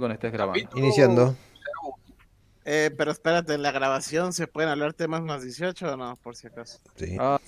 [0.00, 0.68] cuando estés grabando.
[0.76, 1.36] Iniciando.
[2.68, 6.34] Eh, pero espérate, en la grabación se pueden hablar temas más 18 o no, por
[6.34, 6.80] si acaso.
[6.96, 7.16] Sí.
[7.20, 7.40] Ah,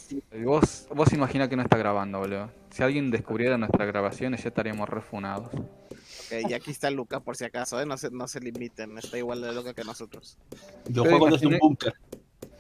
[0.45, 2.53] vos, vos imagina que no está grabando, boludo.
[2.71, 5.49] Si alguien descubriera nuestras grabaciones ya estaríamos refunados.
[5.53, 7.87] Ok, y aquí está Luca, por si acaso, ¿eh?
[7.87, 10.39] no, se, no se limiten, está igual de loca que nosotros.
[10.89, 11.95] Yo juego desde un búnker.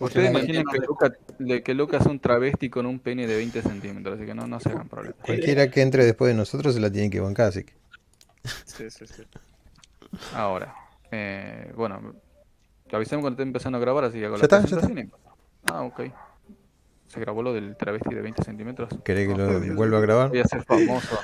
[0.00, 4.16] Ustedes que Luca, de que Luca es un travesti con un pene de 20 centímetros,
[4.16, 5.18] así que no, no se hagan problemas.
[5.24, 7.74] Cualquiera que entre después de nosotros se la tiene que bancar, así que.
[8.64, 9.22] Sí, sí, sí.
[10.34, 10.74] Ahora,
[11.10, 12.14] eh, bueno,
[12.88, 14.76] te avisamos cuando esté empezando a grabar, así que hago Ya la está, ya está.
[14.80, 15.12] presentación
[15.70, 16.00] Ah, ok.
[17.08, 18.90] Se grabó lo del travesti de 20 centímetros.
[19.04, 20.28] ¿Querés que lo vuelva a grabar?
[20.28, 21.18] Voy a ser famoso.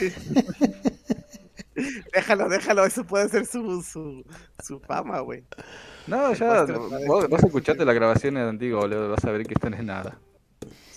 [2.12, 4.24] Déjalo, déjalo, eso puede ser su, su,
[4.62, 5.44] su fama, güey.
[6.06, 6.64] No, ya,
[7.06, 10.18] vos, vos escuchaste las grabaciones antiguas, boludo, vas a ver que esto no es nada.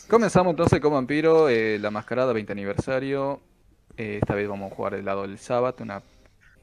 [0.10, 3.40] Comenzamos entonces con Vampiro, eh, la mascarada 20 aniversario.
[3.96, 6.02] Eh, esta vez vamos a jugar del lado del Sabbath, una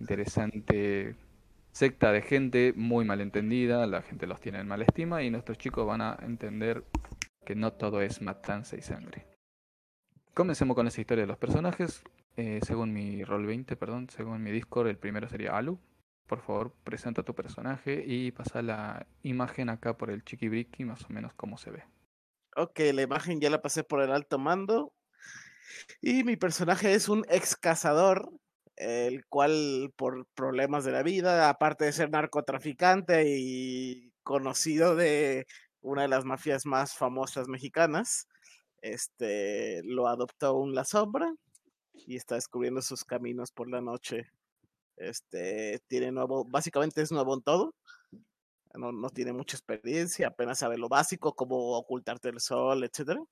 [0.01, 1.15] interesante
[1.73, 5.87] secta de gente muy malentendida, la gente los tiene en mala estima y nuestros chicos
[5.87, 6.85] van a entender
[7.45, 9.27] que no todo es matanza y sangre.
[10.35, 12.03] Comencemos con esa historia de los personajes.
[12.37, 15.79] Eh, según mi rol 20, perdón, según mi Discord, el primero sería Alu.
[16.27, 21.13] Por favor, presenta tu personaje y pasa la imagen acá por el chiquibriqui, más o
[21.13, 21.85] menos cómo se ve.
[22.57, 24.93] Ok, la imagen ya la pasé por el alto mando.
[26.01, 28.31] Y mi personaje es un ex cazador,
[28.81, 35.47] el cual por problemas de la vida, aparte de ser narcotraficante y conocido de
[35.83, 38.27] una de las mafias más famosas mexicanas,
[38.81, 41.35] este lo adoptó un La Sombra
[41.93, 44.31] y está descubriendo sus caminos por la noche.
[44.97, 47.75] Este tiene nuevo, básicamente es nuevo en todo.
[48.75, 53.23] No, no tiene mucha experiencia, apenas sabe lo básico, cómo ocultarte el sol, etcétera.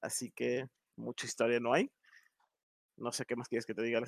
[0.00, 0.66] Así que
[0.96, 1.92] mucha historia no hay.
[2.96, 4.00] No sé qué más quieres que te diga.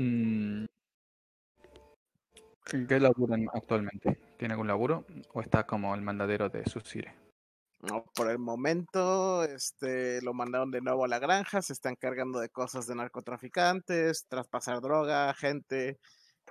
[0.00, 0.64] Mm,
[2.72, 4.18] ¿En qué laburan actualmente?
[4.38, 7.14] ¿Tiene algún laburo o está como el mandadero de Susire?
[7.80, 12.38] No, por el momento, este, lo mandaron de nuevo a la granja, se están cargando
[12.38, 15.98] de cosas de narcotraficantes, traspasar droga, gente,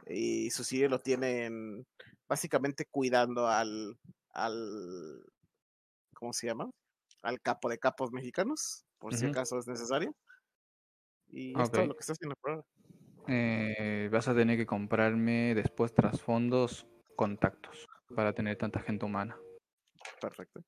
[0.08, 1.86] y su sigue lo tienen
[2.28, 3.96] básicamente cuidando al,
[4.34, 5.24] al,
[6.14, 6.70] ¿cómo se llama?
[7.24, 10.16] Al capo de capos mexicanos, por si acaso es necesario.
[11.28, 11.88] Y es todo Ok.
[11.88, 12.66] lo que está haciendo por ahora.
[13.30, 17.86] Eh, vas a tener que comprarme después trasfondos contactos
[18.16, 19.38] para tener tanta gente humana.
[20.20, 20.62] Perfecto.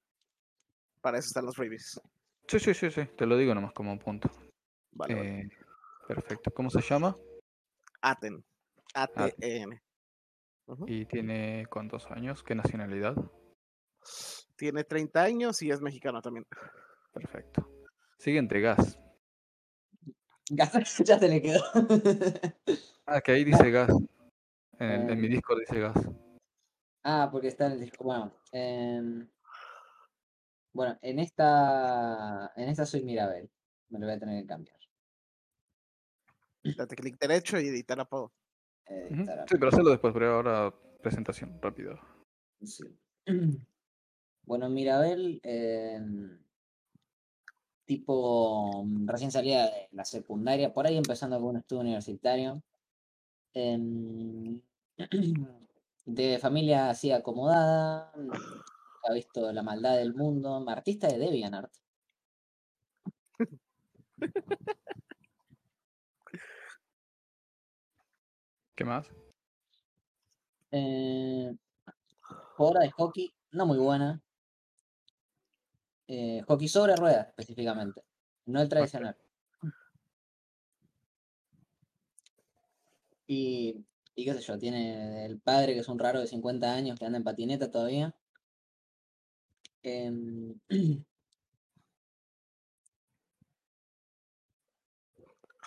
[1.02, 2.00] Para eso están los freebies.
[2.48, 4.30] Sí, sí, sí, sí, te lo digo nomás como un punto.
[4.92, 5.40] Vale, vale.
[5.40, 5.50] Eh,
[6.08, 6.52] perfecto.
[6.52, 7.16] ¿Cómo se llama?
[8.02, 8.44] Aten.
[8.94, 9.82] A-T-E-N.
[10.86, 12.44] ¿Y tiene cuántos años?
[12.44, 13.16] ¿Qué nacionalidad?
[14.56, 16.46] Tiene 30 años y es mexicano también.
[17.14, 17.68] Perfecto.
[18.18, 19.01] Siguiente, gas.
[20.54, 20.72] Gas,
[21.06, 21.64] ya se le quedó.
[23.06, 23.90] Ah, que ahí dice gas.
[24.80, 25.30] En, el- en mi Eh.
[25.30, 25.96] Discord dice gas.
[27.04, 28.04] ah, porque está en el disco.
[28.04, 29.28] Bueno, em,
[30.74, 33.50] bueno, en esta, en esta soy Mirabel.
[33.90, 34.78] Me lo voy a tener que cambiar.
[36.64, 38.34] Date clic derecho y editar apodo.
[38.88, 39.22] Ujú.
[39.22, 41.98] estará- Sí, pero hacerlo después, pero ahora presentación, rápido.
[42.64, 42.84] sí.
[44.44, 46.44] Bueno, Mirabel, em,
[47.86, 52.62] tipo mm, recién salida de la secundaria, por ahí empezando con un estudio universitario.
[53.54, 54.62] em,
[56.06, 58.12] de familia así acomodada,
[59.04, 61.72] ha visto la maldad del mundo, artista de DeviantArt.
[68.76, 69.08] ¿Qué más?
[70.72, 71.54] Eh,
[72.56, 74.22] jugadora de hockey, no muy buena.
[76.14, 78.04] Eh, hockey sobre ruedas, específicamente.
[78.48, 79.16] No el tradicional.
[83.26, 87.00] Y, y qué sé yo, tiene el padre que es un raro de 50 años
[87.00, 88.14] que anda en patineta todavía.
[89.84, 90.60] Em,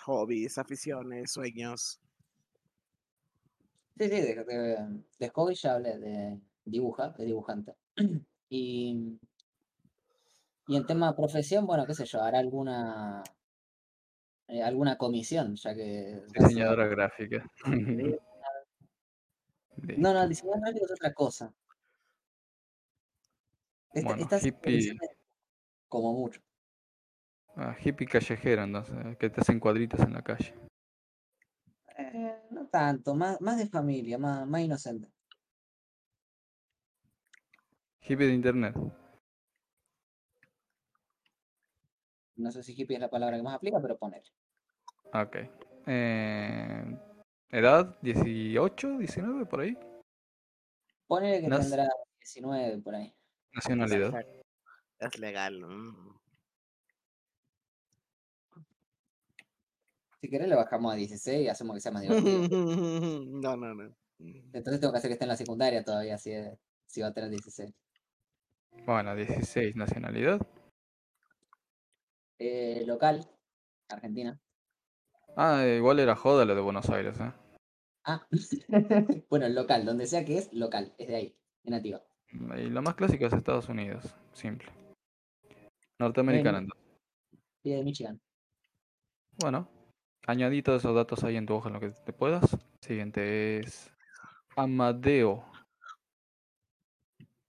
[0.05, 1.99] Hobbies, aficiones, sueños.
[3.97, 7.73] Sí, sí, de, de, de hobby ya hablé, de dibuja, de dibujante.
[8.47, 9.17] Y,
[10.67, 13.23] y en tema de profesión, bueno, qué sé yo, hará alguna
[14.47, 17.49] eh, alguna comisión, ya que Diseñadora gráfica.
[19.97, 21.53] No, no, el diseñador gráfico es otra cosa.
[23.93, 24.61] Esta, Bueno, esta es hippie.
[24.61, 25.09] profesiones
[25.89, 26.41] como mucho.
[27.57, 30.53] Ah, hippie callejero, entonces, que te hacen cuadritos en la calle.
[31.97, 35.09] Eh, no tanto, más, más de familia, más, más inocente.
[38.01, 38.75] Hippie de internet.
[42.37, 44.23] No sé si hippie es la palabra que más aplica, pero poner.
[45.13, 45.37] Ok.
[45.87, 46.97] Eh,
[47.49, 47.97] ¿Edad?
[48.01, 48.97] ¿18?
[48.97, 49.47] ¿19?
[49.47, 49.77] Por ahí.
[51.07, 51.87] Ponele que Nas- tendrá
[52.19, 53.13] 19 por ahí.
[53.53, 54.13] Nacionalidad.
[54.99, 55.59] Es legal.
[55.61, 56.15] mm.
[60.21, 62.47] Si querés le bajamos a 16 y hacemos que sea más divertido.
[63.41, 63.95] No, no, no.
[64.17, 67.13] Entonces tengo que hacer que esté en la secundaria todavía, si, es- si va a
[67.13, 67.71] tener 16.
[68.85, 69.75] Bueno, 16.
[69.75, 70.39] Nacionalidad.
[72.39, 73.27] Eh, local,
[73.89, 74.39] Argentina.
[75.37, 77.31] Ah, igual era joda lo de Buenos Aires, ¿eh?
[78.05, 78.25] Ah,
[79.29, 82.01] bueno, local, donde sea que es, local, es de ahí, es nativa.
[82.31, 84.13] Y lo más clásico es Estados Unidos.
[84.33, 84.69] Simple.
[85.99, 86.59] Norteamericana.
[86.59, 86.73] Bueno.
[86.73, 86.85] entonces.
[87.63, 88.21] De Michigan.
[89.39, 89.67] Bueno,
[90.27, 92.57] añadí todos esos datos ahí en tu hoja en lo que te puedas.
[92.81, 93.91] Siguiente es
[94.55, 95.45] Amadeo.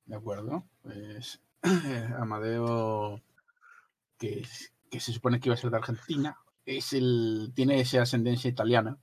[0.07, 0.65] De acuerdo.
[0.83, 1.41] Pues
[2.19, 3.21] Amadeo,
[4.19, 8.51] que, es- se supone que iba a ser de Argentina, es el, tiene esa ascendencia
[8.51, 8.99] italiana.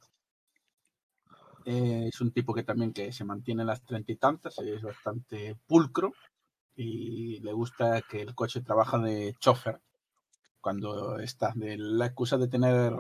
[1.66, 4.82] Eh, es un tipo que también que se mantiene en las treinta y tantas, es
[4.82, 6.14] bastante pulcro
[6.76, 9.80] y le gusta que el coche trabaja de chofer
[10.60, 11.54] cuando está.
[11.56, 12.94] De la excusa de tener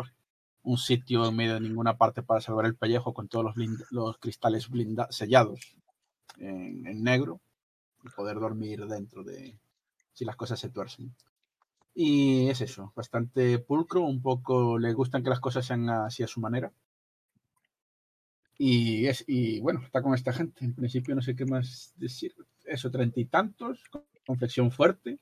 [0.64, 3.56] un sitio en medio de ninguna parte para salvar el pellejo con todos los,
[3.92, 5.76] los cristales blinda sellados
[6.38, 7.42] en, en negro
[8.04, 9.58] y poder dormir dentro de
[10.14, 11.14] si las cosas se tuercen.
[11.96, 16.28] Y es eso, bastante pulcro, un poco le gustan que las cosas sean así a
[16.28, 16.72] su manera.
[18.58, 20.66] Y es y bueno, está con esta gente.
[20.66, 22.34] En principio no sé qué más decir.
[22.66, 23.84] Eso, treinta y tantos,
[24.26, 25.20] con flexión fuerte.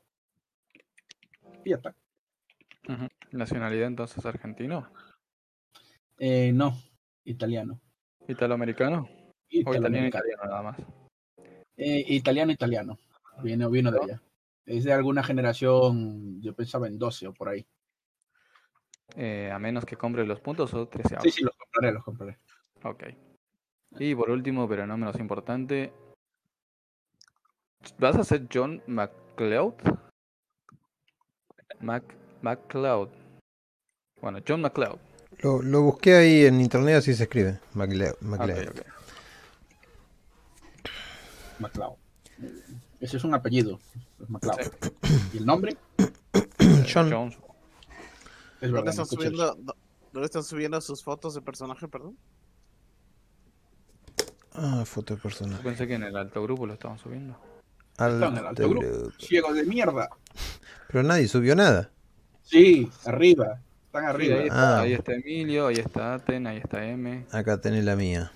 [1.65, 1.95] Y ya está.
[3.31, 4.91] Nacionalidad entonces argentino.
[6.17, 6.77] Eh, no,
[7.25, 7.79] italiano.
[8.27, 9.09] Italoamericano.
[9.65, 10.77] O italiano italiano nada más.
[11.77, 12.97] Eh, italiano, italiano.
[13.41, 14.21] Viene, vino de allá.
[14.65, 17.65] Es de alguna generación, yo pensaba en 12 o por ahí.
[19.15, 22.37] Eh, a menos que compre los puntos o 13 Sí, sí, los compraré, los compraré.
[22.83, 23.03] Ok.
[23.99, 25.91] Y por último, pero no menos importante,
[27.97, 29.73] ¿vas a ser John McLeod?
[31.81, 32.03] Mac
[32.41, 33.09] McLeod.
[34.21, 34.99] Bueno, John McLeod.
[35.39, 37.59] Lo, lo busqué ahí en internet, así se escribe.
[37.73, 38.13] MacLeod.
[38.13, 38.69] Ok, MacLeod.
[38.69, 38.81] ok.
[41.59, 41.97] MacLeod.
[43.01, 43.79] Ese es un apellido,
[44.21, 44.59] es MacLeod.
[45.33, 45.75] ¿Y el nombre?
[46.93, 47.11] John.
[47.11, 47.35] Jones.
[48.61, 48.89] Es ¿Dónde verdad.
[48.89, 49.75] están, subiendo, dó-
[50.13, 52.15] ¿Dónde están subiendo sus fotos de personaje, perdón?
[54.53, 55.63] Ah, foto de Yo personaje.
[55.63, 57.37] pensé que en el alto grupo lo estaban subiendo.
[57.91, 58.87] Está en el Alto grupo.
[58.87, 59.11] grupo.
[59.19, 60.09] Ciego de mierda.
[60.87, 61.89] Pero nadie subió nada.
[62.43, 63.59] Sí, arriba.
[63.85, 64.35] Están Sí, arriba.
[64.37, 64.81] ahí, está, Ah.
[64.81, 67.25] ahí está Emilio, ahí está Aten, ahí está M.
[67.31, 68.31] Acá tenés la mía.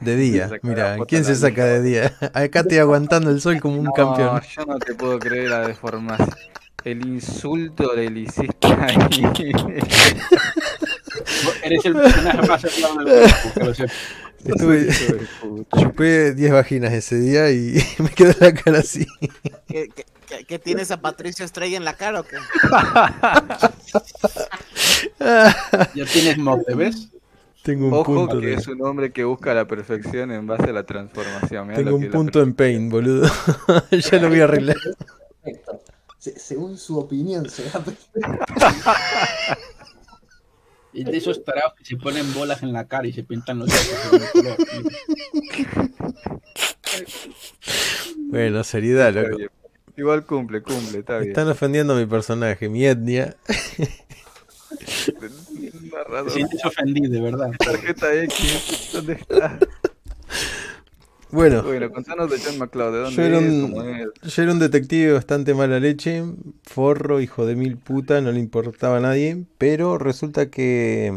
[0.00, 2.12] De día, mira, ¿quién se saca de día?
[2.34, 4.40] Acá estoy aguantando el sol como un No, campeón.
[4.56, 6.28] yo no te puedo creer la deformación.
[6.84, 8.96] El insulto le hiciste ahí.
[11.62, 13.30] Eres el personaje más hablado del.
[14.46, 14.88] Estuve,
[15.76, 19.04] chupé 10 vaginas ese día y me quedó la cara así.
[19.66, 22.36] ¿Qué, qué, qué- qué tienes a Patricio Estrella en la cara o qué?
[25.18, 27.08] Ya tienes mote, ¿ves?
[27.66, 30.70] Tengo un Ojo punto, que de- es un hombre que busca la perfección en base
[30.70, 31.66] a la transformación.
[31.66, 33.28] mirá tengo un es punto en pain, boludo.
[33.90, 34.76] ya lo voy a arreglar.
[35.42, 35.80] Perfecto.
[36.16, 38.20] Se- según su opinión, será perfecto.
[40.92, 43.68] Y de esos tarados que se ponen bolas en la cara y se pintan los
[43.68, 44.56] ojos de color.
[48.28, 49.36] Bueno, seriedad, loco.
[49.96, 51.30] Igual cumple, cumple, está bien.
[51.30, 53.34] Están ofendiendo a mi personaje, mi etnia.
[55.92, 56.26] Narrador.
[56.26, 57.50] Te sientes ofendido, de verdad.
[57.58, 59.58] Tarjeta X, ¿dónde está?
[61.30, 63.52] Bueno, Bueno, contanos de John McCloud, ¿de dónde Yo era es?
[63.52, 64.06] un- ¿Cómo es?
[64.34, 66.22] yo era un detective bastante mala leche,
[66.62, 71.12] forro, hijo de mil puta, no le importaba a nadie, pero resulta que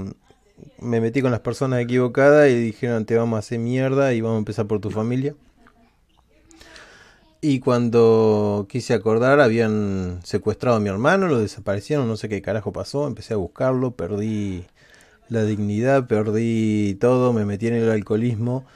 [0.82, 4.38] me metí con las personas equivocadas y dijeron te vamos a hacer mierda y vamos
[4.38, 5.36] a empezar por tu familia.
[7.42, 12.74] Y cuando quise acordar habían secuestrado a mi hermano, lo desaparecieron, no sé qué carajo
[12.74, 14.66] pasó, empecé a buscarlo, perdí
[15.30, 18.66] la dignidad, perdí todo, me metí en el alcoholismo.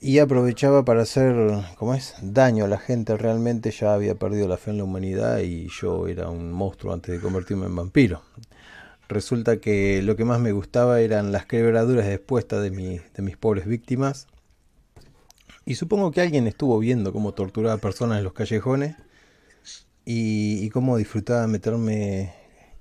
[0.00, 1.34] Y aprovechaba para hacer,
[1.78, 2.14] ¿cómo es?
[2.20, 3.16] Daño a la gente.
[3.16, 7.14] Realmente ya había perdido la fe en la humanidad y yo era un monstruo antes
[7.14, 8.20] de convertirme en vampiro.
[9.08, 13.64] Resulta que lo que más me gustaba eran las quebraduras expuestas de, de mis pobres
[13.66, 14.26] víctimas.
[15.66, 18.96] Y supongo que alguien estuvo viendo cómo torturaba personas en los callejones
[20.04, 22.34] y, y cómo disfrutaba meterme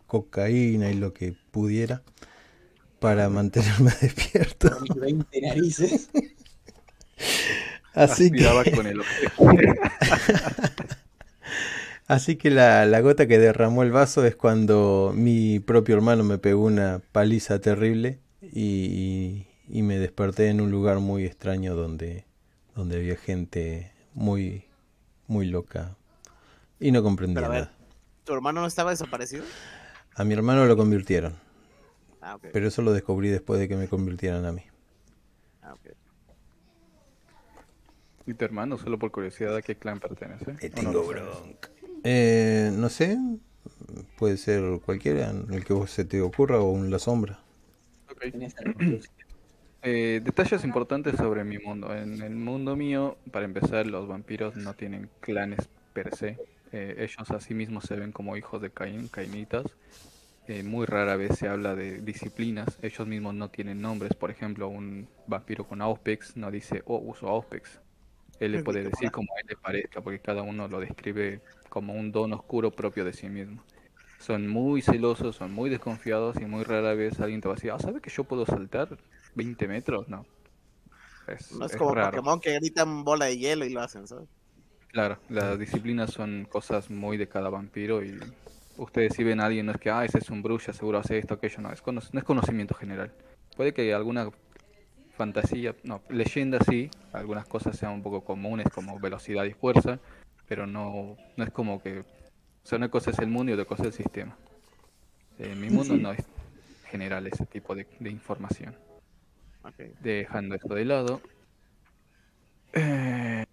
[0.08, 2.04] cocaína y lo que pudiera
[3.00, 4.72] para mantenerme despierto.
[4.82, 6.10] Mis 20 narices.
[7.94, 8.44] Así que...
[8.44, 9.34] Aspiraba con el objeto.
[12.08, 16.38] Así que la, la gota que derramó el vaso es cuando mi propio hermano me
[16.38, 22.26] pegó una paliza terrible y, y me desperté en un lugar muy extraño donde,
[22.76, 24.66] donde había gente muy,
[25.28, 25.98] muy loca
[26.80, 27.70] y no comprendía Pero a ver.
[27.70, 27.74] nada.
[28.24, 29.50] ¿Tu hermano no estaba desaparecido?
[30.16, 31.36] A mi hermano lo convirtieron,
[32.22, 34.64] Ah, pero eso lo descubrí después de que me convirtieran a mí.
[35.62, 35.76] Ah.
[38.26, 40.60] ¿Y tu hermano, solo por curiosidad, a qué clan pertenece?
[40.62, 41.08] Le ¿O no tengo sabes?
[41.08, 41.70] bronca.
[42.04, 43.18] Eh, no sé,
[44.18, 47.40] puede ser cualquiera, el que vos se te ocurra o un La Sombra.
[48.10, 48.24] Ok.
[49.86, 51.94] Eh, detalles importantes sobre mi mundo.
[51.94, 56.38] En el mundo mío, para empezar, los vampiros no tienen clanes per se.
[56.72, 59.66] Eh, ellos a sí mismos se ven como hijos de Caín, cainitas.
[60.48, 62.80] Eh, muy rara vez se habla de disciplinas.
[62.82, 64.14] Ellos mismos no tienen nombres.
[64.14, 67.82] Por ejemplo, un vampiro con Auspex no dice, oh, uso Auspex.
[68.40, 71.94] Él le puede decir como a él le parezca, porque cada uno lo describe como
[71.94, 73.62] un don oscuro propio de sí mismo.
[74.20, 77.72] Son muy celosos, son muy desconfiados y muy rara vez alguien te va a decir,
[77.72, 78.98] ah, ¿sabes que yo puedo saltar
[79.36, 80.08] 20 metros?
[80.08, 80.26] No.
[81.28, 82.12] Es, No es es como raro.
[82.12, 84.28] Pokémon que gritan bola de hielo y lo hacen, ¿sabes?
[84.94, 88.20] Claro, las disciplinas son cosas muy de cada vampiro y
[88.78, 91.18] ustedes si ven a alguien no es que, ah, ese es un bruja, seguro hace
[91.18, 93.12] esto, aquello, no, es no es conocimiento general.
[93.56, 94.30] Puede que alguna
[95.18, 100.00] fantasía, no, leyenda sí, algunas cosas sean un poco comunes como velocidad y fuerza,
[100.48, 102.06] pero no, no es como que, o
[102.64, 104.38] sea, una cosa es el mundo y otra cosa es el sistema.
[105.40, 106.24] En mi mundo no es
[106.86, 108.76] general ese tipo de, de información.
[110.02, 111.22] Dejando esto de lado.
[112.74, 113.46] eh,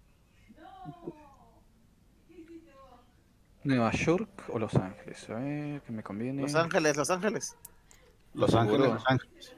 [3.63, 5.29] ¿Nueva York o Los Ángeles?
[5.29, 6.41] A ver, ¿qué me conviene?
[6.41, 7.55] Los Ángeles, Los Ángeles.
[8.33, 8.71] Los ¿Seguro?
[8.71, 9.53] Ángeles, Los Ángeles.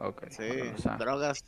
[0.00, 0.98] Ok, Sí, bueno, Los Ángeles.
[0.98, 1.44] drogas,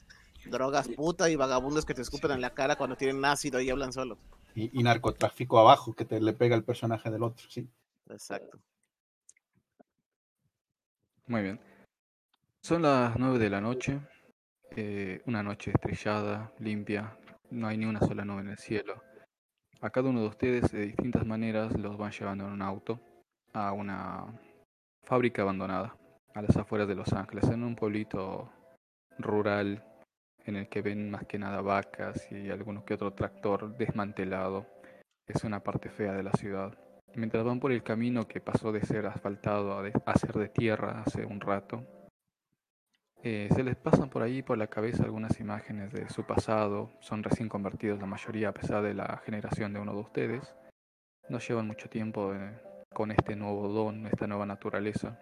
[0.46, 3.92] drogas puta y vagabundos que te escupen en la cara cuando tienen ácido y hablan
[3.92, 4.18] solos.
[4.54, 7.68] Y, y narcotráfico abajo, que te le pega el personaje del otro, sí.
[8.08, 8.58] Exacto.
[11.26, 11.60] Muy bien.
[12.64, 14.00] Son las 9 de la noche.
[14.74, 17.14] eh, una noche estrellada, limpia.
[17.50, 19.02] No hay ni una sola nube en el cielo.
[19.82, 22.98] A cada uno de ustedes, de distintas maneras, los van llevando en un auto
[23.52, 24.24] a una
[25.02, 25.94] fábrica abandonada,
[26.32, 28.50] a las afueras de Los Ángeles, en un pueblito
[29.18, 29.84] rural
[30.46, 34.66] en el que ven más que nada vacas y alguno que otro tractor desmantelado.
[35.26, 36.78] Es una parte fea de la ciudad.
[37.14, 41.26] Mientras van por el camino que pasó de ser asfaltado a ser de tierra hace
[41.26, 41.86] un rato,
[43.26, 46.92] eh, se les pasan por ahí por la cabeza algunas imágenes de su pasado.
[47.00, 50.54] Son recién convertidos la mayoría a pesar de la generación de uno de ustedes.
[51.30, 52.60] No llevan mucho tiempo eh,
[52.92, 55.18] con este nuevo don, esta nueva naturaleza.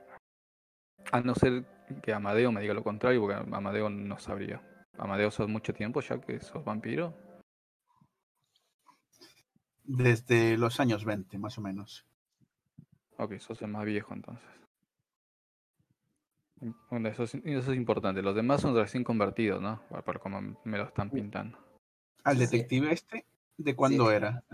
[1.13, 1.65] A no ser
[2.03, 4.61] que Amadeo me diga lo contrario, porque Amadeo no sabría.
[4.99, 7.15] Amadeo, ¿sos mucho tiempo ya que sos vampiro?
[9.85, 12.05] Desde los años 20, más o menos.
[13.17, 14.62] Ok, sos el más viejo entonces.
[16.91, 18.23] Bueno, eso es, eso es importante.
[18.23, 19.83] Los demás son recién convertidos, ¿no?
[19.89, 21.59] Por, por cómo me lo están pintando.
[22.25, 22.41] Al Sí.
[22.45, 23.27] detective este,
[23.57, 24.45] ¿de cuándo Sí, era?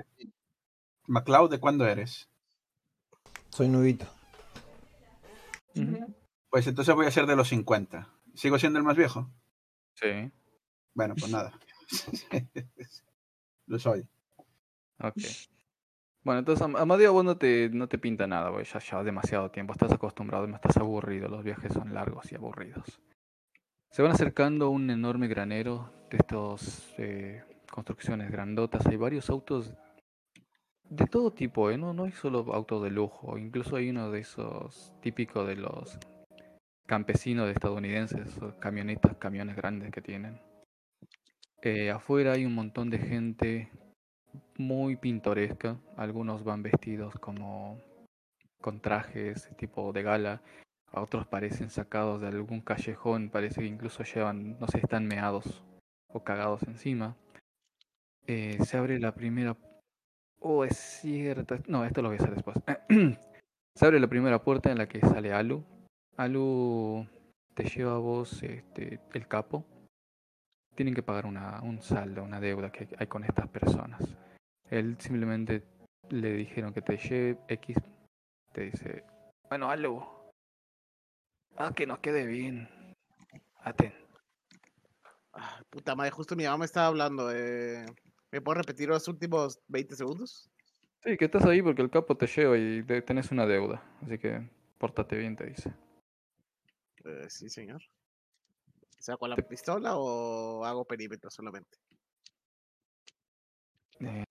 [1.07, 2.29] MacLeod, ¿de cuándo eres?
[3.51, 4.07] Soy nubito.
[6.51, 8.11] Pues entonces voy a ser de los 50.
[8.35, 9.31] ¿Sigo siendo el más viejo?
[9.95, 10.31] Sí,
[10.95, 11.53] Bueno, pues nada.
[13.67, 14.07] Lo soy.
[14.99, 15.19] ok.
[16.29, 19.51] Bueno, entonces Am- Amadeo vos no te, no te pinta nada, porque ya llevas demasiado
[19.51, 23.01] tiempo, estás acostumbrado, estás aburrido, los viajes son largos y aburridos.
[23.89, 26.95] Se van acercando a un enorme granero de estas
[27.73, 29.73] construcciones grandotas, hay varios autos
[30.91, 31.79] de todo tipo, ¿eh?
[31.79, 35.99] No, no hay solo autos de lujo, incluso hay uno de esos típicos de los
[36.87, 40.39] campesinos estadounidenses, esos camionetas, camiones grandes que tienen.
[41.63, 43.71] Eh, afuera hay un montón de gente
[44.57, 45.77] muy pintoresca.
[45.97, 47.81] Algunos van vestidos como
[48.61, 50.43] con trajes tipo de gala.
[50.93, 53.31] A otros parecen sacados de algún callejón.
[53.31, 55.63] Parece que incluso llevan, no sé, están meados
[56.09, 57.17] o cagados encima.
[58.27, 59.57] Eh, se abre la primera.
[60.41, 61.57] Oh, es cierto.
[61.67, 62.57] No, esto lo voy a hacer después.
[63.75, 65.63] se abre la primera puerta en la que sale Alu.
[66.17, 67.07] Alu
[67.55, 69.65] te lleva a vos este, el capo.
[70.75, 74.17] Tienen que pagar una, un saldo, una deuda que hay con estas personas.
[74.71, 75.63] Él simplemente
[76.11, 77.77] le dijeron que te lleve X.
[78.53, 79.05] Te dice,
[79.49, 80.03] bueno, Alu.
[81.57, 82.69] Ah, que nos quede bien.
[83.61, 83.93] Aten.
[85.33, 87.31] Ah, puta madre, justo mi mamá me estaba hablando.
[87.33, 87.85] Eh...
[88.31, 90.51] ¿Me puedo repetir los últimos 20 segundos?
[91.03, 93.83] Sí, que estás ahí porque el capo te lleva y te- tenés una deuda.
[94.03, 94.49] Así que
[94.79, 95.73] pórtate bien, te dice.
[97.05, 97.83] Eh, sí, señor.
[98.99, 101.79] ¿Saco la pistola o hago perímetro solamente?
[104.01, 104.25] Eh,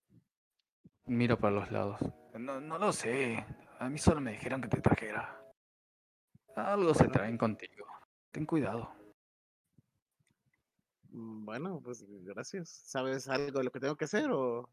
[1.08, 2.00] mira para los lados.
[2.34, 3.44] No, no lo sé.
[3.80, 5.40] A mí solo me dijeron que te trajera.
[6.56, 7.86] Algo se traen contigo.
[8.30, 8.92] ten cuidado.
[11.10, 12.68] Mm, Bueno, pues gracias.
[12.68, 14.68] ¿Sabes algo de lo que tengo que hacer o...?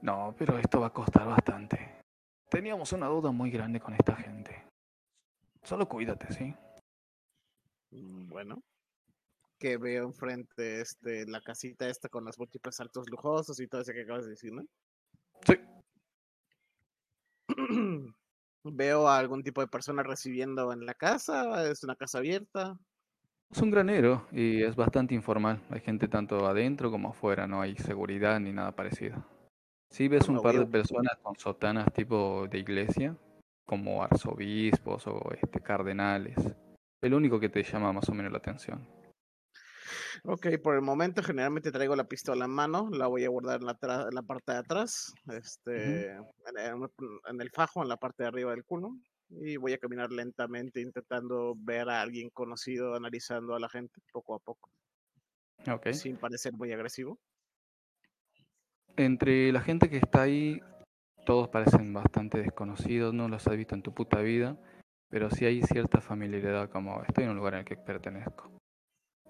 [0.00, 2.02] No, pero esto va a costar bastante.
[2.48, 4.64] Teníamos una duda muy grande con esta gente.
[5.62, 6.54] Solo cuídate, ¿sí?
[7.90, 8.62] Mm, Bueno.
[9.58, 13.92] Que veo enfrente este, la casita esta con los múltiples saltos lujosos y todo eso
[13.92, 14.62] que acabas de decir, ¿no?
[15.46, 15.54] Sí.
[18.64, 21.68] Veo a algún tipo de persona recibiendo en la casa.
[21.70, 22.78] Es una casa abierta.
[23.50, 25.62] Es un granero y es bastante informal.
[25.70, 29.24] Hay gente tanto adentro como afuera, no hay seguridad ni nada parecido.
[29.90, 33.16] Sí ves un par de personas con sotanas tipo de iglesia,
[33.64, 36.36] como arzobispos o este, cardenales.
[37.00, 38.86] El único que te llama más o menos la atención.
[40.24, 43.66] Ok, por el momento generalmente traigo la pistola en mano, la voy a guardar en
[43.66, 46.24] la, en la parte de atrás, este, en,
[46.56, 46.90] en-
[47.28, 48.96] en el fajo, en la parte de arriba del culo,
[49.30, 54.34] y voy a caminar lentamente intentando ver a alguien conocido, analizando a la gente poco
[54.34, 54.70] a poco,
[55.70, 55.88] Ok.
[55.92, 57.18] sin parecer muy agresivo.
[58.96, 60.60] Entre la gente que está ahí,
[61.24, 64.56] todos parecen bastante desconocidos, no los has visto en tu puta vida,
[65.08, 68.50] pero sí hay cierta familiaridad como estoy en un lugar en el que pertenezco.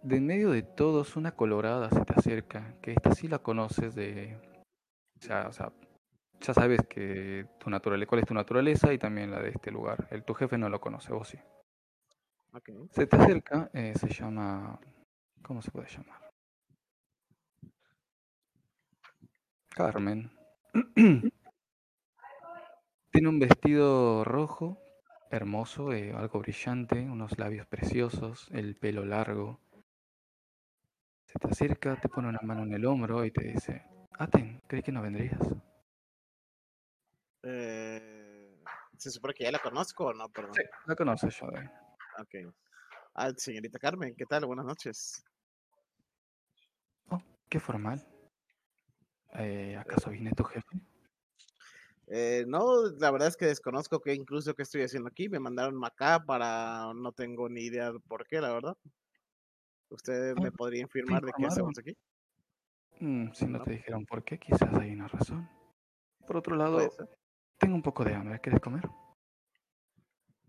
[0.02, 3.95] De en medio de todos, una colorada se te acerca, que esta sí la conoces
[3.95, 4.38] de...
[5.21, 5.73] O sea, o sea,
[6.40, 10.07] ya sabes que tu naturaleza, cuál es tu naturaleza y también la de este lugar.
[10.11, 11.38] El, tu jefe no lo conoce, vos sí.
[12.90, 14.81] Se te acerca, eh, se llama...
[15.43, 16.31] ¿Cómo se puede llamar?
[19.71, 20.31] Carmen.
[23.12, 24.78] Tiene un vestido rojo,
[25.31, 29.61] hermoso, eh, algo brillante, unos labios preciosos, el pelo largo.
[31.38, 33.85] Se te acerca, te pone una mano en el hombro y te dice,
[34.18, 35.38] Aten, creí que no vendrías.
[37.45, 38.61] Eh,
[38.97, 40.28] ¿Se supone que ya la conozco o no?
[40.30, 40.54] Perdón.
[40.54, 41.71] Sí, la conoces, Shodan.
[42.18, 42.52] Ok.
[43.14, 44.47] Ah, señorita Carmen, ¿qué tal?
[44.47, 45.25] Buenas noches.
[47.10, 48.04] Oh, qué formal.
[49.34, 50.80] Eh, ¿Acaso viene tu jefe?
[52.08, 55.28] Eh, no, la verdad es que desconozco que incluso qué estoy haciendo aquí.
[55.28, 58.76] Me mandaron acá para, no tengo ni idea de por qué, la verdad.
[59.91, 61.97] ¿Usted me Ah, podría informar de qué hacemos aquí?
[63.01, 63.65] Mm, si no No.
[63.65, 65.49] te dijeron por qué, quizás hay una razón.
[66.27, 66.91] Por otro lado,
[67.59, 68.39] tengo un poco de hambre.
[68.41, 68.87] ¿Quieres comer?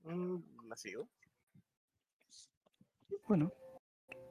[0.03, 1.07] Mm, la sigo.
[3.27, 3.51] Bueno,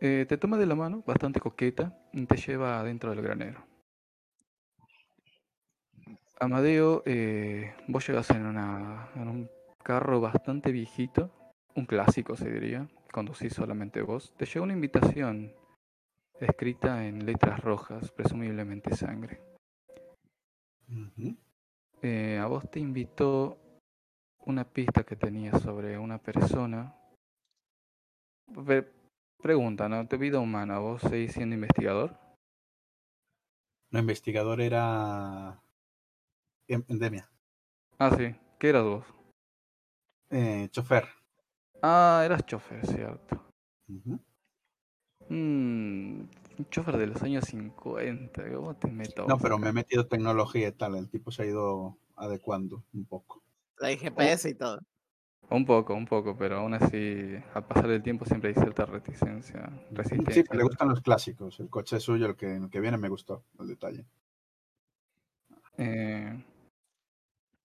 [0.01, 3.65] eh, te toma de la mano, bastante coqueta, y te lleva adentro del granero.
[6.41, 9.51] Amadeo, eh, vos llegas en, una, en un
[9.83, 11.33] carro bastante viejito,
[11.75, 14.33] un clásico se diría, conducís solamente vos.
[14.37, 15.53] Te llega una invitación
[16.41, 19.41] escrita en letras rojas, presumiblemente sangre.
[22.03, 23.59] Eh, a vos te invitó
[24.47, 26.95] una pista que tenía sobre una persona.
[28.67, 28.89] Pe-
[29.43, 30.07] pregunta, ¿no?
[30.09, 32.17] Tu vida humana, ¿vos seguís siendo investigador?
[33.91, 35.61] No, investigador era
[36.69, 37.29] Em- Endemia.
[37.99, 38.35] Ah, sí.
[38.59, 39.05] ¿Qué eras vos?
[40.31, 41.09] Eh, chofer.
[41.83, 43.41] Ah, eras chofer, cierto.
[45.29, 46.21] Mm,
[46.59, 50.69] un chofer de los años 50, ¿cómo te meto No, pero me he metido tecnología
[50.69, 50.97] y tal.
[50.97, 53.43] El tipo se ha ido adecuando un poco.
[53.81, 54.81] Hay GPS y todo.
[55.51, 59.71] Un poco, un poco, pero aún así, al pasar el tiempo siempre hay cierta reticencia,
[59.89, 60.45] Sí, resistencia.
[60.53, 61.59] le gustan los clásicos.
[61.61, 64.05] El coche suyo, el que, el que viene, me gustó el detalle.
[65.79, 66.45] Eh,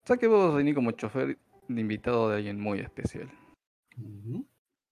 [0.03, 3.29] o sea que vos venís como chofer de invitado de alguien muy especial.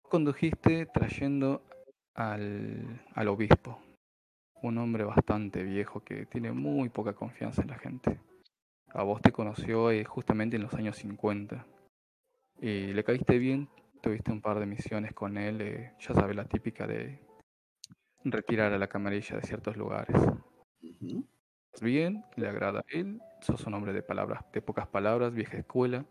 [0.01, 1.63] Condujiste trayendo
[2.13, 3.79] al, al obispo,
[4.61, 8.19] un hombre bastante viejo que tiene muy poca confianza en la gente.
[8.93, 11.65] A vos te conoció eh, justamente en los años 50
[12.59, 13.69] y le caíste bien,
[14.01, 17.19] tuviste un par de misiones con él, eh, ya sabes, la típica de
[18.23, 20.15] retirar a la camarilla de ciertos lugares.
[21.81, 26.05] Bien, le agrada a él, sos un hombre de palabras, de pocas palabras, vieja escuela,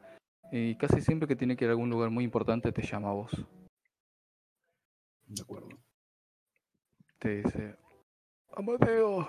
[0.52, 3.14] y casi siempre que tiene que ir a algún lugar muy importante te llama a
[3.14, 3.30] vos.
[5.26, 5.68] De acuerdo.
[7.18, 7.76] Te dice,
[8.56, 9.28] Amadeo,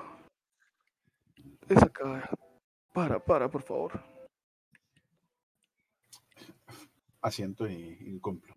[1.69, 2.29] es acá,
[2.93, 4.01] para, para, por favor.
[7.21, 8.55] Asiento y, y cumplo.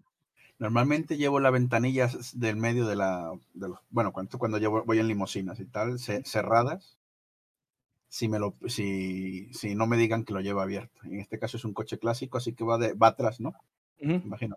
[0.58, 3.32] Normalmente llevo las ventanillas del medio de la.
[3.52, 6.96] de los- bueno, cuando, cuando llevo, voy en limusinas y tal, ce- cerradas.
[8.14, 11.00] Si, me lo, si, si no me digan que lo llevo abierto.
[11.02, 13.54] En este caso es un coche clásico, así que va, de, va atrás, ¿no?
[13.98, 14.56] Imagino.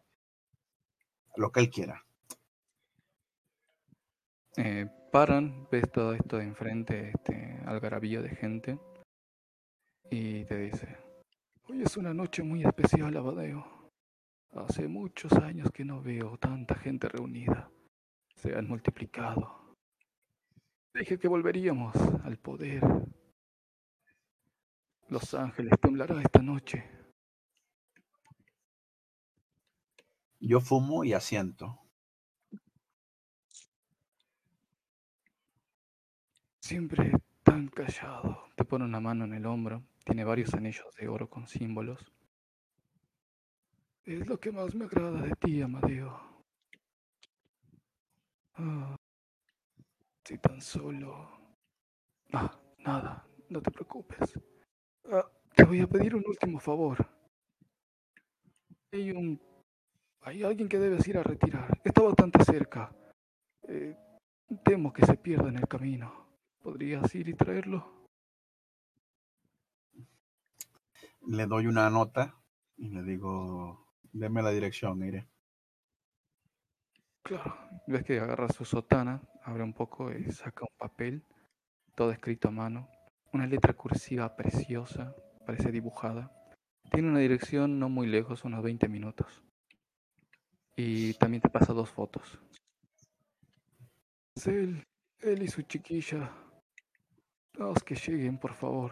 [1.36, 2.06] Lo que él quiera.
[4.58, 8.80] Eh, paran, ves todo esto de enfrente, este algarabío de gente,
[10.12, 10.96] y te dice,
[11.64, 13.66] hoy es una noche muy especial, Amadeo.
[14.52, 17.72] Hace muchos años que no veo tanta gente reunida.
[18.36, 19.74] Se han multiplicado.
[20.94, 22.84] Dije que volveríamos al poder.
[25.10, 26.84] Los ángeles temblarán esta noche.
[30.40, 31.80] Yo fumo y asiento.
[36.60, 38.50] Siempre tan callado.
[38.56, 39.84] Te pone una mano en el hombro.
[40.04, 42.12] Tiene varios anillos de oro con símbolos.
[44.04, 46.46] Es lo que más me agrada de ti, Amadeo.
[48.56, 48.96] Ah,
[50.26, 51.30] si tan solo...
[52.34, 54.38] Ah, nada, no te preocupes.
[55.12, 57.08] Ah, te voy a pedir un último favor.
[58.92, 59.42] Hay un...
[60.22, 61.80] Hay alguien que debes ir a retirar.
[61.84, 62.94] Está bastante cerca.
[63.64, 63.96] Eh,
[64.64, 66.28] temo que se pierda en el camino.
[66.62, 68.08] ¿Podrías ir y traerlo?
[71.28, 72.36] Le doy una nota
[72.76, 75.28] y le digo, deme la dirección, iré.
[77.24, 77.58] Claro.
[77.88, 81.26] Ves que agarra su sotana, abre un poco y saca un papel,
[81.96, 82.90] todo escrito a mano.
[83.34, 86.32] Una letra cursiva preciosa, parece dibujada.
[86.92, 89.44] Tiene una dirección no muy lejos, unos 20 minutos.
[90.76, 92.40] Y también te pasa dos fotos.
[94.36, 94.86] Es él,
[95.20, 96.32] él y su chiquilla.
[97.60, 98.92] Haz que lleguen, por favor.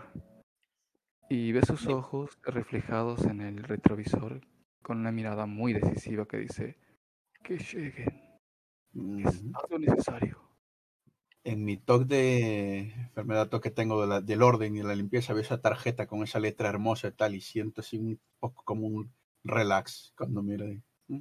[1.29, 4.41] Y ve sus ojos reflejados en el retrovisor
[4.81, 6.77] con una mirada muy decisiva que dice
[7.43, 8.39] que lleguen.
[9.19, 10.44] Es algo necesario.
[11.45, 14.95] En mi toque de enfermedad toque que tengo de la- del orden y de la
[14.95, 18.63] limpieza, veo esa tarjeta con esa letra hermosa y tal, y siento así un poco
[18.63, 20.81] como un relax cuando miro ahí.
[21.07, 21.19] ¿Mm?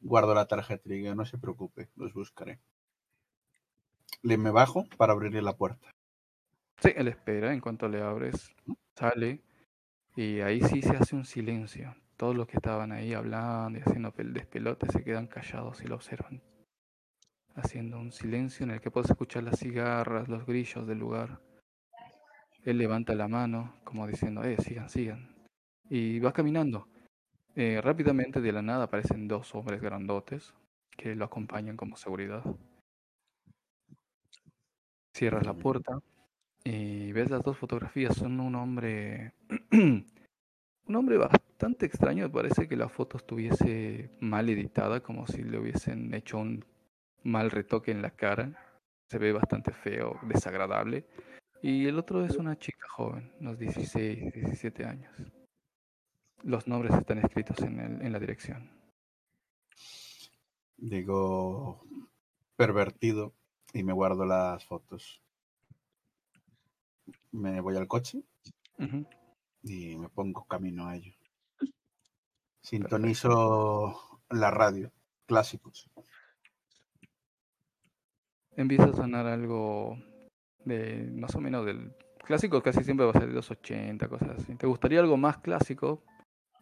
[0.00, 2.58] Guardo la tarjeta y digo, no se preocupe, los buscaré.
[4.22, 5.90] Le me bajo para abrirle la puerta.
[6.78, 8.54] Sí, él espera, en cuanto le abres,
[8.94, 9.42] sale
[10.16, 11.94] y ahí sí se hace un silencio.
[12.16, 15.96] Todos los que estaban ahí hablando y haciendo el despelote se quedan callados y lo
[15.96, 16.40] observan.
[17.54, 21.40] Haciendo un silencio en el que puedes escuchar las cigarras, los grillos del lugar.
[22.64, 25.34] Él levanta la mano como diciendo, eh, sigan, sigan.
[25.88, 26.86] Y va caminando.
[27.56, 30.54] Eh, rápidamente de la nada aparecen dos hombres grandotes
[30.96, 32.44] que lo acompañan como seguridad.
[35.12, 35.98] Cierras la puerta
[36.64, 38.16] y ves las dos fotografías.
[38.16, 39.34] Son un hombre.
[39.72, 42.30] un hombre bastante extraño.
[42.30, 46.64] Parece que la foto estuviese mal editada, como si le hubiesen hecho un
[47.24, 48.52] mal retoque en la cara.
[49.08, 51.06] Se ve bastante feo, desagradable.
[51.62, 55.12] Y el otro es una chica joven, unos 16, 17 años.
[56.42, 58.70] Los nombres están escritos en, el- en la dirección.
[60.76, 61.84] Digo,
[62.56, 63.34] pervertido,
[63.72, 65.22] y me guardo las fotos.
[67.32, 68.22] Me voy al coche
[69.62, 71.12] y me pongo camino a ello.
[72.62, 74.90] Sintonizo la radio,
[75.26, 75.90] clásicos.
[78.56, 79.98] Empieza a sonar algo
[80.64, 81.92] de más o menos del
[82.24, 84.54] clásico casi siempre va a ser de los 80, cosas así.
[84.54, 86.04] ¿Te gustaría algo más clásico?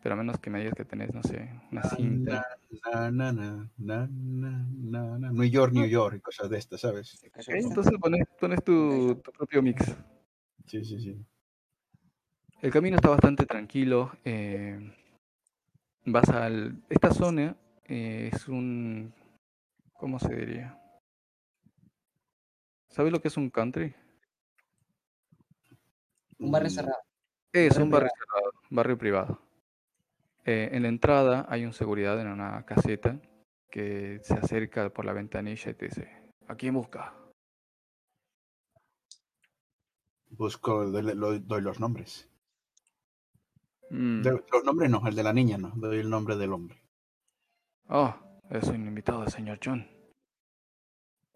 [0.03, 2.46] Pero a menos que me digas que tenés, no sé, una cinta.
[2.92, 5.33] Na, na, na, na, na, na, na.
[5.33, 7.20] New York, New York, y cosas de estas, ¿sabes?
[7.48, 9.85] Entonces pones, pones tu, tu propio mix.
[10.66, 11.27] Sí, sí, sí.
[12.62, 14.12] El camino está bastante tranquilo.
[14.24, 14.79] eh,
[16.07, 16.83] vas al.
[16.88, 19.12] Esta zona eh, es un.
[19.94, 20.77] ¿Cómo se diría?
[22.90, 23.94] ¿Sabes lo que es un country?
[26.38, 26.98] Un barrio Mm, cerrado.
[27.53, 29.42] Es Barrio un barrio cerrado, barrio privado.
[30.44, 33.20] Eh, en la entrada hay un seguridad en una caseta
[33.70, 37.14] que se acerca por la ventanilla y te dice, ¿a quién busca?
[40.31, 42.29] Busco, doy, lo- doy los nombres.
[43.90, 46.81] "Mm, De- los nombres no, el de la niña no, doy el nombre del hombre.
[47.88, 48.20] Ah,
[48.51, 49.87] es un invitado del señor John.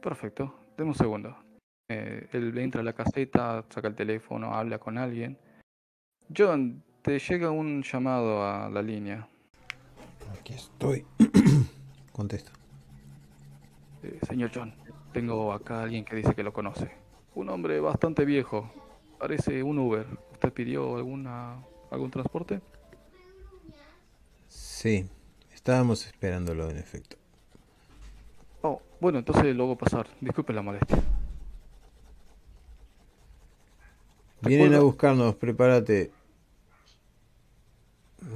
[0.03, 1.37] Perfecto, deme un segundo.
[1.89, 5.39] Eh, él entra a la caseta, saca el teléfono, habla con alguien.
[6.35, 9.29] John, te llega un llamado a la línea.
[10.39, 11.05] Aquí estoy.
[12.13, 12.53] Contesto.
[14.03, 14.75] Eh, señor John,
[15.13, 16.91] tengo acá a alguien que dice que lo conoce.
[17.35, 18.73] Un hombre bastante viejo.
[19.19, 20.07] Parece un Uber.
[20.33, 22.61] ¿Usted pidió alguna algún transporte?
[24.49, 25.07] Sí,
[25.53, 27.17] estábamos esperándolo en efecto.
[28.63, 30.07] Oh, bueno, entonces lo hago pasar.
[30.21, 30.97] Disculpe la molestia.
[34.41, 36.13] ¿De Vienen a buscarnos, prepárate.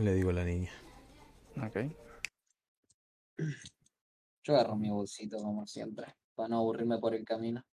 [0.00, 0.70] Le digo a la niña.
[1.56, 1.76] Ok.
[4.44, 7.64] Yo agarro mi bolsito como siempre, para no aburrirme por el camino.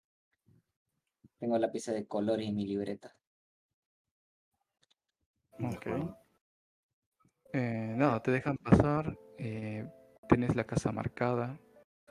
[1.38, 3.16] Tengo lápices de colores y mi libreta.
[5.60, 5.86] Ok.
[7.52, 9.16] Eh, nada, te dejan pasar.
[9.38, 9.86] Eh,
[10.28, 11.58] tenés la casa marcada.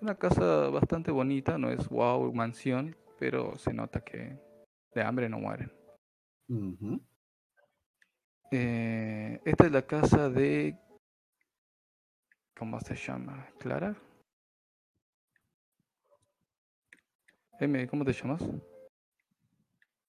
[0.04, 4.38] Una casa bastante bonita, no es wow, mansión, pero se nota que
[4.94, 5.72] de hambre no mueren.
[8.52, 10.78] Eh, esta es la casa de...
[12.54, 13.48] ¿Cómo se llama?
[13.60, 13.96] ¿Clara?
[17.62, 18.44] M, ¿cómo te llamas?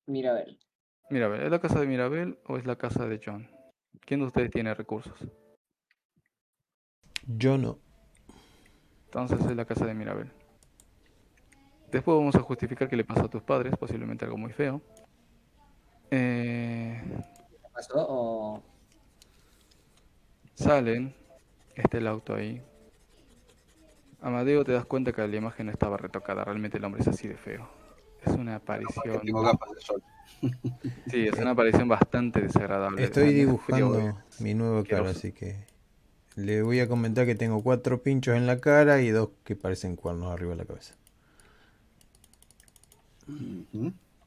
[0.06, 0.58] Mirabel.
[1.08, 3.48] Mirabel, ¿es la casa de Mirabel o es la casa de John?
[4.00, 5.24] ¿Quién de ustedes tiene recursos?
[7.28, 7.83] Yo no.
[9.14, 10.28] Entonces es la casa de Mirabel.
[11.92, 14.82] Después vamos a justificar qué le pasó a tus padres, posiblemente algo muy feo.
[16.10, 17.00] Eh,
[17.48, 18.06] ¿Qué pasó?
[18.08, 18.62] O...
[20.54, 21.14] salen,
[21.76, 22.60] está el auto ahí.
[24.20, 27.28] Amadeo te das cuenta que la imagen no estaba retocada, realmente el hombre es así
[27.28, 27.68] de feo.
[28.26, 30.02] Es una aparición, tengo gafas de sol.
[31.06, 33.04] sí, es una aparición bastante desagradable.
[33.04, 35.72] Estoy dibujando mi nueva cara, así que
[36.36, 39.96] le voy a comentar que tengo cuatro pinchos en la cara y dos que parecen
[39.96, 40.94] cuernos arriba de la cabeza.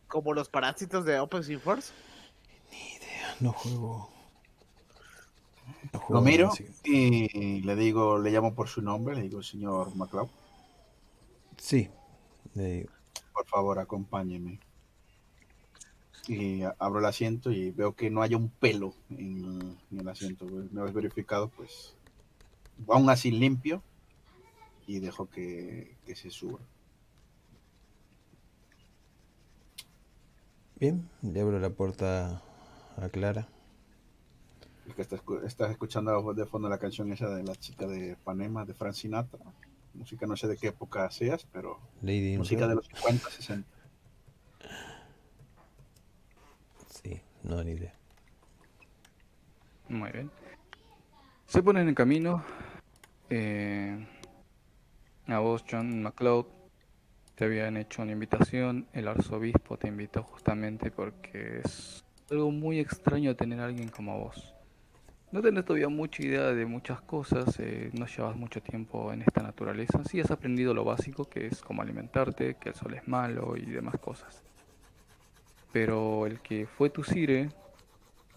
[0.08, 1.94] Como los parásitos de Opposite Force.
[3.40, 4.10] No juego.
[5.94, 6.66] no Lo juego miro así.
[6.84, 10.30] y le digo, le llamo por su nombre, le digo, señor MacLeod,
[11.58, 11.90] Sí,
[12.56, 12.90] le digo.
[13.32, 14.60] por favor, acompáñeme.
[16.28, 20.46] Y abro el asiento y veo que no haya un pelo en, en el asiento.
[20.46, 21.97] Una vez verificado, pues
[22.88, 23.82] aún así limpio
[24.86, 26.60] y dejo que, que se suba.
[30.80, 32.42] Bien, le abro la puerta
[32.98, 33.48] a Clara.
[34.88, 38.64] Es que estás, estás escuchando de fondo la canción esa de la chica de Panema,
[38.64, 39.44] de Frank Sinatra.
[39.94, 43.68] Música no sé de qué época seas, pero Lady música de los 50, 60.
[46.88, 47.96] Sí, no, ni idea.
[49.90, 50.32] Muy bien.
[51.48, 52.44] Se ponen en camino.
[53.30, 54.06] eh,
[55.28, 56.46] a vos, John McLeod,
[57.36, 58.86] te habían hecho una invitación.
[58.92, 64.54] El arzobispo te invitó justamente porque es algo muy extraño tener a alguien como vos.
[65.32, 69.42] No tenés todavía mucha idea de muchas cosas, eh, no llevas mucho tiempo en esta
[69.42, 70.04] naturaleza.
[70.04, 73.66] Sí has aprendido lo básico, que es cómo alimentarte, que el sol es malo y
[73.68, 74.44] demás cosas.
[75.72, 77.50] Pero el que fue tu sire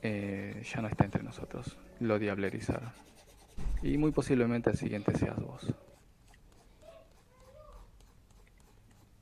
[0.00, 1.76] eh, ya no está entre nosotros.
[2.00, 2.90] Lo diablerizaron.
[3.82, 5.72] Y muy posiblemente el siguiente seas vos.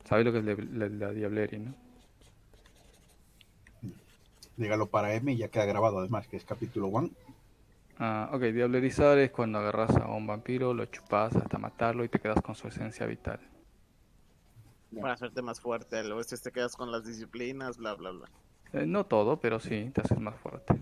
[0.04, 0.54] ¿Sabes lo que es la,
[0.86, 1.74] la- la diableri, no?
[4.56, 7.10] Dígalo para M y ya queda grabado además, que es capítulo 1.
[8.00, 12.18] Ah, ok, diablerizar es cuando agarras a un vampiro, lo chupas hasta matarlo y te
[12.20, 13.40] quedas con su esencia vital.
[15.00, 16.02] Para hacerte más fuerte.
[16.04, 18.28] Luego este te quedas con las disciplinas, bla, bla, bla.
[18.72, 20.74] Eh, no todo, pero sí, te haces más fuerte.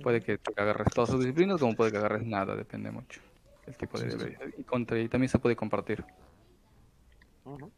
[0.00, 3.20] Puede que te agarres todas sus disciplinas, como puede que agarres nada, depende mucho.
[3.66, 4.52] El tipo de Sí, sí.
[4.58, 6.04] Y, contra, y también se puede compartir.
[7.44, 7.70] Ujú.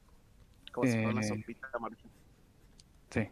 [0.72, 2.02] Como si fuera una Eh, sopita amarilla.
[3.10, 3.28] Sí.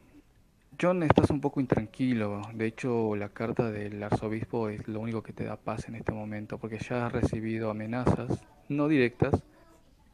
[0.80, 2.42] John, estás un poco intranquilo.
[2.54, 6.12] De hecho, la carta del arzobispo es lo único que te da paz en este
[6.12, 9.42] momento, porque ya has recibido amenazas, no directas,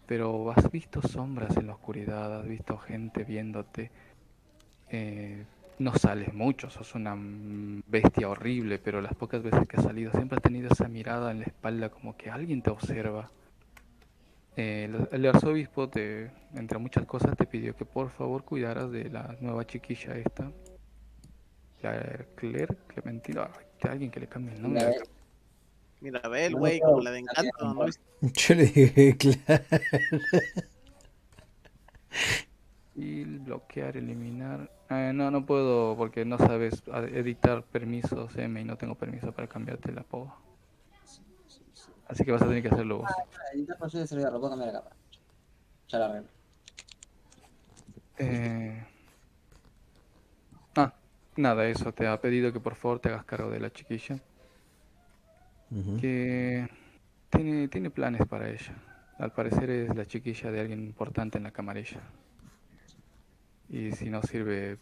[0.07, 3.91] pero has visto sombras en la oscuridad, has visto gente viéndote.
[4.91, 5.45] Eh,
[5.79, 10.13] no sales mucho, sos una mm, bestia horrible, pero las pocas veces que has salido
[10.13, 13.31] siempre has tenido esa mirada en la espalda como que alguien te observa.
[14.57, 19.09] Eh, el, el arzobispo, te, entre muchas cosas, te pidió que por favor cuidaras de
[19.09, 20.51] la nueva chiquilla esta.
[21.83, 23.49] La Claire Clementina.
[23.83, 24.97] Alguien que le cambie el nombre.
[26.01, 26.55] Mirabel.
[26.57, 27.75] Güey, como la de Encanto.
[27.75, 27.87] no.
[28.21, 29.65] Yo le dije, claro.
[32.97, 34.69] Y bloquear, eliminar.
[34.91, 39.47] Eh, no, no puedo porque no sabes editar permisos M y no tengo permiso para
[39.47, 40.35] cambiarte el apodo.
[42.07, 43.11] Así que vas a tener que hacerlo vos.
[43.53, 44.91] Editar posible de servidor, lo puedo cambiar acá.
[45.89, 46.29] Ya lo arreglo.
[48.19, 48.85] Eh,
[50.75, 50.93] Ah,
[51.37, 51.93] nada, eso.
[51.93, 54.19] Te ha pedido que por favor te hagas cargo de la chiquilla.
[56.01, 56.67] Que
[57.29, 58.75] tiene, tiene planes para ella.
[59.19, 62.01] Al parecer es la chiquilla de alguien importante en la camarilla.
[63.71, 64.79] Y si no sirve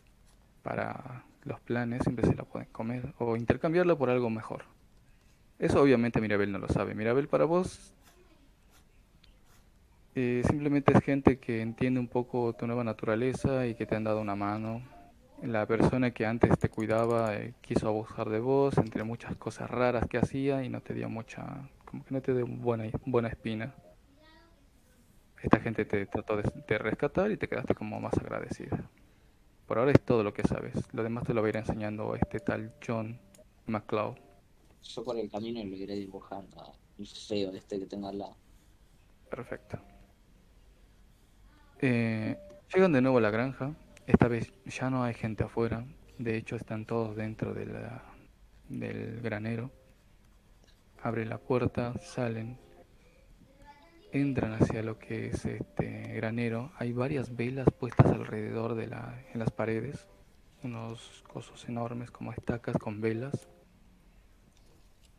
[0.63, 4.65] para los planes, siempre se la pueden comer o intercambiarla por algo mejor.
[5.59, 6.95] Eso obviamente Mirabel no lo sabe.
[6.95, 7.95] Mirabel para vos
[10.19, 14.05] eh, simplemente es gente que entiende un poco tu nueva naturaleza y que te han
[14.05, 14.83] dado una mano.
[15.43, 20.07] La persona que antes te cuidaba eh, quiso abusar de vos entre muchas cosas raras
[20.09, 23.75] que hacía y no te dio mucha, como que no te dio buena, buena espina.
[25.43, 28.89] Esta gente te trató de, de rescatar y te quedaste como más agradecida.
[29.67, 30.75] Por ahora es todo lo que sabes.
[30.93, 33.19] Lo demás te lo va a ir enseñando este tal John
[33.67, 34.17] McCloud.
[34.83, 38.37] Yo por el camino lo iré dibujando el feo este que tengo al lado.
[39.29, 39.79] Perfecto.
[41.81, 42.39] Eh,
[42.73, 43.75] llegan de nuevo a la granja.
[44.07, 45.85] Esta vez ya no hay gente afuera.
[46.19, 48.03] De hecho, están todos dentro de la-
[48.69, 49.71] del granero.
[51.03, 52.59] Abren la puerta, salen.
[54.13, 56.73] Entran hacia lo que es este granero.
[56.77, 60.07] Hay varias velas puestas alrededor de la, en las paredes.
[60.63, 63.49] Unos cosos enormes como estacas con velas.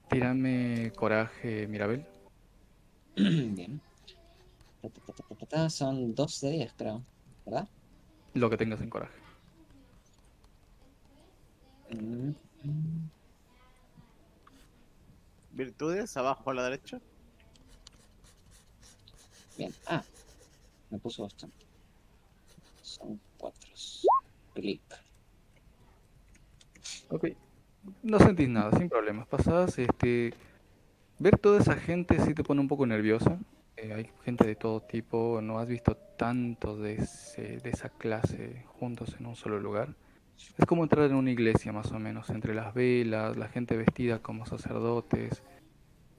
[0.09, 2.05] Tírame coraje, Mirabel.
[3.15, 3.81] Bien.
[5.69, 7.03] Son 2 de 10, creo.
[7.45, 7.67] ¿Verdad?
[8.33, 9.19] Lo que tengas en coraje.
[11.91, 12.29] Mm,
[12.63, 13.09] mm.
[15.51, 16.99] Virtudes, abajo a la derecha.
[19.57, 19.71] Bien.
[19.87, 20.03] Ah,
[20.89, 21.65] me puso bastante.
[22.81, 23.69] Son 4.
[24.53, 24.81] Clic.
[27.09, 27.27] Ok.
[28.03, 29.27] No sentís nada, sin problemas.
[29.27, 30.33] Pasás, este...
[31.19, 33.39] Ver toda esa gente sí te pone un poco nervioso.
[33.75, 38.63] Eh, hay gente de todo tipo, no has visto tantos de, ese- de esa clase
[38.79, 39.95] juntos en un solo lugar.
[40.57, 44.19] Es como entrar en una iglesia más o menos, entre las velas, la gente vestida
[44.19, 45.41] como sacerdotes.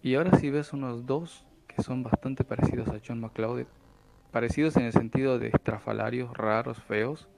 [0.03, 1.45] Y ahora sí ves unos dos
[1.83, 3.65] son bastante parecidos a John McCloud.
[4.31, 7.29] Parecidos en el sentido de estrafalarios, raros, feos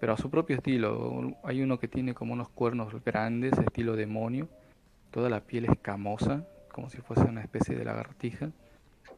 [0.00, 1.36] pero a su propio estilo.
[1.44, 4.48] Hay uno que tiene como unos cuernos grandes, estilo demonio,
[5.10, 8.50] toda la piel escamosa, como si fuese una especie de lagartija,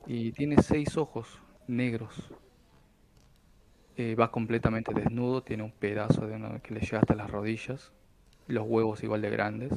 [0.07, 2.31] y tiene seis ojos negros.
[3.97, 7.93] Eh, va completamente desnudo, tiene un pedazo de uno que le llega hasta las rodillas,
[8.49, 9.73] los huevos igual de grandes.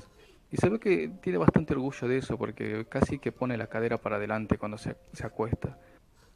[0.51, 3.97] Y se ve que tiene bastante orgullo de eso, porque casi que pone la cadera
[3.97, 5.79] para adelante cuando se, se acuesta.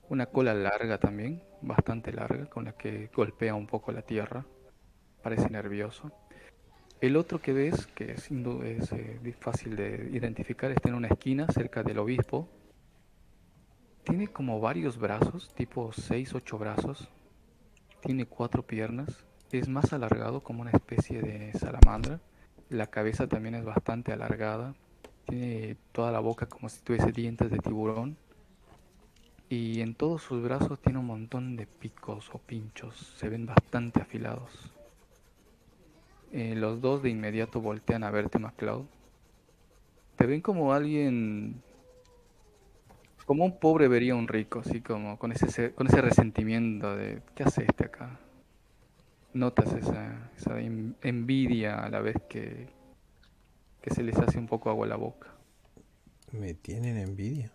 [0.10, 4.46] Una cola larga también, bastante larga, con la que golpea un poco la tierra
[5.22, 6.12] parece nervioso.
[7.02, 11.08] El otro que ves, que sin duda es eh, fácil de identificar, está en una
[11.08, 12.50] esquina cerca del obispo.
[14.04, 17.10] Tiene como varios brazos, tipo 6, 8 brazos.
[18.02, 19.26] Tiene cuatro piernas.
[19.52, 22.20] Es más alargado como una especie de salamandra.
[22.70, 24.76] La cabeza también es bastante alargada.
[25.28, 28.18] Tiene toda la boca como si tuviese dientes de tiburón.
[29.50, 32.96] Y en todos sus brazos tiene un montón de picos o pinchos.
[33.18, 34.72] Se ven bastante afilados.
[36.32, 38.86] Eh, los dos de inmediato voltean a verte, MacLeod.
[40.16, 41.64] Te ven como alguien,
[43.26, 47.22] como un pobre vería un rico, así como con ese, se- con ese resentimiento de
[47.36, 48.20] ¿qué hace este acá?
[49.34, 52.68] Notas esa, esa en- envidia a la vez que,
[53.82, 55.28] que se les hace un poco agua a la boca.
[56.32, 57.52] ¿Me tienen envidia?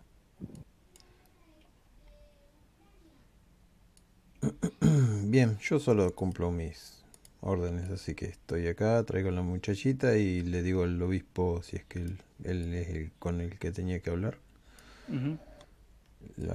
[5.23, 7.03] Bien, yo solo cumplo mis
[7.41, 11.77] órdenes, así que estoy acá, traigo a la muchachita y le digo al obispo si
[11.77, 14.37] es que él, él es el con el que tenía que hablar.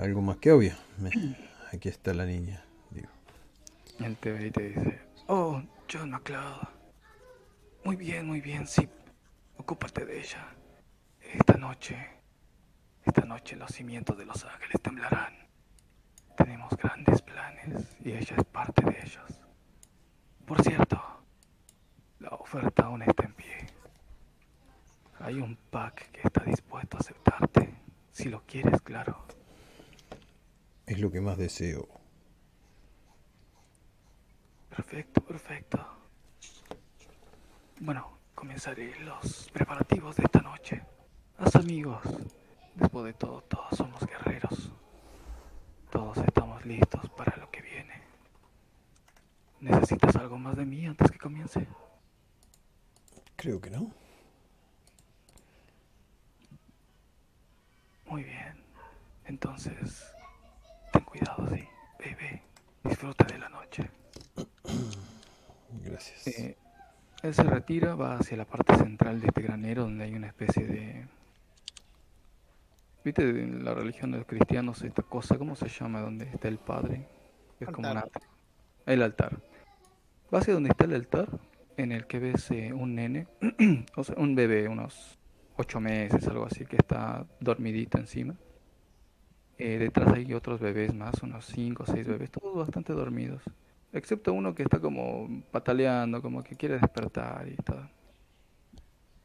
[0.01, 0.75] Algo más que obvio.
[1.73, 2.65] Aquí está la niña.
[4.01, 6.69] Él te ve te dice, oh, John MacLeod.
[7.85, 8.89] Muy bien, muy bien, sí.
[9.59, 10.55] Ocúpate de ella.
[11.21, 11.97] Esta noche,
[13.05, 15.35] esta noche los cimientos de Los Ángeles temblarán.
[16.37, 19.41] Tenemos grandes planes y ella es parte de ellos.
[20.47, 21.01] Por cierto,
[22.19, 23.67] la oferta aún está en pie.
[25.21, 27.75] Hay un pack que está dispuesto a aceptarte,
[28.11, 29.27] si lo quieres, claro.
[30.87, 32.00] es lo que más deseo.
[34.71, 35.79] Perfecto, perfecto.
[37.81, 40.83] Bueno, comenzaré los preparativos de esta noche.
[41.39, 42.03] Haz amigos.
[42.75, 44.73] Después de todo, todos somos guerreros.
[45.91, 48.03] Todos estamos listos para lo que viene.
[49.61, 51.67] ¿Necesitas algo más de mí antes que comience?
[53.37, 53.91] Creo que no.
[58.07, 58.63] Muy bien.
[59.25, 60.13] Entonces,
[60.93, 61.67] ten cuidado, sí.
[61.99, 62.43] Ve.
[62.83, 64.00] Disfruta de la noche.
[65.85, 66.27] Gracias.
[66.27, 66.57] Eh,
[67.23, 70.67] él se retira, va hacia la parte central de este granero donde hay una especie
[70.67, 71.07] de...
[73.05, 75.39] ¿Viste en la religión de los cristianos esta cosa?
[75.39, 76.01] ¿Cómo se llama?
[76.01, 77.07] Donde está el padre.
[77.59, 78.11] Es como un Altar.
[78.15, 78.29] atrio.
[78.87, 79.41] El altar.
[80.33, 81.29] Va hacia donde está el altar,
[81.77, 83.27] en el que ves eh, un nene,
[83.97, 85.19] o sea, un bebé, unos
[85.57, 88.35] ocho meses, algo así, que está dormidito encima.
[89.59, 93.43] Eh, detrás hay otros bebés más, unos cinco o seis bebés, todos bastante dormidos.
[93.93, 97.89] Excepto uno que está como pataleando, como que quiere despertar y todo.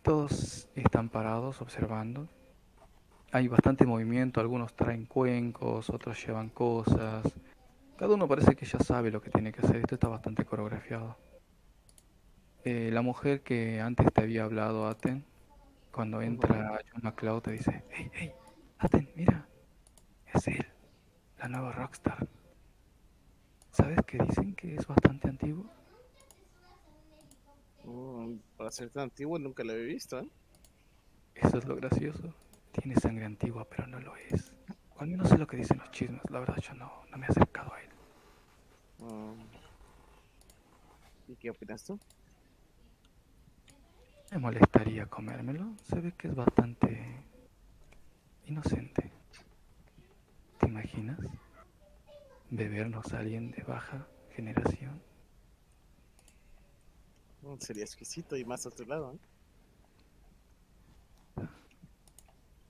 [0.02, 2.28] Todos están parados observando.
[3.32, 7.26] Hay bastante movimiento, algunos traen cuencos, otros llevan cosas.
[7.98, 9.78] Cada uno parece que ya sabe lo que tiene que hacer.
[9.78, 11.18] Esto está bastante coreografiado.
[12.64, 15.24] Eh, la mujer que antes te había hablado, Aten,
[15.92, 18.32] cuando entra John McCloud te dice, hey, hey,
[18.80, 19.48] Aten, mira.
[20.34, 20.66] Es él,
[21.38, 22.28] la nueva Rockstar.
[23.76, 25.66] ¿Sabes que dicen que es bastante antiguo?
[27.84, 30.30] Mm, para ser tan antiguo nunca lo había visto, ¿eh?
[31.36, 32.34] Eso es lo gracioso.
[32.72, 34.54] Tiene sangre antigua, pero no lo es.
[34.96, 36.22] O al menos sé lo que dicen los chismes.
[36.30, 37.90] La verdad, yo no, no me he acercado a él.
[39.00, 39.44] Mm.
[41.28, 42.00] ¿Y qué opinas tú?
[44.32, 45.76] Me molestaría comérmelo.
[45.84, 47.26] Se ve que es bastante
[48.46, 49.12] inocente.
[50.60, 51.20] ¿Te imaginas?
[52.56, 55.02] Bebernos a alguien de baja generación.
[57.42, 59.20] Mm, Sería exquisito y más a tu lado, ¿eh?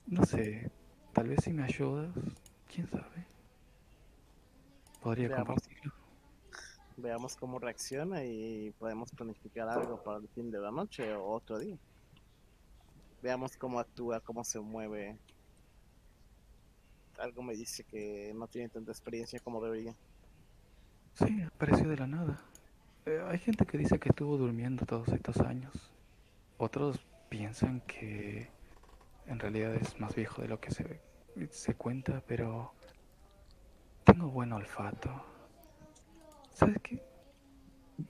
[0.07, 0.71] No sé,
[1.13, 2.11] tal vez si me ayudas,
[2.73, 3.27] quién sabe.
[5.01, 5.47] Podría Veamos.
[5.47, 5.93] compartirlo.
[6.97, 11.59] Veamos cómo reacciona y podemos planificar algo para el fin de la noche o otro
[11.59, 11.77] día.
[13.21, 15.17] Veamos cómo actúa, cómo se mueve.
[17.19, 19.93] Algo me dice que no tiene tanta experiencia como debería.
[21.13, 22.41] Sí, apareció de la nada.
[23.05, 25.91] Eh, hay gente que dice que estuvo durmiendo todos estos años.
[26.57, 26.99] Otros
[27.29, 28.49] piensan que
[29.27, 31.01] en realidad es más viejo de lo que se,
[31.51, 32.73] se cuenta, pero
[34.03, 35.23] tengo buen olfato.
[36.53, 37.01] ¿Sabes qué?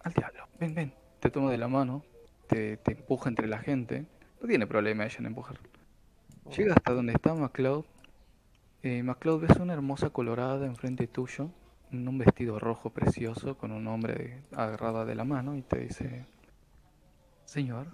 [0.03, 0.47] Al diablo.
[0.59, 0.93] Ven, ven.
[1.19, 2.03] Te tomo de la mano,
[2.47, 4.05] te, te empuja entre la gente.
[4.41, 5.59] No tiene problema ella en empujar.
[6.55, 7.85] Llega hasta donde está MacLeod.
[8.85, 11.49] Eh, MacLeod ves una hermosa colorada enfrente tuyo,
[11.91, 16.27] en un vestido rojo precioso con un hombre agarrada de la mano y te dice,
[17.45, 17.87] Señor,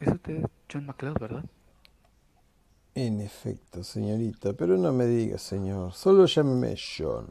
[0.00, 1.44] es usted John MacLeod, ¿verdad?
[2.96, 7.28] En efecto, señorita, pero no me diga señor, solo llámeme John.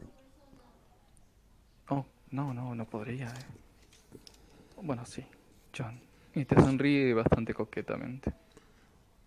[1.90, 3.26] Oh, no, no, no podría.
[3.28, 3.44] eh.
[4.82, 5.22] Bueno, sí,
[5.76, 6.00] John.
[6.34, 8.32] Y te sonríe bastante coquetamente.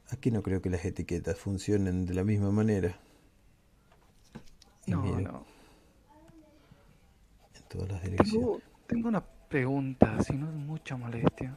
[0.09, 2.97] Aquí no creo que las etiquetas funcionen de la misma manera.
[4.91, 5.45] Y No, no.
[7.55, 8.33] en todas las direcciones.
[8.33, 11.55] Tengo, tengo una pregunta, si no es mucha molestia.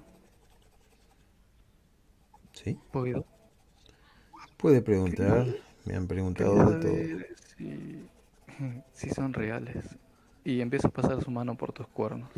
[2.52, 2.78] ¿Sí?
[2.92, 3.24] ¿Puedo?
[4.56, 5.46] Puede preguntar,
[5.84, 7.24] me han preguntado de todo.
[8.92, 9.84] si son reales.
[10.44, 12.30] Y empieza a pasar su mano por tus cuernos.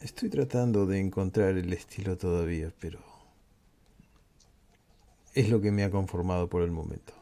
[0.00, 2.98] Estoy tratando de encontrar el estilo todavía, pero
[5.34, 7.12] es lo que me ha conformado por el momento.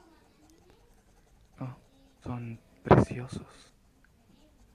[2.25, 3.75] Son preciosos.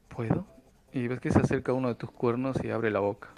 [0.07, 0.47] ¿Puedo?
[0.93, 3.29] Y ves que se acerca uno de tus cuernos y abre la boca.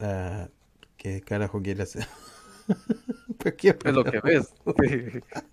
[0.00, 0.48] Ah,
[0.96, 2.06] ¿qué carajo quiere hacer?
[3.38, 4.54] Pues, ¿qué Es lo que ves.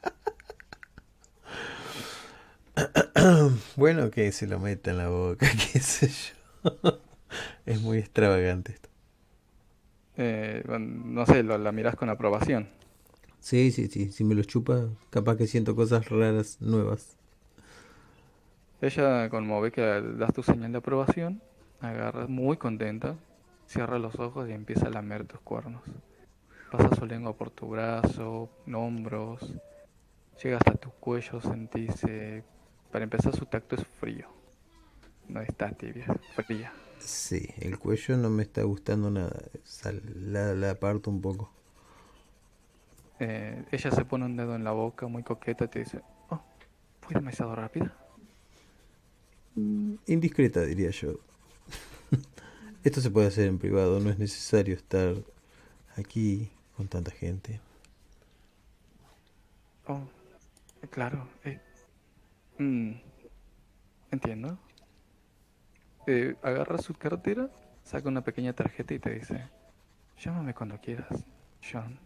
[3.76, 6.36] Bueno, que se lo meta en la boca, qué sé yo.
[7.66, 8.90] Es muy extravagante esto.
[10.18, 12.68] Eh, no sé, lo- la miras con aprobación.
[13.40, 14.12] Sí, sí, sí.
[14.12, 17.18] Si me lo chupa, capaz que siento cosas raras nuevas.
[18.86, 19.82] Ella, como ve que
[20.22, 21.42] das tu señal de aprobación,
[21.82, 23.16] agarra muy contenta,
[23.66, 25.82] cierra los ojos y empieza a lamer tus cuernos.
[26.72, 29.40] Pasa su lengua por tu brazo, hombros,
[30.44, 32.04] llega hasta tu cuello, sentís...
[32.04, 32.44] eh,
[32.92, 34.28] para empezar, su tacto es frío.
[35.28, 36.06] No está tibia,
[36.36, 36.72] fría.
[37.00, 39.42] Sí, el cuello no me está gustando nada.
[39.64, 41.50] Sal- la, la aparto un poco.
[43.20, 46.40] Eh, ella se pone un dedo en la boca, muy coqueta, y te dice, oh,
[47.02, 47.94] ¿fui demasiado rápida?
[49.56, 51.20] Mm, Indiscreta, diría yo.
[52.84, 55.16] Esto se puede hacer en privado, no es necesario estar
[55.98, 57.62] aquí con tanta gente.
[59.88, 60.02] Oh,
[60.92, 61.28] claro.
[61.46, 61.60] eh,
[62.60, 62.94] mm,
[64.12, 64.58] entiendo.
[66.08, 67.50] Eh, agarra su cartera,
[67.84, 69.50] saca una pequeña tarjeta y te dice,
[70.20, 71.26] llámame cuando quieras,
[71.62, 72.00] John.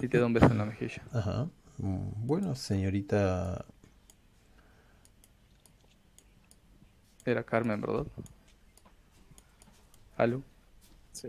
[0.00, 1.02] Y te da un beso en la mejilla.
[1.12, 1.48] Ajá.
[1.78, 3.64] Mm, Bueno, señorita.
[7.24, 8.06] Era Carmen, ¿verdad?
[10.16, 10.42] ¿Aló?
[11.12, 11.28] Sí.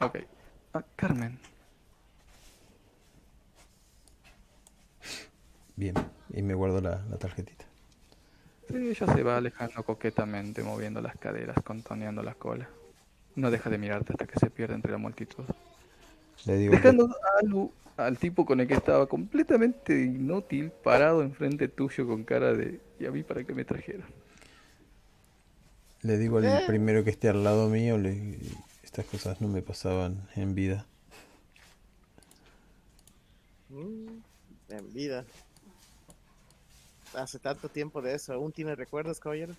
[0.00, 0.18] Ok.
[0.72, 1.38] Ah, Carmen.
[5.76, 5.94] Bien,
[6.30, 7.64] y me guardo la, la tarjetita.
[8.68, 12.68] Sí, ella se va alejando coquetamente, moviendo las caderas, contoneando la cola.
[13.36, 15.44] No deja de mirarte hasta que se pierde entre la multitud.
[16.46, 21.22] Le digo que, Dejando a Lu- al tipo con el que estaba completamente inútil, parado
[21.22, 22.80] enfrente tuyo con cara de...
[22.98, 24.06] ¿Y a mí para qué me trajeron?
[26.04, 26.64] Le digo al Eh.
[26.66, 28.38] primero que esté al lado mío, le,
[28.82, 30.86] estas cosas no me pasaban en vida.
[33.70, 34.22] Mm,
[34.68, 35.26] en vida.
[37.14, 38.32] Hace tanto tiempo de eso.
[38.34, 39.56] ¿Aún tiene recuerdos, caballero?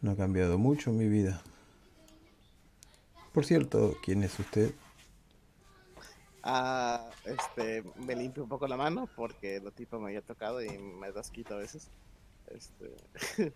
[0.00, 1.42] No ha cambiado mucho mi vida.
[3.32, 4.74] Por cierto, ¿quién es usted?
[6.42, 10.78] Ah, este, me limpio un poco la mano porque lo tipo me había tocado y
[10.78, 11.90] me das quito a veces.
[12.54, 12.90] Este,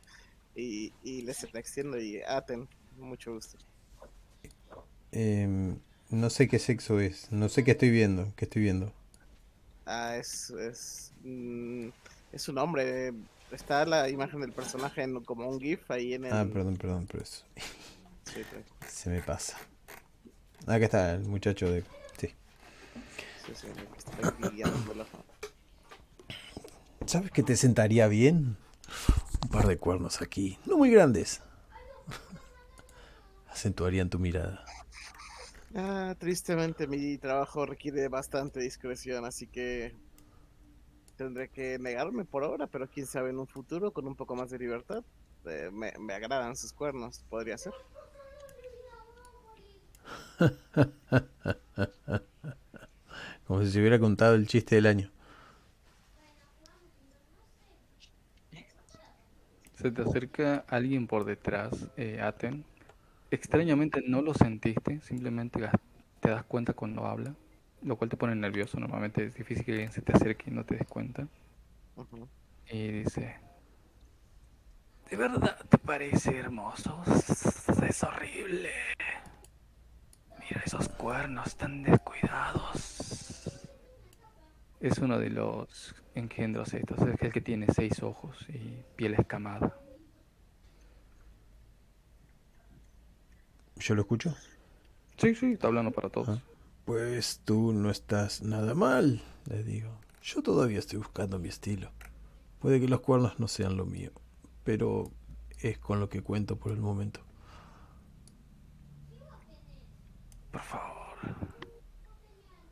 [0.55, 3.59] y, y les extiendo y aten, mucho gusto.
[5.12, 5.78] Em,
[6.11, 8.92] no sé qué sexo es, no sé qué estoy viendo, qué estoy viendo.
[9.86, 11.88] Ah, es, es, mm,
[12.32, 13.12] es un hombre.
[13.53, 16.32] Está la imagen del personaje en- como un GIF ahí en el.
[16.32, 17.44] Ah, perdón, perdón, pero eso
[18.24, 18.57] Sí, sí,
[18.88, 19.57] se me pasa.
[20.66, 21.84] Acá está el muchacho de...
[22.18, 22.28] Sí.
[23.47, 24.12] sí, sí, está.
[27.07, 28.57] ¿Sabes que te sentaría bien?
[29.43, 31.43] Un par de cuernos aquí, no muy grandes.
[33.51, 34.64] Acentuarían tu mirada.
[35.74, 39.95] Ah, tristemente mi trabajo requiere bastante discreción, así que
[41.16, 44.51] tendré que negarme por ahora, pero quién sabe en un futuro con un poco más
[44.51, 45.05] de libertad.
[45.47, 47.72] eh, me, me agradan sus cuernos, podría ser.
[53.47, 55.11] Como si se hubiera contado el chiste del año.
[59.87, 62.64] Se te acerca alguien por detrás, eh, Aten.
[63.30, 65.61] Extrañamente no lo sentiste, simplemente
[66.18, 67.37] te das cuenta cuando habla,
[67.82, 68.80] lo cual te pone nervioso.
[68.80, 71.28] Normalmente es difícil que alguien se te acerque y no te des cuenta.
[72.68, 73.37] Y dice,
[75.09, 77.05] ¿de verdad te parece hermoso?
[77.89, 78.72] Es horrible.
[80.41, 83.53] Mira esos cuernos tan descuidados.
[84.80, 89.79] Es uno de los engendros estos, es el que tiene seis ojos y piel escamada.
[93.77, 94.35] ¿Yo lo escucho?
[95.19, 96.29] Sí, sí, está hablando para todos.
[96.31, 96.43] Ah.
[96.87, 99.99] Pues tú no estás nada mal, le digo.
[100.23, 101.91] Yo todavía estoy buscando mi estilo.
[102.61, 104.11] Puede que los cuernos no sean lo mío,
[104.64, 105.11] pero
[105.61, 107.21] es con lo que cuento por el momento.
[110.51, 111.17] Por favor.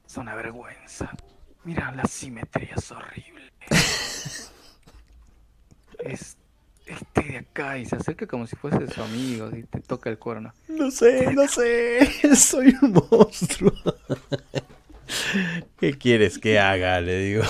[0.07, 1.11] Es una vergüenza.
[1.64, 3.50] Mira, la simetría es horrible.
[5.98, 6.36] es
[6.86, 10.18] este de acá y se acerca como si fuese su amigo y te toca el
[10.18, 10.52] cuerno.
[10.68, 12.06] No sé, no sé,
[12.36, 13.72] soy un monstruo.
[15.78, 17.00] ¿Qué quieres que haga?
[17.00, 17.44] Le digo.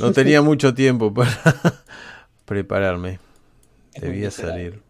[0.00, 1.84] No tenía mucho tiempo para
[2.44, 3.20] prepararme.
[4.00, 4.82] Debía salir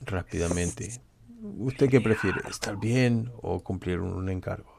[0.00, 1.00] rápidamente.
[1.58, 2.40] ¿Usted qué prefiere?
[2.48, 4.71] ¿Estar bien o cumplir un encargo?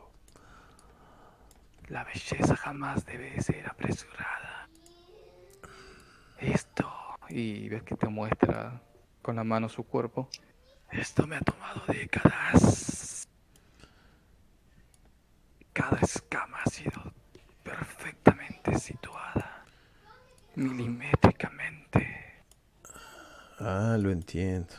[1.88, 4.70] La belleza jamás debe ser apresurada.
[6.40, 6.92] Esto,
[7.30, 8.82] y ves que te muestra
[9.22, 10.30] con la mano su cuerpo.
[10.92, 13.28] Esto me ha tomado décadas.
[15.74, 17.14] Cada escama ha sido
[17.64, 19.66] perfectamente situada,
[20.56, 22.44] milimétricamente.
[23.60, 24.74] Ah, lo entiendo.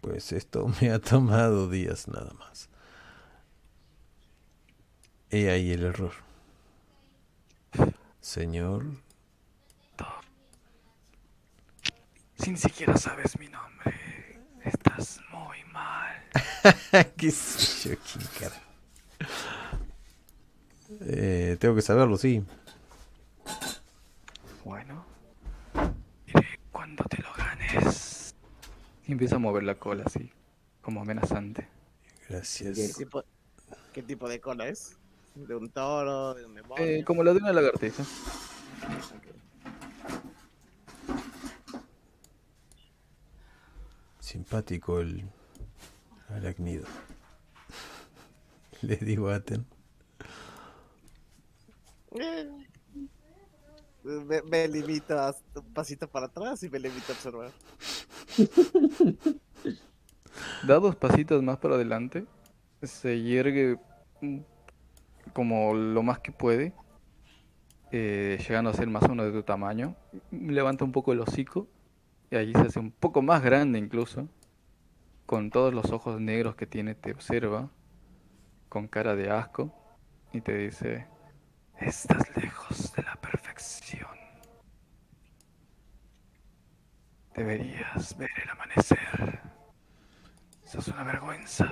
[0.00, 2.70] Pues esto me ha tomado días nada más.
[5.30, 6.12] He ahí el error.
[8.20, 8.84] Señor,
[12.44, 13.94] Si ni siquiera sabes mi nombre,
[14.64, 16.14] estás muy mal.
[17.16, 17.96] ¿qué sé yo?
[18.12, 18.62] ¿Quién cara?
[21.00, 22.44] Eh, tengo que saberlo, sí.
[24.62, 25.06] Bueno,
[26.26, 28.34] diré cuando te lo ganes.
[29.06, 30.30] Y empieza a mover la cola así,
[30.82, 31.66] como amenazante.
[32.26, 32.94] ¿Qué Gracias.
[32.96, 33.24] tipo,
[33.94, 34.98] ¿Qué tipo de cola es?
[35.34, 36.34] ¿De un toro?
[36.34, 36.84] ¿De un demonio?
[36.84, 38.04] Eh, como la de una lagartija.
[44.20, 45.28] Simpático el
[46.28, 46.86] arácnido.
[48.82, 49.66] Le digo a Aten.
[54.04, 57.50] Me, me limito a un pasito para atrás y me limito a observar.
[60.66, 62.24] Da dos pasitos más para adelante.
[62.82, 63.78] Se yergue
[64.20, 64.40] mm,
[65.34, 66.74] como lo más que puede.
[67.92, 69.96] eh, llegando a ser más o menos de tu tamaño.
[70.32, 71.68] Levanta un poco el hocico.
[72.30, 74.28] Y allí se hace un poco más grande incluso.
[75.26, 77.70] Con todos los ojos negros que tiene te observa.
[78.68, 79.72] Con cara de asco.
[80.32, 81.08] Y te dice...
[81.78, 84.10] Estás lejos de la perfección.
[87.34, 89.40] Deberías ver el amanecer.
[90.64, 91.68] Eso es una vergüenza.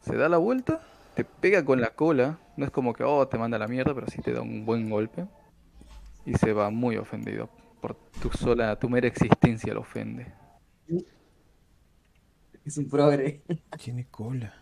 [0.00, 0.80] Se da la vuelta,
[1.18, 2.38] te pega con la cola.
[2.56, 4.64] No es como que, oh, te manda a la mierda, pero sí te da un
[4.64, 5.26] buen golpe.
[6.24, 7.50] Y se va muy ofendido.
[7.80, 10.32] Por tu sola, tu mera existencia lo ofende.
[12.64, 13.42] Es un progre.
[13.76, 14.54] Tiene cola.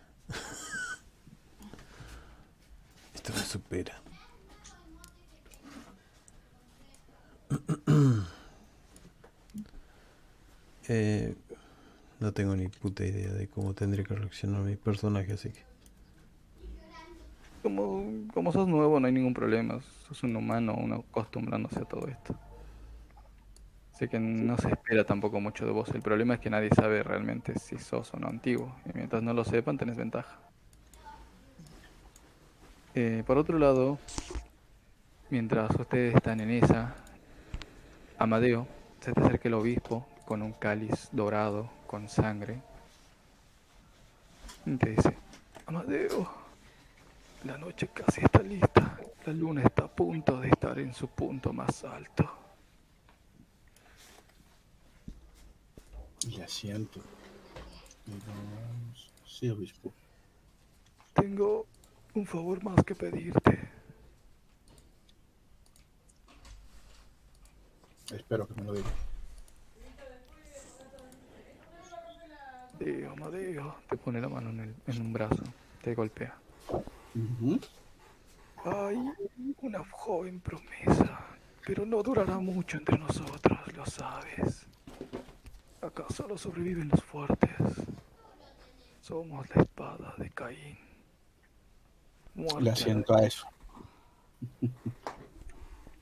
[3.14, 4.00] Esto me supera.
[10.88, 11.34] Eh,
[12.20, 15.64] No tengo ni puta idea de cómo tendría que reaccionar mi personaje, así que.
[17.66, 19.80] Como, como sos nuevo, no hay ningún problema.
[20.06, 22.38] Sos un humano, uno acostumbrándose a todo esto.
[23.92, 25.88] Así que no se espera tampoco mucho de vos.
[25.88, 28.76] El problema es que nadie sabe realmente si sos o no antiguo.
[28.84, 30.38] Y mientras no lo sepan, tenés ventaja.
[32.94, 33.98] Eh, por otro lado,
[35.28, 36.94] mientras ustedes están en esa,
[38.16, 38.68] Amadeo
[39.00, 42.62] se te acerca el obispo con un cáliz dorado con sangre.
[44.64, 45.16] Y te dice,
[45.66, 46.30] Amadeo,
[47.44, 48.98] la noche casi está lista.
[49.24, 52.28] La luna está a punto de estar en su punto más alto.
[56.28, 57.00] Y asiento.
[58.06, 58.18] Digo,
[59.26, 59.92] Sí, obispo.
[61.12, 61.66] Tengo
[62.14, 63.68] un favor más que pedirte.
[68.14, 68.88] Espero que me lo diga.
[72.78, 75.42] Digo, Amadeo, te pone la mano en, el- en un brazo,
[75.82, 76.36] te golpea.
[78.64, 79.12] Hay
[79.62, 81.20] una joven promesa,
[81.64, 84.66] pero no durará mucho entre nosotros, lo sabes.
[85.80, 87.50] Acá solo sobreviven los fuertes.
[89.00, 90.78] Somos la espada de Caín.
[92.34, 93.46] Muerte Le asiento a eso.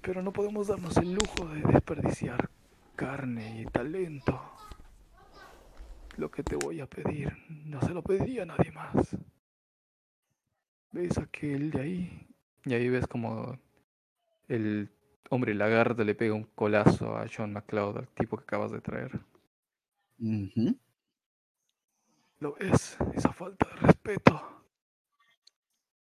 [0.00, 2.50] Pero no podemos darnos el lujo de desperdiciar
[2.96, 4.40] carne y talento.
[6.16, 9.16] Lo que te voy a pedir, no se lo pediría a nadie más.
[10.95, 12.28] ¿Ves aquel de ahí?
[12.64, 13.59] Y ahí ves como
[14.47, 14.88] el
[15.28, 19.11] hombre lagarto le pega un colazo a John McCloud, al tipo que acabas de traer.
[22.38, 22.97] ¿Lo ves?
[23.12, 24.40] Esa falta de respeto.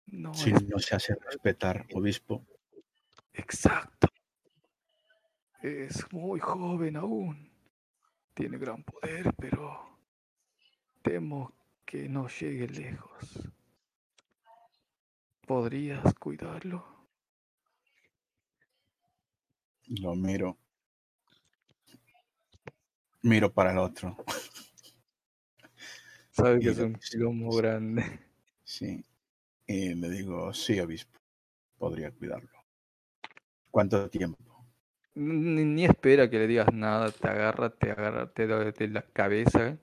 [0.09, 2.45] No Si es no se hace respetar, obispo.
[3.33, 4.09] Exacto.
[5.63, 7.51] Es muy joven aún.
[8.35, 9.99] Tiene gran poder, pero
[11.01, 11.55] temo
[11.87, 13.49] que no llegue lejos.
[15.47, 16.83] ¿Podrías cuidarlo?
[20.01, 20.57] Lo miro.
[23.23, 24.17] Miro para el otro.
[26.31, 27.19] Sabe que es un sí.
[27.59, 28.21] grande.
[28.65, 29.05] Sí.
[29.67, 31.21] Y le digo, sí, obispo.
[31.79, 32.51] Podría cuidarlo.
[33.71, 34.39] ¿Cuánto tiempo?
[35.15, 39.03] Ni, ni espera que le digas nada, te agarra, te agarra, te da de la
[39.03, 39.79] cabeza,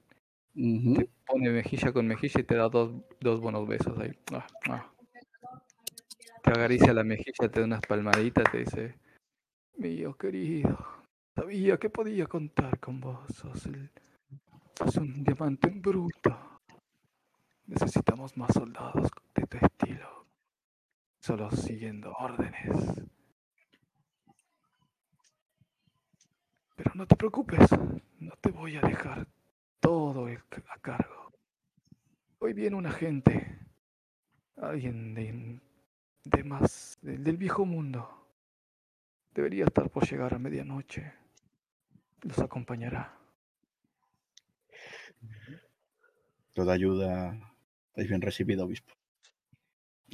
[0.56, 0.96] Ujú.
[0.96, 4.12] te pone mejilla con mejilla y te da dos, dos buenos besos ahí.
[4.34, 4.92] Ah, ah.
[6.42, 8.96] Te acaricia la mejilla, te da unas palmaditas, te dice,
[9.78, 10.78] mío querido,
[11.36, 13.68] sabía que podía contar con vos, sos,
[14.98, 16.62] un diamante bruto.
[17.68, 20.26] Necesitamos más soldados de tu estilo,
[21.20, 23.04] solo siguiendo órdenes.
[26.76, 27.70] Pero no te preocupes,
[28.20, 29.28] no te voy a dejar
[29.80, 31.32] todo a cargo.
[32.40, 33.60] Hoy viene un agente,
[34.58, 35.62] alguien de,
[36.24, 38.10] de más, del- del viejo mundo.
[39.34, 41.14] Debería estar por llegar a medianoche.
[42.22, 43.18] Los acompañará.
[46.54, 47.38] Toda ayuda
[47.96, 48.94] es bien recibida, obispo.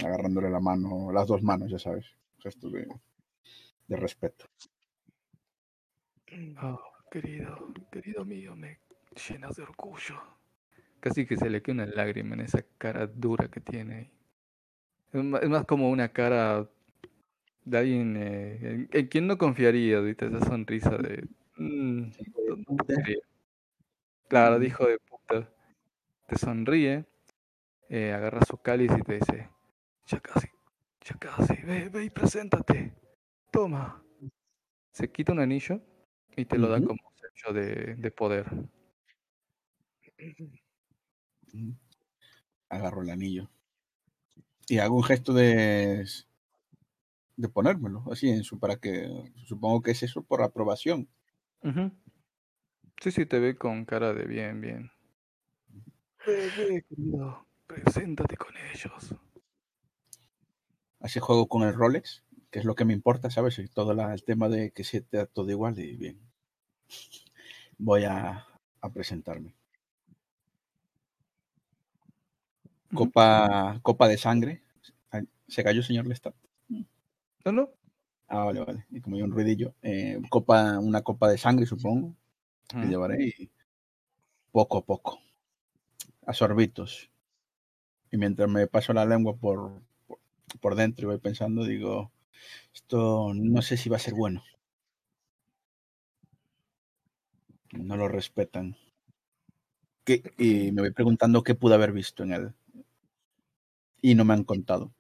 [0.04, 2.06] Agarrándole la mano, las dos manos, ya sabes.
[2.40, 2.88] Gesto de,
[3.88, 4.46] de respeto.
[6.62, 6.80] Oh,
[7.10, 8.80] querido, querido mío, me
[9.28, 10.22] llenas de orgullo.
[11.00, 14.12] Casi que se le queda una lágrima en esa cara dura que tiene.
[15.22, 16.68] Es más como una cara
[17.66, 20.28] de alguien eh, en, en quien no confiaría, ¿viste?
[20.28, 21.28] Esa sonrisa de...
[21.58, 22.02] "Mm,
[22.48, 23.20] no- no te creo".
[24.30, 24.62] Claro, Mm.
[24.62, 25.50] dijo de puta.
[26.28, 27.06] Te sonríe,
[27.90, 29.50] eh, agarra su cáliz y te dice,
[30.06, 30.48] ya casi,
[31.06, 32.94] ya casi, ve, ve y preséntate.
[33.52, 34.04] Toma.
[34.92, 35.80] Se quita un anillo
[36.36, 38.46] y te lo da como sello de, de poder.
[41.54, 41.72] Mm.
[42.70, 43.50] Agarro el anillo.
[44.70, 46.06] Y hago un gesto de,
[47.38, 49.10] de ponérmelo, así en su, para que,
[49.46, 51.08] supongo que es eso por aprobación.
[51.64, 51.92] Ujú.
[53.02, 54.92] Sí, sí, te ve con cara de bien, bien.
[56.90, 59.16] Querido, preséntate con ellos.
[61.00, 63.58] Así juego con el Rolex, que es lo que me importa, ¿sabes?
[63.58, 66.20] Y todo la- el tema de que se te da todo igual y bien.
[67.80, 68.46] Voy a,
[68.82, 69.56] a presentarme.
[72.94, 74.62] Copa, copa de sangre.
[75.48, 76.36] ¿Se cayó, señor Lestat?
[76.70, 76.86] No.
[78.28, 78.86] Ah, vale, vale.
[78.92, 79.74] Y como hay un ruidillo.
[79.82, 82.16] eh, copa, una copa de sangre, supongo,
[82.68, 83.52] que llevaré y
[84.52, 85.20] poco a poco.
[86.28, 87.10] A sorbitos.
[88.12, 90.20] Y mientras me paso la lengua por, por,
[90.60, 92.12] por dentro y voy pensando, digo,
[92.74, 94.44] esto no sé si va a ser bueno.
[97.88, 98.76] No lo respetan.
[100.04, 102.54] que- y me voy preguntando qué pude haber visto en él.
[104.08, 104.94] Y no me han contado.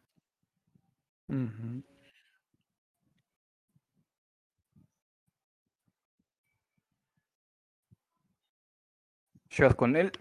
[9.49, 10.11] Llegas con él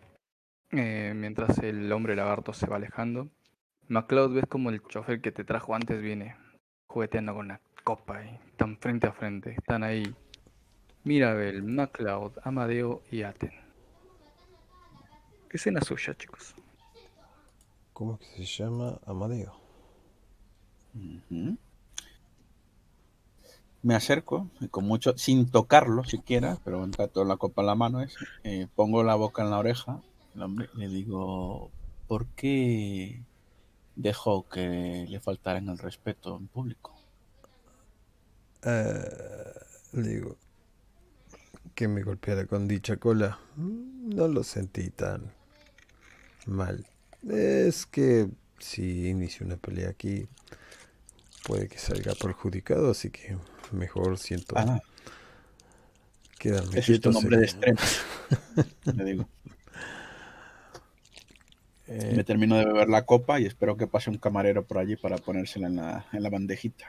[0.70, 3.28] eh, mientras el hombre lagarto se va alejando.
[3.88, 6.36] MacLeod ves como el chofer que te trajo antes viene
[6.86, 9.50] jugueteando con una copa y están frente a frente.
[9.50, 10.14] Están ahí
[11.02, 13.52] Mirabel, MacLeod, Amadeo y Aten.
[15.50, 16.54] Escena suya, chicos.
[17.96, 19.00] ¿Cómo es que se llama?
[19.06, 19.54] Amadeo.
[23.82, 27.74] Me acerco, y con mucho, sin tocarlo siquiera, pero en trato la copa en la
[27.74, 30.02] mano es, eh, pongo la boca en la oreja,
[30.34, 31.70] el hombre, le digo,
[32.06, 33.22] ¿por qué
[33.94, 36.94] dejó que le faltaran el respeto en público?
[38.62, 39.54] Eh,
[39.94, 40.36] le digo
[41.74, 43.38] que me golpeara con dicha cola.
[43.56, 45.32] No lo sentí tan
[46.44, 46.86] mal.
[47.30, 50.28] Es que si inicio una pelea aquí,
[51.44, 53.36] puede que salga perjudicado, así que
[53.72, 54.80] mejor siento Ah,
[56.38, 57.78] quedarme es un hombre de sería- extremo,
[58.96, 59.28] le digo.
[61.88, 64.96] Eh, Me termino de beber la copa y espero que pase un camarero por allí
[64.96, 66.86] para ponérsela en la, en la bandejita.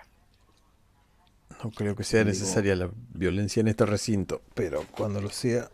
[1.63, 5.69] no creo que sea digo- necesaria la violencia en este recinto, pero cuando lo sea,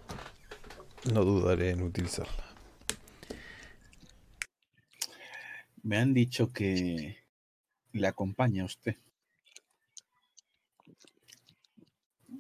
[1.14, 2.43] no dudaré en utilizarla.
[5.84, 7.18] Me han dicho que
[7.92, 8.96] le acompaña a usted.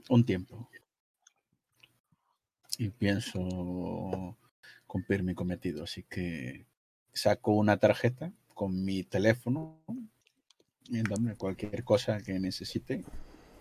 [0.09, 0.69] Un tiempo.
[2.77, 4.37] Y pienso
[4.87, 5.83] cumplir mi cometido.
[5.83, 6.65] Así que
[7.13, 9.79] saco una tarjeta con mi teléfono.
[10.89, 13.03] Y hombre, cualquier cosa que necesite,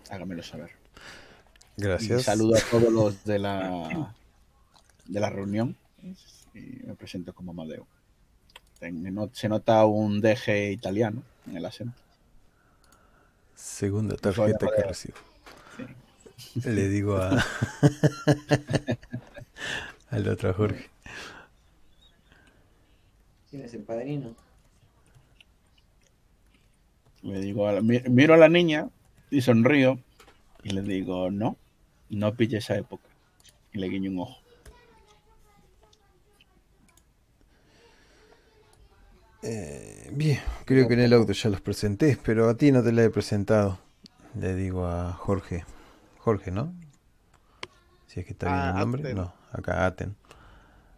[0.09, 0.71] hágamelo saber.
[1.77, 2.21] Gracias.
[2.21, 4.15] Y saludo a todos los de la,
[5.05, 5.77] de la reunión.
[6.53, 7.87] Y me presento como Amadeo.
[9.33, 11.99] Se nota un DG italiano en el acento.
[13.55, 15.17] Segunda tarjeta que recibo.
[15.77, 15.85] Sí.
[16.69, 17.31] Le digo a
[20.09, 20.89] al otro Jorge.
[23.49, 24.35] ¿Quién es el padrino?
[27.21, 28.89] Le digo, a la- mi- miro a la niña
[29.31, 29.99] y sonrío
[30.63, 31.55] y le digo, no,
[32.09, 33.07] no pille esa época.
[33.71, 34.42] Y le guiño un ojo.
[39.43, 42.91] Eh, bien, creo que en el auto ya los presenté, pero a ti no te
[42.93, 43.77] la he presentado.
[44.35, 45.65] Le digo a Jorge.
[46.19, 46.73] Jorge, ¿no?
[48.07, 49.01] Si es que está bien Ah, el nombre.
[49.01, 49.17] Aten.
[49.17, 50.15] No, acá Aten.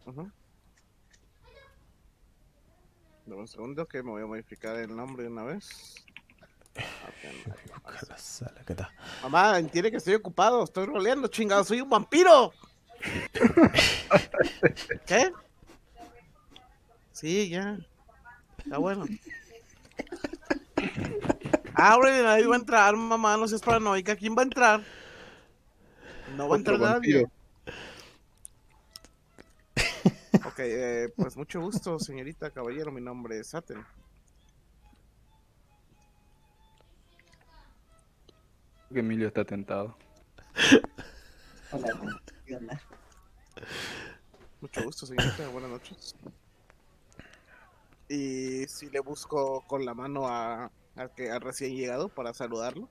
[0.05, 0.29] Ujú.
[3.25, 5.95] Dame un segundo que me voy a modificar el nombre de una vez.
[7.73, 8.91] Busca la sala, acá está.
[9.23, 12.53] Mamá, entiende que estoy ocupado, estoy roleando, chingado, soy un vampiro.
[15.07, 15.31] ¿Qué?
[17.11, 17.79] Sí, ya.
[18.65, 19.05] Está bueno.
[21.75, 24.15] Abre, nadie va a entrar, mamá, no seas paranoica.
[24.15, 24.81] ¿Quién va a entrar?
[26.35, 27.23] No va a entrar Otro nadie.
[27.23, 27.31] vampiro.
[30.47, 32.91] Ok, eh, pues mucho gusto, señorita, caballero.
[32.91, 33.51] Mi nombre es.
[33.51, 33.85] Creo
[38.91, 39.95] que Emilio está tentado.
[41.71, 42.81] Hola, ¿qué onda?
[44.61, 45.49] Mucho gusto, señorita.
[45.49, 46.15] Buenas noches.
[48.09, 52.87] Y si le busco con la mano a, al que al recién llegado para saludarlo.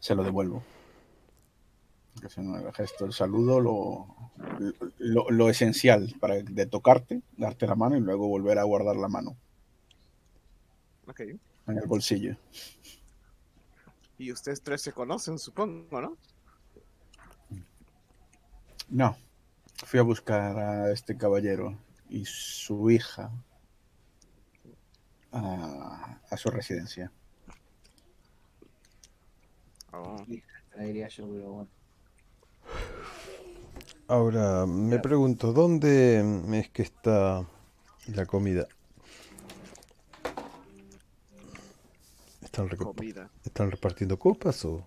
[0.00, 0.64] Se lo devuelvo.
[2.20, 4.06] Que es un gesto, el saludo, lo,
[4.98, 9.08] lo, lo esencial para de tocarte, darte la mano y luego volver a guardar la
[9.08, 9.36] mano
[11.08, 11.20] Ok.
[11.20, 12.36] en el bolsillo.
[14.18, 16.16] Y ustedes tres se conocen, supongo, ¿no?
[18.88, 19.16] No,
[19.86, 21.78] fui a buscar a este caballero
[22.12, 23.30] y su hija
[25.32, 27.10] a, a su residencia.
[29.92, 30.16] Oh.
[34.08, 36.22] Ahora, me pregunto, ¿dónde
[36.58, 37.46] es que está
[38.08, 38.68] la comida?
[42.42, 43.30] ¿Están, reco- comida.
[43.44, 44.84] ¿Están repartiendo copas o...?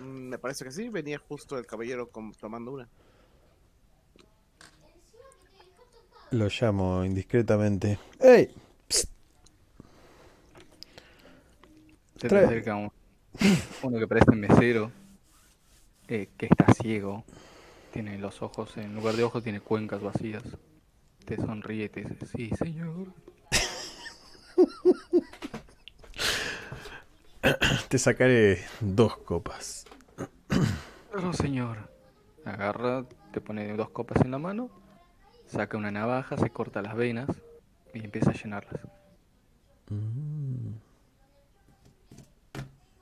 [0.00, 2.88] Mm, Me parece que sí, venía justo el caballero tomando una.
[6.32, 7.98] Lo llamo indiscretamente.
[8.20, 8.50] ¡Ey!
[8.88, 9.06] Se
[12.28, 12.92] te acerca un-
[13.82, 14.92] uno que parece mesero,
[16.08, 17.24] eh, que está ciego.
[17.92, 20.42] Tiene los ojos, en lugar de ojos, tiene cuencas vacías.
[21.24, 23.08] Te sonríe y te dice, sí, señor.
[27.88, 29.86] Te sacaré dos copas.
[31.14, 31.90] No, señor.
[32.44, 34.70] Agarra, te pone dos copas en la mano,
[35.50, 37.28] saca una navaja, se corta las venas
[37.92, 38.80] y empieza a llenarlas.
[39.88, 40.74] Mm.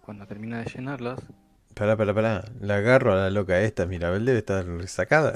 [0.02, 1.20] Cuando termina de llenarlas,
[1.78, 2.44] Pará, pará, pará.
[2.60, 3.86] La agarro a la loca esta.
[3.86, 5.32] Mirabel debe estar sacada.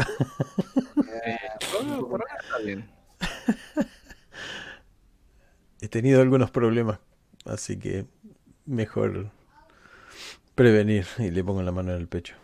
[1.25, 1.39] Eh,
[1.79, 2.91] oh, por ahora está bien.
[5.81, 6.99] He tenido algunos problemas,
[7.45, 8.07] así que
[8.67, 9.31] mejor
[10.57, 11.07] prevenir.
[11.19, 12.35] Y le pongo la mano en el pecho.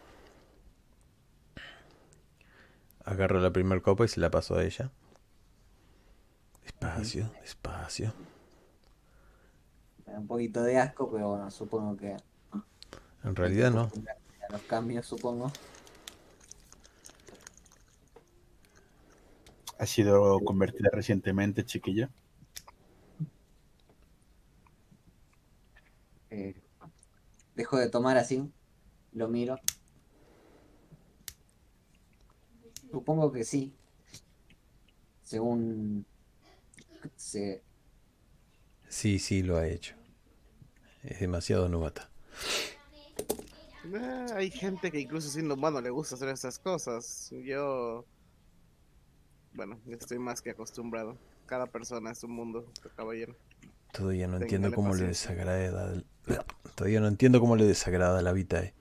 [3.08, 4.92] Agarro la primera copa y se la paso a ella.
[6.62, 8.12] Despacio, despacio.
[10.04, 12.18] un poquito de asco, pero bueno, supongo que.
[13.24, 13.90] En realidad no.
[14.46, 15.50] A los cambios, supongo.
[19.78, 22.10] ¿Ha sido convertida recientemente, chiquilla?
[26.28, 26.60] Eh,
[27.54, 28.52] dejo de tomar así,
[29.12, 29.58] lo miro.
[32.90, 33.72] Supongo que sí.
[35.22, 36.06] Según
[37.16, 37.62] se
[38.88, 39.94] Sí, sí, lo ha hecho.
[41.02, 42.10] Es demasiado novata.
[43.84, 47.30] Eh, hay gente que incluso siendo humano le gusta hacer esas cosas.
[47.44, 48.04] Yo,
[49.54, 51.16] bueno, estoy más que acostumbrado.
[51.46, 53.36] Cada persona es un mundo, caballero.
[53.92, 56.02] Todavía no entiendo cómo le desagrada.
[56.74, 58.74] Todavía no entiendo cómo le desagrada la vitae.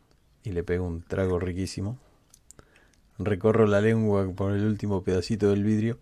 [0.44, 2.00] Y le pego un trago riquísimo.
[3.20, 6.00] Recorro la lengua por el último pedacito del vidrio.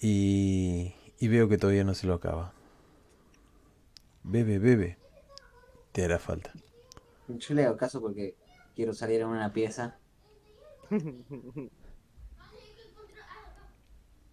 [0.00, 2.52] Y, y veo que todavía no se lo acaba.
[4.22, 4.98] Bebe, bebe.
[5.92, 6.52] Te hará falta.
[7.28, 8.34] Yo le hago caso porque
[8.74, 9.98] quiero salir en una pieza.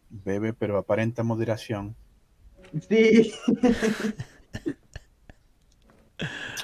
[0.09, 1.95] Bebe, pero aparenta moderación.
[2.89, 3.34] Sí.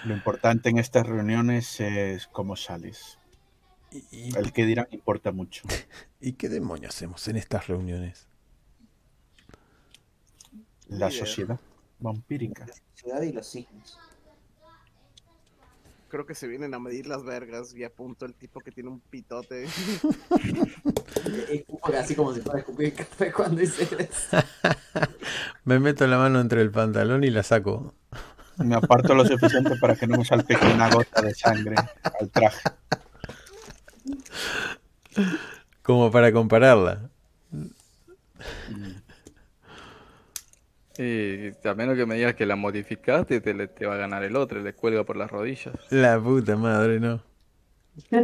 [0.06, 3.18] Lo importante en estas reuniones es cómo sales.
[3.92, 5.64] ¿Y, El que dirán importa mucho.
[6.22, 8.28] y qué demonios hacemos en estas reuniones?
[10.88, 11.60] La sociedad
[12.00, 12.66] vampírica.
[12.96, 14.00] Ciudad y los signos.
[16.10, 19.02] Creo que se vienen a medir las vergas y apunto el tipo que tiene un
[19.02, 19.66] pitote.
[22.00, 24.38] Así como si fuera a escupir café cuando hice eso.
[25.66, 27.94] Me meto la mano entre el pantalón y la saco.
[28.58, 32.70] Me aparto lo suficiente para que no me salpique una gota de sangre al traje.
[35.82, 37.10] Como para compararla.
[40.98, 44.60] Y a menos que me digas que la modificaste, te, va a ganar el otro,
[44.62, 45.76] le cuelga por las rodillas.
[45.92, 47.22] La puta madre, no.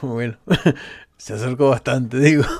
[0.00, 0.38] bueno,
[1.18, 2.44] se acercó bastante, digo.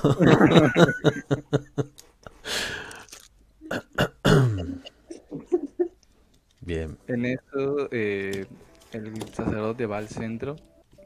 [6.61, 8.45] Bien, En eso, eh,
[8.93, 10.55] el sacerdote va al centro,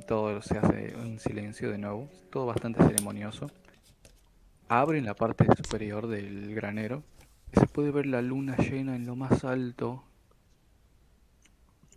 [0.07, 3.51] todo se hace en silencio de nuevo, todo bastante ceremonioso.
[4.69, 7.03] Abre en la parte superior del granero
[7.51, 10.03] y se puede ver la luna llena en lo más alto.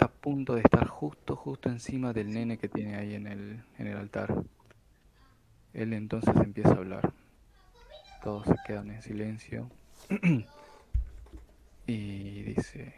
[0.01, 3.87] A punto de estar justo, justo encima del nene que tiene ahí en el, en
[3.87, 4.35] el altar.
[5.73, 7.13] Él entonces empieza a hablar.
[8.25, 9.71] Todos se quedan en silencio.
[11.87, 12.95] y dice...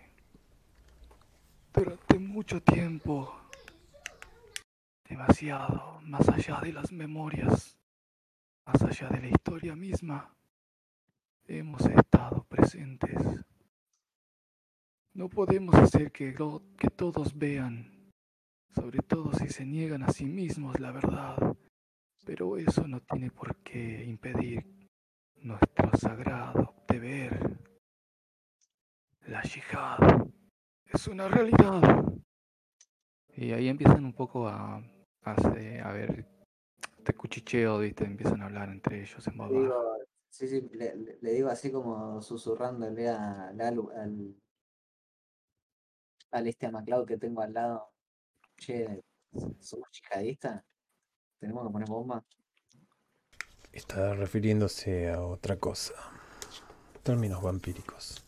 [1.74, 3.41] Durante mucho tiempo,
[5.12, 7.76] demasiado, más allá de las memorias,
[8.64, 10.34] más allá de la historia misma,
[11.46, 13.20] hemos estado presentes.
[15.12, 16.34] No podemos hacer que,
[16.78, 18.10] que todos vean,
[18.74, 21.36] sobre todo si se niegan a sí mismos la verdad,
[22.24, 24.64] pero eso no tiene por qué impedir
[25.42, 27.58] nuestro sagrado deber.
[29.26, 30.26] La yihad
[30.86, 32.02] es una realidad.
[33.34, 34.82] Y ahí empiezan un poco a,
[35.24, 36.26] a, hacer- a ver,
[36.98, 38.04] este cuchicheo, ¿viste?
[38.04, 39.74] Empiezan a hablar entre ellos en voz Le baja.
[40.30, 44.34] sí, sí, le, le- le digo así como susurrándole a, al, al,
[46.30, 47.90] al este a MacLeod que tengo al lado.
[48.56, 49.02] Che,
[49.60, 50.62] ¿somos yihadistas?
[51.38, 52.24] ¿Tenemos que poner bomba?
[53.72, 55.94] está refiriéndose a otra cosa.
[57.02, 58.24] Términos vampíricos.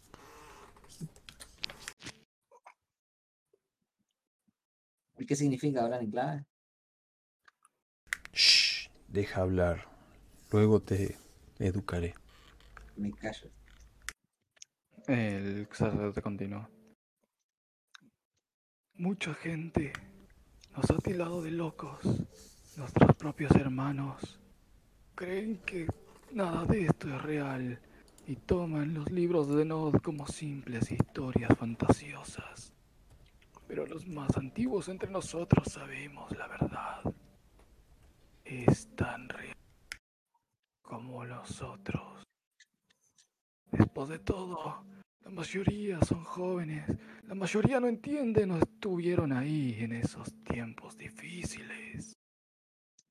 [5.18, 6.44] ¿Y qué significa hablar en clave?
[9.14, 9.86] Deja hablar.
[10.50, 11.16] Luego te
[11.60, 12.14] educaré.
[12.96, 13.48] Me callo.
[15.06, 16.68] El sacerdote continúa.
[18.94, 19.92] Mucha gente
[20.76, 22.00] nos ha tildado de locos.
[22.76, 24.40] Nuestros propios hermanos
[25.14, 25.86] creen que
[26.32, 27.78] nada de esto es real
[28.26, 32.72] y toman los libros de Nod como simples historias fantasiosas.
[33.68, 37.14] Pero los más antiguos entre nosotros sabemos la verdad.
[38.44, 39.56] Es tan real
[40.82, 42.22] como los otros.
[43.70, 44.84] Después de todo,
[45.20, 46.86] la mayoría son jóvenes,
[47.24, 52.12] la mayoría no entienden o estuvieron ahí en esos tiempos difíciles.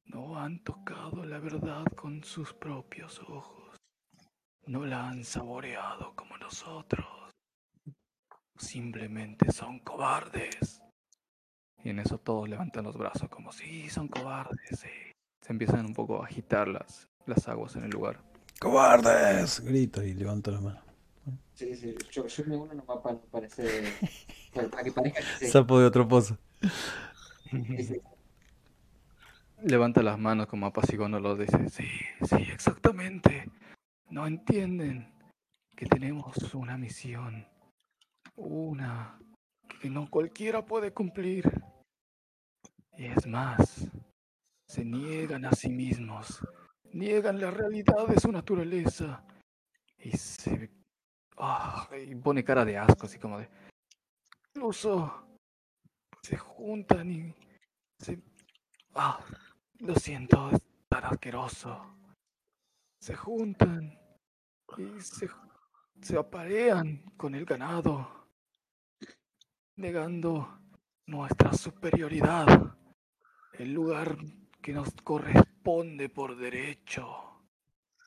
[0.05, 3.75] No han tocado la verdad con sus propios ojos.
[4.67, 7.31] No la han saboreado como nosotros.
[8.55, 10.81] Simplemente son cobardes.
[11.83, 14.79] Y en eso todos levantan los brazos como si son cobardes.
[14.79, 15.12] sí".
[15.43, 18.21] Se empiezan un poco a agitar las, las aguas en el lugar.
[18.59, 19.59] ¡Cobardes!
[19.59, 20.81] Grito y levanto la mano.
[21.53, 23.19] Sí, sí, yo, yo me uno nomás para.
[23.19, 23.47] Para,
[24.69, 25.47] para que parezca que sí.
[25.47, 26.37] Sapo de otro pozo.
[27.51, 28.01] Sí, sí.
[29.61, 31.35] Levanta las manos como apaciguándolo.
[31.35, 31.87] Dice, sí,
[32.21, 33.49] sí, exactamente.
[34.09, 35.13] No entienden
[35.75, 37.45] que tenemos una misión.
[38.35, 39.19] Una
[39.81, 41.51] que no cualquiera puede cumplir.
[42.97, 43.87] Y es más,
[44.73, 46.39] se niegan a sí mismos.
[46.93, 49.23] Niegan la realidad de su naturaleza.
[49.99, 50.71] Y se...
[51.37, 53.47] ah, y pone cara de asco, así como de...
[54.55, 55.27] Incluso
[56.23, 57.35] se juntan y
[57.99, 58.19] se...
[58.95, 59.23] Ah,
[59.77, 60.59] lo siento, es
[60.89, 61.95] tan asqueroso.
[62.99, 63.95] Se juntan
[64.79, 65.29] y se,
[66.01, 68.27] se aparean con el ganado,
[69.75, 70.59] negando
[71.05, 72.75] nuestra superioridad,
[73.59, 74.17] el lugar
[74.63, 77.05] que nos corresponde por derecho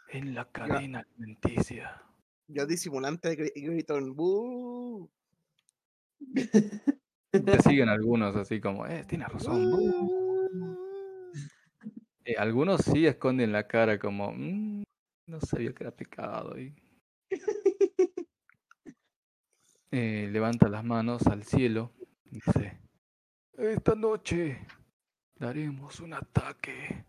[0.08, 2.02] en la cadena alimenticia.
[2.48, 5.10] Yo disimulante gri- grito en "Bu".
[7.30, 9.70] Te siguen algunos así como, eh, tienes razón.
[9.70, 10.16] bu".
[12.28, 14.82] Eh, algunos sí esconden la cara como, "Mm,
[15.28, 16.58] no sabía que era pecado.
[16.58, 16.74] Y...
[19.92, 21.92] Eh, levanta las manos al cielo
[22.24, 22.80] y dice,
[23.56, 24.66] esta noche
[25.38, 27.04] daremos un ataque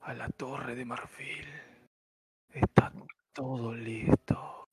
[0.00, 1.46] a la torre de marfil.
[2.52, 2.92] Está
[3.32, 4.68] todo listo.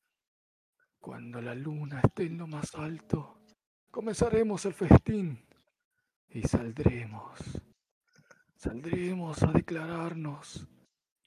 [0.99, 3.39] Cuando la luna esté en lo más alto,
[3.91, 5.45] comenzaremos el festín
[6.29, 7.39] y saldremos.
[8.55, 10.67] Saldremos a declararnos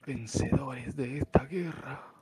[0.05, 2.13] vencedores de esta guerra.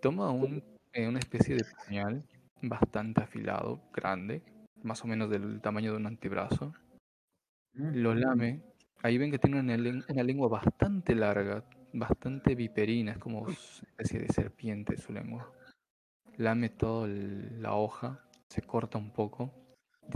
[0.00, 0.62] Toma un,
[0.92, 2.24] eh, una especie de puñal
[2.62, 4.42] bastante afilado, grande,
[4.82, 6.72] más o menos del tamaño de un antebrazo.
[7.74, 8.62] Lo lame.
[9.02, 13.52] Ahí ven que tiene una, len- una lengua bastante larga, bastante viperina, es como una
[13.52, 15.52] especie de serpiente su lengua.
[16.36, 19.52] Lame toda la hoja, se corta un poco,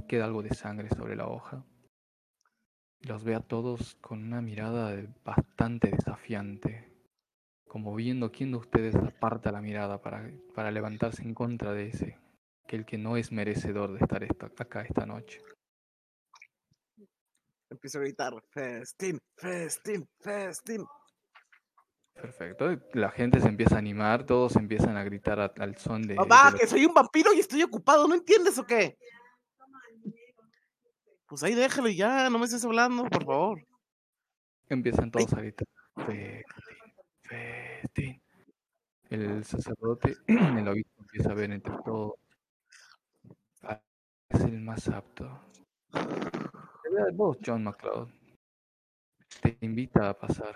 [0.09, 1.65] queda algo de sangre sobre la hoja.
[3.01, 6.93] Los ve a todos con una mirada bastante desafiante,
[7.69, 12.19] como viendo quién de ustedes aparta la mirada para, levantarse en contra de ese,
[12.67, 15.41] que el que no es merecedor de estar esta- acá esta noche.
[17.71, 20.85] Empiezo a gritar, festín, festín, festín.
[22.15, 22.77] Perfecto.
[22.95, 26.15] La gente se empieza a animar, todos empiezan a gritar a- al son de, de
[26.15, 28.97] Mamá, los- que soy un vampiro y estoy ocupado, ¿no entiendes o qué?
[31.27, 33.63] Pues ahí déjalo y ya, no me estés hablando, por favor.
[34.69, 35.67] Empiezan todos a gritar.
[35.95, 36.43] Festín,
[37.23, 38.23] festín.
[39.11, 42.15] El sacerdote, el obispo empieza a ver entre todos.
[43.63, 43.81] "Ah,
[44.31, 45.41] Es el más apto.
[47.45, 48.09] John McCloud.
[49.43, 50.55] Te invita a pasar.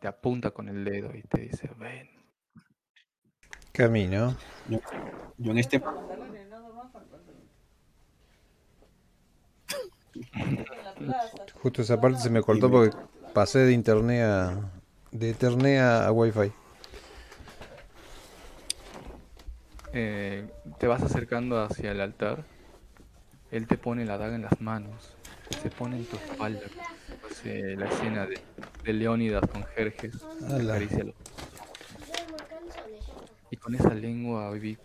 [0.00, 2.08] Te apunta con el dedo y te dice, ven.
[3.72, 4.36] Camino.
[5.38, 5.78] Yo en este
[11.62, 12.96] Justo esa parte se me cortó porque
[13.34, 14.70] pasé de internet a.
[15.10, 16.52] de internet a, a wifi.
[19.92, 20.48] Eh,
[20.78, 22.44] te vas acercando hacia el altar.
[23.50, 25.15] Él te pone la daga en las manos.
[25.62, 26.60] Se pone en tu espalda.
[27.30, 28.40] Hace la escena de,
[28.84, 30.14] de Leónidas con Jerjes.
[30.40, 30.82] Los-
[33.50, 34.78] Y con esa lengua bí-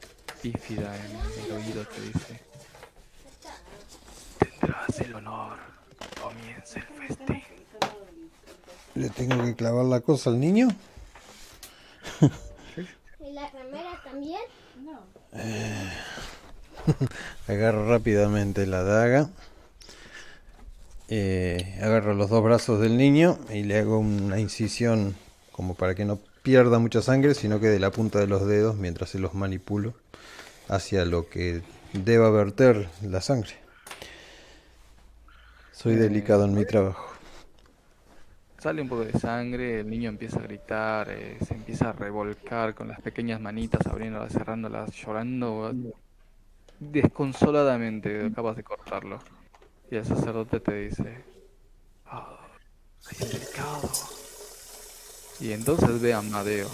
[0.44, 2.40] bífida en el oído te dice:
[4.40, 5.58] Tendrás el honor.
[6.22, 7.44] Comienza el festín.
[8.96, 10.68] ¿Le tengo que clavar la cosa al niño?
[13.20, 14.42] ¿Y la remera también?
[17.48, 19.30] Agarro rápidamente la daga.
[21.14, 25.14] Eh, agarro los dos brazos del niño y le hago una incisión
[25.52, 28.78] como para que no pierda mucha sangre, sino que de la punta de los dedos
[28.78, 29.94] mientras se los manipulo
[30.70, 33.52] hacia lo que deba verter la sangre.
[35.74, 37.12] Soy delicado en mi trabajo.
[38.58, 42.74] Sale un poco de sangre, el niño empieza a gritar, eh, se empieza a revolcar
[42.74, 45.74] con las pequeñas manitas, abriéndolas, cerrándolas, llorando
[46.80, 48.28] desconsoladamente.
[48.28, 49.20] Acabas de cortarlo.
[49.92, 51.22] Y el sacerdote te dice:
[52.06, 52.40] "Ah,
[53.08, 53.90] Hay un mercado.
[55.42, 56.70] Y entonces ve a Amadeo.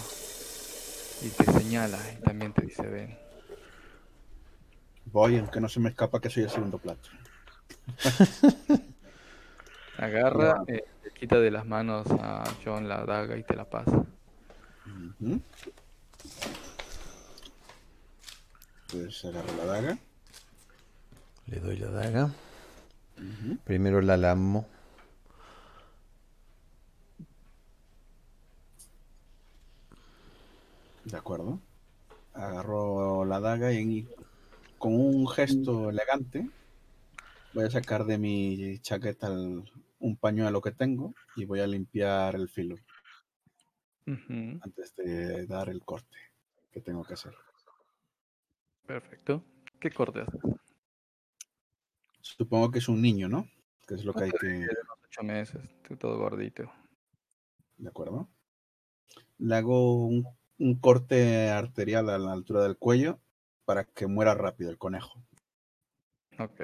[1.23, 3.17] Y te señala y también te dice ven.
[5.05, 7.09] Voy, aunque no se me escapa que soy el segundo plato.
[9.97, 14.05] Agarra, eh, le quita de las manos a John la daga y te la pasa.
[14.85, 15.41] Ujú.
[18.91, 19.97] Pues agarro la daga.
[21.47, 22.31] Le doy la daga.
[23.63, 24.67] Primero la lamo.
[31.05, 31.61] De acuerdo.
[32.33, 34.07] Agarro la daga y
[34.77, 36.47] con un gesto elegante
[37.53, 39.63] voy a sacar de mi chaqueta el-
[39.99, 42.75] un pañuelo que tengo y voy a limpiar el filo
[44.61, 46.17] antes de dar el corte
[46.71, 47.33] que tengo que hacer.
[48.85, 49.43] Perfecto.
[49.79, 50.39] ¿Qué corte haces?
[52.35, 53.47] Supongo que es un niño, ¿no?
[53.87, 54.67] Que es lo que hay que...
[55.05, 55.61] ocho meses,
[55.97, 56.71] todo gordito.
[57.77, 58.27] ¿De acuerdo?
[59.37, 63.19] Le hago un, un corte arterial a la altura del cuello
[63.65, 65.23] para que muera rápido el conejo.
[66.37, 66.61] Ok.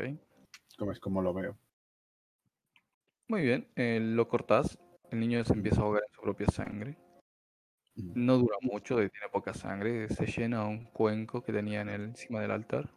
[0.77, 1.57] Como es como lo veo.
[3.27, 4.77] Muy bien, eh, lo cortas.
[5.11, 6.97] El niño se empieza a ahogar en su propia sangre.
[7.95, 10.09] No dura mucho, tiene poca sangre.
[10.09, 12.89] Se llena un cuenco que tenía en el, encima del altar.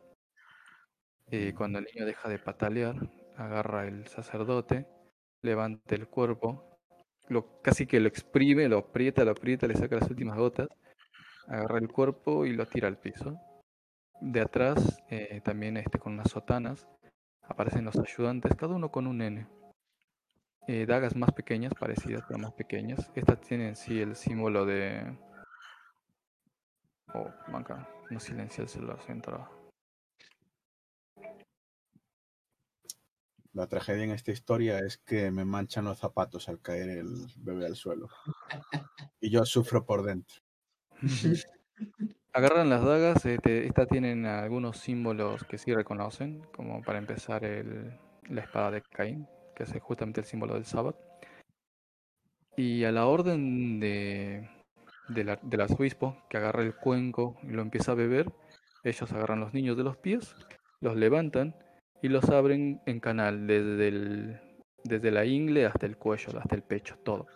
[1.28, 2.96] Y cuando el niño deja de patalear,
[3.36, 4.86] agarra el sacerdote,
[5.42, 6.78] levanta el cuerpo,
[7.28, 10.68] lo, casi que lo exprime, lo aprieta, lo aprieta, le saca las últimas gotas,
[11.48, 13.38] agarra el cuerpo y lo tira al piso.
[14.20, 16.88] De atrás, eh, también este, con unas sotanas,
[17.42, 19.48] aparecen los ayudantes, cada uno con un nene.
[20.68, 23.10] Eh, dagas más pequeñas, parecidas, pero más pequeñas.
[23.14, 25.16] Estas tienen sí el símbolo de...
[27.14, 29.50] Oh, acá, no silencia el celular, se entraba.
[33.56, 37.64] La tragedia en esta historia es que me manchan los zapatos al caer el bebé
[37.64, 38.06] al suelo.
[39.18, 40.36] Y yo sufro por dentro.
[42.34, 47.40] Agarran las dagas, este, estas tienen algunos símbolos que sí reconocen, como para empezar
[48.28, 50.98] la espada de Caín, que es justamente el símbolo del sábado.
[52.58, 54.50] Y a la orden de,
[55.08, 58.30] de la- del arzobispo, que agarra el cuenco y lo empieza a beber,
[58.84, 60.36] ellos agarran los niños de los pies,
[60.80, 61.56] los levantan
[62.02, 64.40] y los abren en canal, desde, el,
[64.84, 67.26] desde la ingle hasta el cuello, hasta el pecho, todo.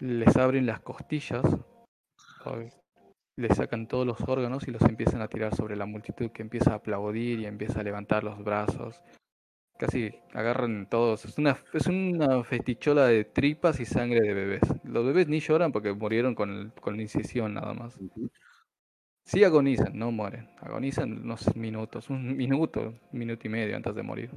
[0.00, 1.44] Les abren las costillas,
[3.36, 6.72] les sacan todos los órganos y los empiezan a tirar sobre la multitud que empieza
[6.72, 9.00] a aplaudir y empieza a levantar los brazos.
[9.78, 11.24] Casi agarran todos.
[11.24, 14.62] Es una, es una festichola de tripas y sangre de bebés.
[14.84, 17.98] Los bebés ni lloran porque murieron con, el- con la incisión nada más.
[19.24, 20.48] Sí agonizan, no mueren.
[20.60, 24.30] Agonizan unos minutos, un minuto, un minuto y medio antes de morir.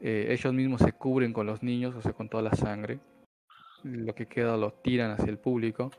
[0.00, 3.00] Eh, ellos mismos se cubren con los niños, o sea, con toda la sangre.
[3.82, 5.90] Lo que queda lo tiran hacia el público.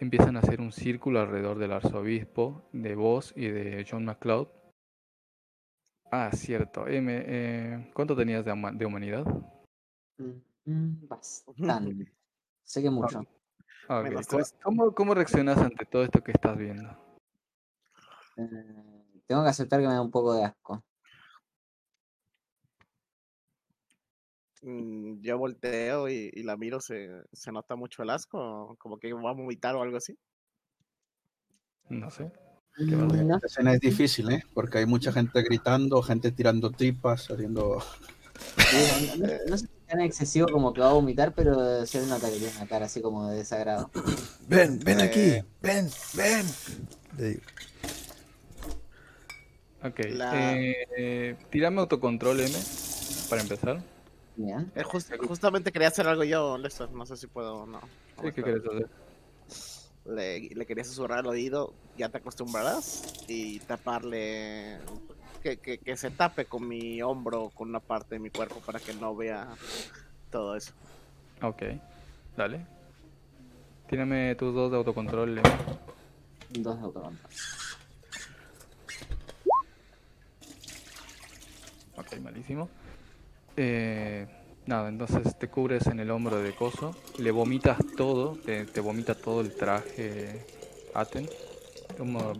[0.00, 4.48] Empiezan a hacer un círculo alrededor del arzobispo, de vos y de John MacLeod.
[6.10, 6.86] Ah, cierto.
[6.88, 9.24] M, eh, ¿cuánto tenías de, huma- de humanidad?
[10.18, 10.30] Mm,
[10.64, 12.12] mm, Bastante.
[12.64, 13.24] Sé que mucho.
[14.62, 16.90] ¿Cómo, cómo, reaccionas ante todo esto que estás viendo?
[18.36, 20.84] Eh, tengo que aceptar que me da un poco de asco.
[24.62, 29.12] Mm, Yo volteo y, y la miro, se, se nota mucho el asco, como que
[29.12, 30.18] va a vomitar o algo así.
[31.88, 32.32] No sé.
[32.78, 34.42] Mm, No, escena es difícil, ¿eh?
[34.52, 37.80] Porque hay mucha gente gritando, gente tirando tripas, haciendo...
[37.80, 42.28] sí, no- no sé tan excesivo como que va a vomitar, pero se le nota
[42.30, 43.90] que tiene una cara así como de desagrado.
[44.48, 45.44] Ven, ven aquí, Eh.
[45.60, 46.46] ven, ven.
[47.18, 47.42] Le digo,
[49.82, 50.00] Ok.
[50.10, 52.52] La- eh, eh, tírame autocontrol M
[53.28, 53.82] para empezar.
[54.36, 54.70] Bien.
[54.74, 57.80] Eh, jus- justamente quería hacer algo yo, Lester, no sé si puedo o no.
[58.20, 58.88] Sí, ¿Qué quieres hacer?
[60.06, 64.78] Le, le quería susurrar al oído, ya te acostumbrarás, y taparle,
[65.46, 68.80] que, que, que se tape con mi hombro, con una parte de mi cuerpo para
[68.80, 69.46] que no vea
[70.30, 70.72] todo eso.
[71.40, 71.62] Ok.
[72.36, 72.66] Dale.
[73.88, 75.40] Tírame tus dos de autocontrol.
[76.50, 77.18] Dos de autocontrol.
[81.96, 82.68] Ok, malísimo.
[83.56, 84.26] Eh,
[84.66, 89.14] nada, entonces te cubres en el hombro de coso, le vomitas todo, te, te vomita
[89.14, 90.44] todo el traje
[90.92, 91.28] Aten.
[91.96, 92.32] Como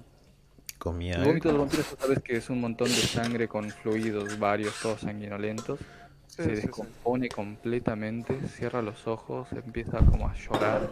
[0.86, 1.16] comía.
[1.16, 5.00] el vómito de vampiros, sabes que es un montón de sangre con fluidos varios, todos
[5.00, 5.80] sanguinolentos.
[6.28, 6.66] Sí, se sí, sí.
[6.66, 10.88] descompone completamente, cierra los ojos, empieza como a llorar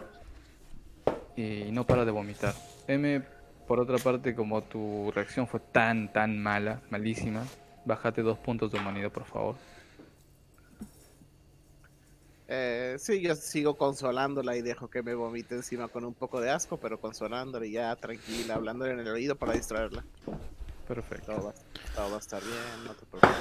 [1.37, 2.53] y no para de vomitar.
[2.87, 3.21] M,
[3.67, 7.43] por otra parte, como tu reacción fue tan, tan mala, malísima,
[7.85, 9.55] bájate dos puntos de humanidad, por favor.
[12.47, 16.51] Eh, sí, yo sigo consolándola y dejo que me vomite encima con un poco de
[16.51, 20.03] asco, pero consolándola y ya tranquila, hablándole en el oído para distraerla.
[20.87, 21.33] Perfecto.
[21.33, 21.53] Todo va,
[21.95, 23.35] todo va a estar bien, no te preocupes.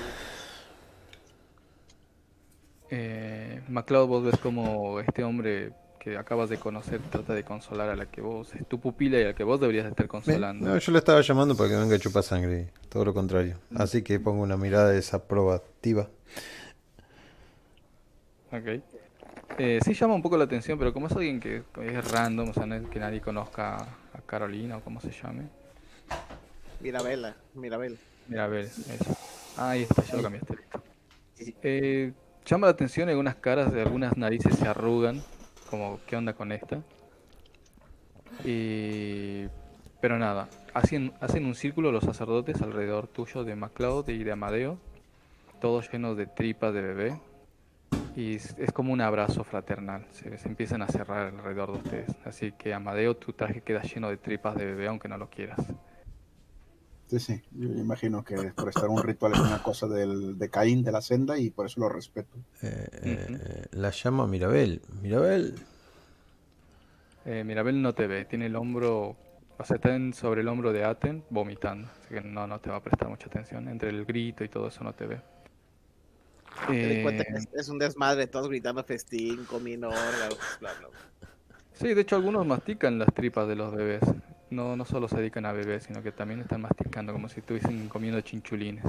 [2.91, 7.97] Eh, MacLeod, vos ves como este hombre que acabas de conocer trata de consolar a
[7.97, 10.69] la que vos, es tu pupila y a la que vos deberías estar consolando.
[10.69, 13.59] No, yo le estaba llamando para que venga a chupar sangre, todo lo contrario.
[13.75, 16.09] Así que pongo una mirada desaprobativa.
[18.53, 18.94] Ok.
[19.59, 22.53] Eh, sí llama un poco la atención, pero como es alguien que es random, o
[22.53, 25.45] sea, no es que nadie conozca a Carolina o como se llame.
[26.81, 27.99] Mirabela, Mirabel.
[28.29, 29.17] Mira, a ver, eso.
[29.57, 30.55] Ah, ahí está, ya lo cambiaste.
[31.63, 32.13] Eh,
[32.45, 35.23] llama la atención algunas caras de algunas narices se arrugan,
[35.71, 36.83] como qué onda con esta.
[38.45, 39.47] Y...
[40.01, 44.79] Pero nada, hacen, hacen un círculo los sacerdotes alrededor tuyo de MacLeod y de Amadeo,
[45.61, 47.21] todos llenos de tripas de bebé.
[48.17, 52.11] Y es, como un abrazo fraternal, se, se empiezan a cerrar alrededor de ustedes.
[52.25, 55.59] Así que Amadeo, tu traje queda lleno de tripas de bebé, aunque no lo quieras.
[57.09, 60.83] Sí, sí, yo imagino que por estar un ritual es una cosa del, de Caín,
[60.83, 62.37] de la senda, y por eso lo respeto.
[62.63, 64.81] Eh, eh, la llama Mirabel.
[65.03, 65.55] Mirabel.
[67.27, 69.17] Eh, Mirabel no te ve, tiene el hombro,
[69.59, 72.71] o sea, está en- sobre el hombro de Aten vomitando, así que no, no te
[72.71, 73.69] va a prestar mucha atención.
[73.69, 75.21] Entre el grito y todo eso no te ve.
[77.03, 81.01] Cuenta que Eh, es, es un desmadre, todos gritando festín, comiendo órganos, bla, bla, bla.
[81.73, 84.15] sí, de hecho algunos mastican las tripas de los bebés.
[84.51, 87.89] No, no solo se dedican a bebés, sino que también están masticando como si estuviesen
[87.89, 88.85] comiendo chinchulines.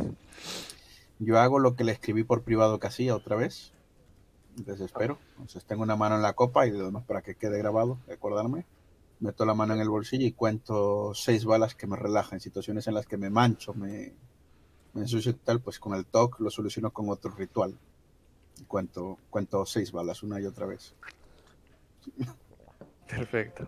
[1.20, 3.74] Yo hago lo que le escribí por privado que hacía otra vez.
[4.56, 5.20] Desespero.
[5.32, 8.68] Entonces tengo una mano en la copa y lo demás para que quede grabado, recordarme.
[9.20, 12.40] Meto la mano en el bolsillo y cuento seis balas que me relajan.
[12.40, 14.14] Situaciones en las que me mancho, me,
[14.96, 17.76] me ensucio y tal, pues con el TOC lo soluciono con otro ritual.
[18.68, 20.96] Cuento, cuento seis balas una y otra vez.
[23.08, 23.68] Perfecto.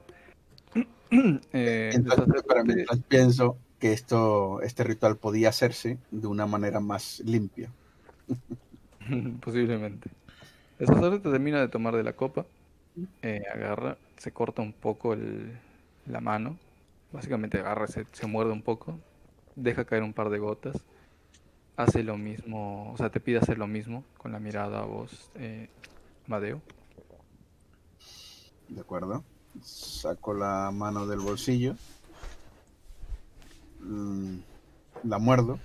[1.10, 6.82] Eh, Entonces, pero sacerdote- mientras pienso que esto, este ritual podía hacerse de una manera
[6.82, 7.72] más limpia.
[9.42, 10.10] Posiblemente.
[10.80, 12.46] El sacerdote termina de tomar de la copa,
[13.22, 15.58] eh, agarra, se corta un poco el-
[16.08, 16.58] la mano,
[17.14, 19.00] básicamente agarra, se, se muerde un poco,
[19.56, 20.76] deja caer un par de gotas,
[21.78, 25.32] hace lo mismo, o sea, te pide hacer lo mismo con la mirada a vos,
[25.36, 25.70] eh,
[26.26, 26.60] Madeo.
[28.68, 29.24] ¿De acuerdo?
[29.62, 31.76] Saco la mano del bolsillo,
[33.80, 34.38] mm,
[35.04, 35.60] la muerdo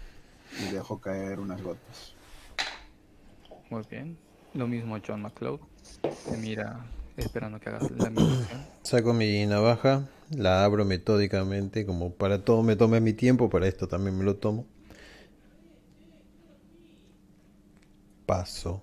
[0.60, 2.14] y dejo caer unas gotas.
[3.70, 4.18] Muy bien.
[4.54, 5.60] Lo mismo John McCloud,
[6.02, 6.84] te mira
[7.16, 8.46] esperando que hagas la misma.
[8.82, 13.88] Saco mi navaja, la abro metódicamente, como para todo me tomé mi tiempo, para esto
[13.88, 14.66] también me lo tomo.
[18.26, 18.82] Paso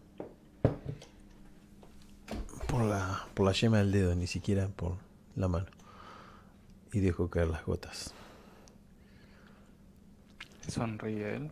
[2.67, 4.97] por la, por la yema del dedo, ni siquiera por
[5.35, 5.67] la mano.
[6.91, 8.13] Y dejo caer las gotas.
[10.67, 11.51] Sonríe él.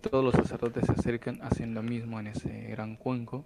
[0.00, 3.44] Todos los sacerdotes se acercan, hacen lo mismo en ese gran cuenco.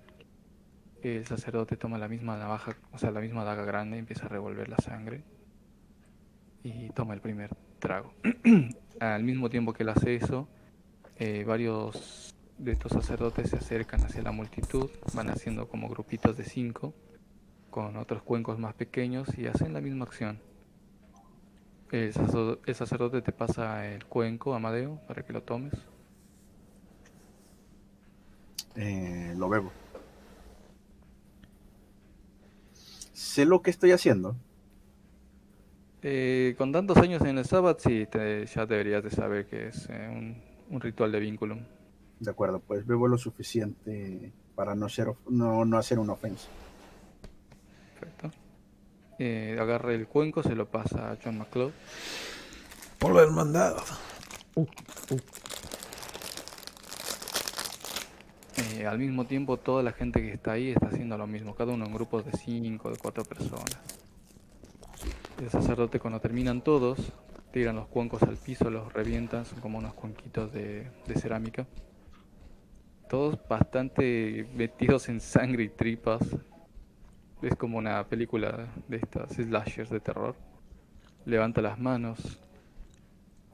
[1.03, 4.69] El sacerdote toma la misma navaja, o sea, la misma daga grande, empieza a revolver
[4.69, 5.23] la sangre
[6.63, 8.13] y toma el primer trago.
[9.01, 10.49] Al mismo tiempo que él hace eso,
[11.17, 16.45] eh, varios de estos sacerdotes se acercan hacia la multitud, van haciendo como grupitos de
[16.45, 16.95] cinco,
[17.71, 20.41] con otros cuencos más pequeños y hacen la misma acción.
[21.91, 25.75] El sacerdote, el sacerdote te pasa el cuenco, Amadeo, para que lo tomes.
[28.75, 29.73] Eh, lo bebo.
[33.13, 34.37] Sé lo que estoy haciendo.
[36.03, 39.89] Eh, con tantos años en el Sabbath, sí, te- ya deberías de saber que es
[39.91, 41.59] eh, un, un ritual de vínculo.
[42.21, 46.49] De acuerdo, pues bebo lo suficiente para no, ser, of- no, no hacer una ofensa.
[48.01, 48.31] Perfecto.
[49.19, 51.73] Eh, agarra el cuenco, se lo pasa a John McCloud.
[52.99, 53.77] Por la hermandad.
[58.59, 61.73] Eh, al mismo tiempo, toda la gente que está ahí está haciendo lo mismo, cada
[61.75, 63.77] uno en grupos de 5, de 4 personas.
[65.41, 66.99] El sacerdote, cuando terminan todos,
[67.53, 71.67] tiran los cuencos al piso, los revientan, son como unos cuenquitos de, de cerámica.
[73.09, 76.23] Todos bastante metidos en sangre y tripas.
[77.43, 80.35] Es como una película de estas slashers de terror.
[81.25, 82.39] Levanta las manos,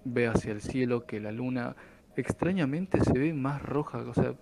[0.04, 1.76] ve hacia el cielo que la luna
[2.16, 4.34] extrañamente se ve más roja, o sea,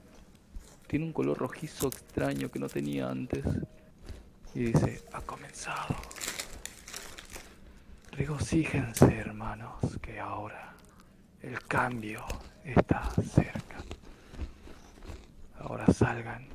[0.86, 3.44] tiene un color rojizo extraño que no tenía antes.
[4.54, 5.94] Y dice, ha comenzado.
[8.12, 10.74] Regocíjense, hermanos, que ahora
[11.42, 12.24] el cambio
[12.64, 13.69] está cerca.
[15.60, 16.46] Ahora salgan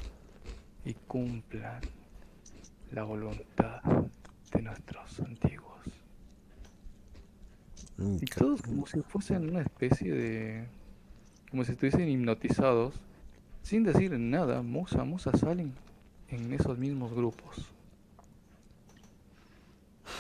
[0.84, 1.80] y cumplan
[2.92, 3.82] la voluntad
[4.52, 5.80] de nuestros antiguos.
[7.98, 10.68] Mm, Y todos como si fuesen una especie de...
[11.50, 13.00] como si estuviesen hipnotizados,
[13.62, 15.74] sin decir nada, Musa, Musa salen
[16.30, 17.72] en esos mismos grupos.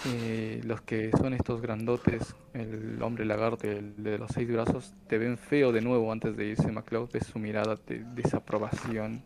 [0.05, 5.37] Eh, los que son estos grandotes, el hombre lagarto de los seis brazos, te ven
[5.37, 9.23] feo de nuevo antes de irse MacLeod, ves su mirada de desaprobación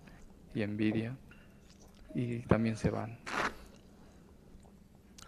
[0.54, 1.16] y envidia,
[2.14, 3.18] y también se van.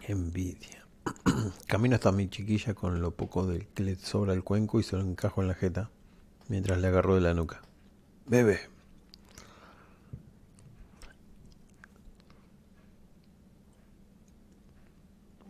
[0.01, 0.85] Envidia.
[1.67, 4.95] Camino hasta mi chiquilla con lo poco del que le sobra el cuenco y se
[4.95, 5.89] lo encajo en la jeta
[6.47, 7.61] mientras le agarro de la nuca.
[8.27, 8.59] Bebe.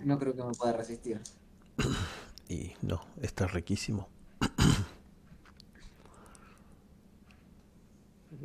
[0.04, 1.22] No creo que me pueda resistir.
[2.48, 4.10] Y no, está riquísimo.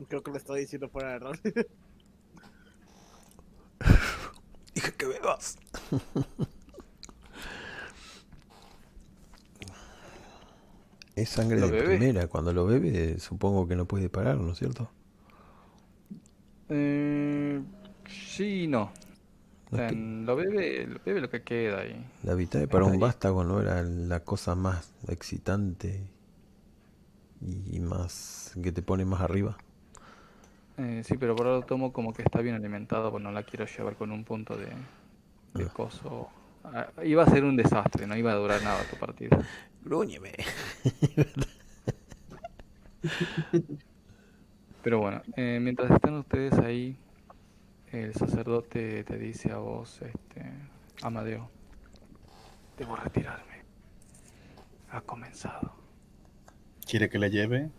[0.08, 1.40] Creo que lo estoy diciendo fuera de rol.
[4.74, 5.56] Dije que bebas.
[11.14, 11.96] Es sangre ¿Lo de bebe?
[11.96, 12.26] primera.
[12.28, 14.90] Cuando lo bebe, supongo que no puede parar, ¿no es cierto?
[16.68, 17.62] Eh,
[18.08, 18.92] sí y no.
[19.76, 22.04] O sea, lo bebe, lo bebe lo que queda ahí.
[22.22, 26.00] la Vitae para un vástago no era la cosa más excitante
[27.70, 29.56] y más que te pone más arriba.
[30.78, 33.42] Eh, sí, pero por ahora lo tomo como que está bien alimentado, pues no la
[33.42, 34.66] quiero llevar con un punto de,
[35.54, 35.72] de Ah.
[35.72, 36.28] coso.
[36.64, 39.38] Ah, iba a ser un desastre, no iba a durar nada tu partida.
[39.84, 40.32] Grúñeme.
[44.82, 46.96] Pero bueno, eh, mientras están ustedes ahí,
[47.92, 50.52] el sacerdote te dice a vos, este,
[51.02, 51.48] Amadeo,
[52.78, 53.62] debo retirarme.
[54.90, 55.74] Ha comenzado.
[56.84, 57.70] ¿Quiere que le lleve?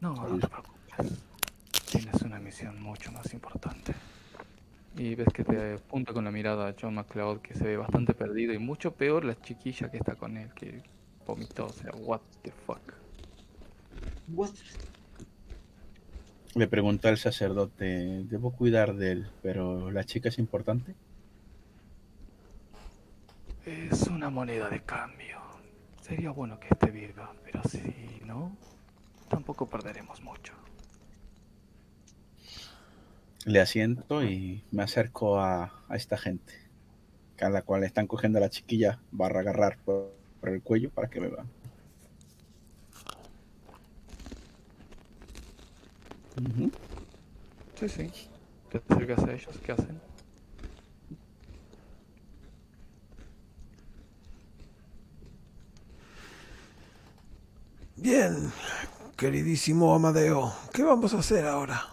[0.00, 1.22] No, no te preocupes.
[1.90, 3.94] Tienes una misión mucho más importante.
[4.96, 8.14] Y ves que te apunta con la mirada a John McCloud, que se ve bastante
[8.14, 10.82] perdido, y mucho peor la chiquilla que está con él, que
[11.26, 12.80] vomitó, o sea, what the fuck.
[16.54, 20.94] Le pregunta al sacerdote, debo cuidar de él, pero ¿la chica es importante?
[23.64, 25.40] Es una moneda de cambio.
[26.02, 28.54] Sería bueno que esté viva, pero si no,
[29.30, 30.52] tampoco perderemos mucho.
[33.46, 36.52] Le asiento y me acerco a, a esta gente,
[37.40, 41.08] a la cual están cogiendo a la chiquilla barra agarrar por, por el cuello para
[41.08, 41.18] que
[46.36, 46.48] beba.
[46.50, 46.70] Ujú.
[47.78, 48.10] Sí, sí.
[48.70, 50.00] Te acercas a ellos, ¿qué hacen?
[57.96, 58.52] Bien,
[59.16, 61.86] queridísimo Amadeo, ¿qué vamos a hacer ahora?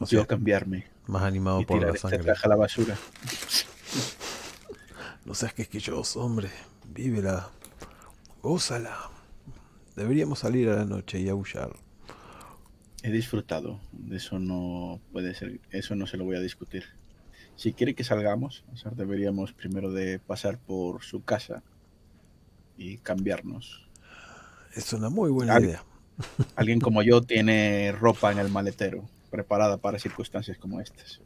[0.00, 2.24] O Yo sea, cambiarme más animado y por tirar la este sangre.
[2.24, 2.96] traje a la basura.
[5.24, 6.50] No seas quisquilloso, hombre.
[6.92, 7.50] Vívela.
[8.42, 9.11] Gózala.
[9.96, 11.70] Deberíamos salir a la noche y aullar.
[13.02, 16.84] He disfrutado, eso no puede ser, eso no se lo voy a discutir.
[17.56, 21.62] Si quiere que salgamos, o sea, deberíamos primero de pasar por su casa
[22.76, 23.88] y cambiarnos.
[24.74, 25.84] Es una muy buena Al- idea.
[26.56, 31.20] Alguien como yo tiene ropa en el maletero, preparada para circunstancias como estas.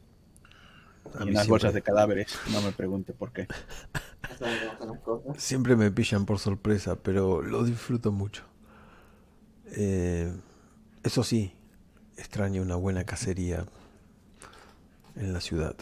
[1.18, 3.46] A Y unas bolsas siempre, de cadáveres, no me pregunte por qué.
[5.36, 8.44] Siempre me pillan por sorpresa, pero lo disfruto mucho.
[9.72, 10.32] Eh,
[11.02, 11.52] eso sí,
[12.16, 13.66] extraño una buena cacería
[15.16, 15.76] en la ciudad.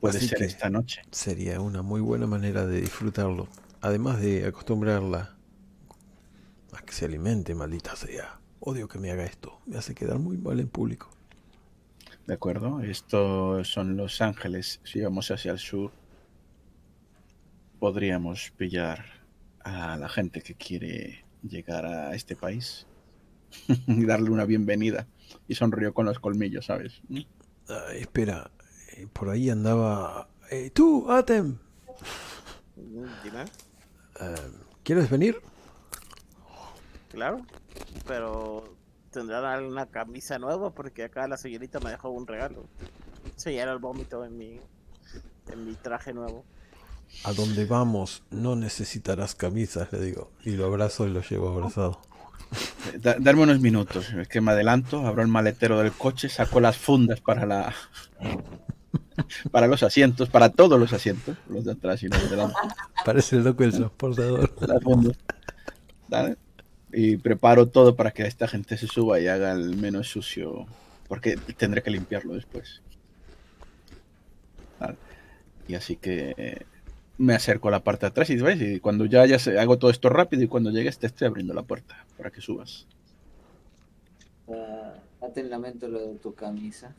[0.00, 1.02] Puede Así ser esta noche.
[1.10, 3.48] Sería una muy buena manera de disfrutarlo.
[3.80, 5.36] Además de acostumbrarla
[6.72, 8.40] a que se alimente, maldita sea.
[8.60, 9.60] Odio que me haga esto.
[9.66, 11.10] Me hace quedar muy mal en público.
[12.26, 12.80] ¿De acuerdo?
[12.80, 14.80] Estos son Los Ángeles.
[14.84, 15.92] Si vamos hacia el sur,
[17.78, 19.04] podríamos pillar
[19.64, 22.86] a la gente que quiere llegar a este país
[23.86, 25.06] y darle una bienvenida.
[25.48, 27.02] Y sonrió con los colmillos, ¿sabes?
[27.94, 28.50] Espera,
[28.96, 30.28] eh, por ahí andaba...
[30.50, 31.58] Eh, tú, Atem,
[32.76, 33.44] Dime,
[34.20, 34.50] eh,
[34.82, 35.40] ¿quieres venir?
[37.10, 37.44] claro.
[38.06, 38.76] Pero
[39.10, 42.64] tendrán una camisa nueva porque acá la señorita me dejó un regalo.
[43.36, 44.60] Sellar el vómito en mi,
[45.50, 46.44] en mi traje nuevo.
[47.24, 50.30] A donde vamos no necesitarás camisas, le digo.
[50.44, 52.00] Y lo abrazo y lo llevo abrazado.
[53.00, 54.10] Da- darme unos minutos.
[54.14, 57.74] Es que me adelanto, abro el maletero del coche, saco las fundas para la...
[59.50, 62.54] Para los asientos, para todos los asientos, los de atrás y los de delante.
[63.04, 64.50] Parece el loco del transportador.
[64.66, 65.16] las fundas.
[66.08, 66.36] Dale.
[66.92, 70.66] Y preparo todo para que esta gente se suba y haga el menos sucio.
[71.06, 72.80] Porque tendré que limpiarlo después.
[75.68, 76.66] Y así que eh,
[77.20, 78.60] me acerco a la parte de atrás y, ¿ves?
[78.62, 81.52] y cuando ya, ya se- hago todo esto rápido y cuando llegues te estoy abriendo
[81.52, 82.86] la puerta para que subas.
[84.48, 86.94] Ah, Date en lamento lo de tu camisa.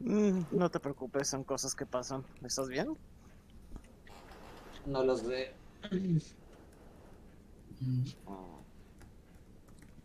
[0.00, 2.24] Mm, no te preocupes, son cosas que pasan.
[2.42, 2.88] ¿Estás bien?
[4.86, 5.52] No los sé.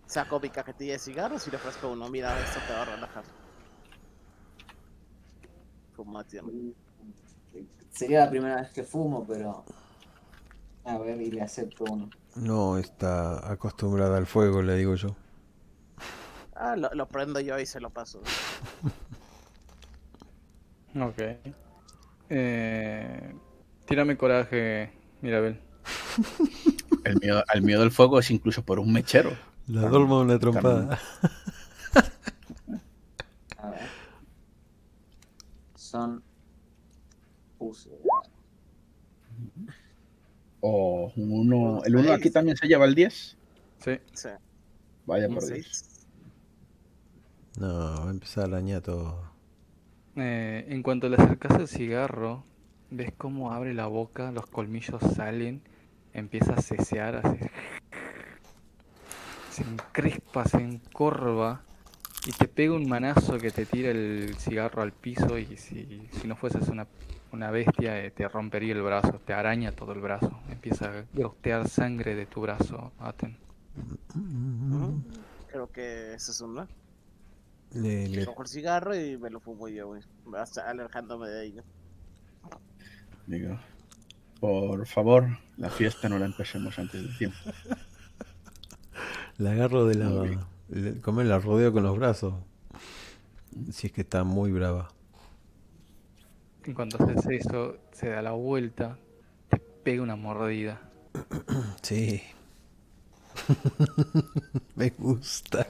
[0.06, 2.08] Saco mi cajetilla de cigarros y le ofrezco uno.
[2.10, 3.24] Mira, esto te va a relajar.
[5.96, 6.42] Fumate.
[8.00, 9.66] Sería la primera vez que fumo, pero.
[10.86, 12.10] A ver, y le acepto uno.
[12.34, 15.18] No está acostumbrada al fuego, le digo yo.
[16.56, 18.22] Ah, lo, lo prendo yo y se lo paso.
[20.96, 21.22] Ok.
[22.30, 23.36] Eh,
[23.86, 25.62] tírame coraje, Mirabel.
[27.04, 29.32] El miedo, al miedo al fuego es incluso por un mechero.
[29.68, 30.98] La dolma una trompada.
[33.58, 33.82] A ver.
[35.76, 36.24] Son.
[37.60, 37.90] Puse.
[40.62, 41.82] O un uno.
[41.86, 42.18] El uno Seis.
[42.18, 43.38] aquí también se lleva el 10.
[43.80, 43.92] Sí.
[44.14, 44.30] Sí.
[45.06, 45.66] Vaya por seis.
[45.66, 46.08] Dios.
[47.60, 49.30] No, va a empezar a arañar todo.
[50.16, 52.44] Eh, en cuanto le acercas el cigarro,
[52.90, 55.62] ves cómo abre la boca, los colmillos salen,
[56.14, 57.38] empieza a cesear, así.
[59.50, 61.64] Se encrespa, se encorva
[62.26, 66.28] y te pega un manazo que te tira el cigarro al piso y si, si
[66.28, 66.88] no fueses una,
[67.32, 71.68] una bestia eh, te rompería el brazo, te araña todo el brazo, empieza a gotear
[71.70, 73.38] sangre de tu brazo, Aten.
[75.52, 76.68] Creo que ese es uno.
[77.74, 80.02] Le, le- Cojo el cigarro y me lo fumo yo, güey.
[80.36, 81.64] Hasta alejándome de ello.
[83.28, 83.60] Digo,
[84.40, 85.28] por favor,
[85.58, 87.38] la fiesta no la empecemos antes del tiempo.
[89.38, 90.48] la agarro de la.
[91.02, 92.34] Como la rodeo con los brazos.
[93.72, 94.90] Si es que está muy brava.
[96.70, 99.00] En cuanto haces eso, se da la vuelta,
[99.50, 100.80] te pega una mordida.
[101.82, 102.22] Sí.
[104.76, 105.66] Me gusta.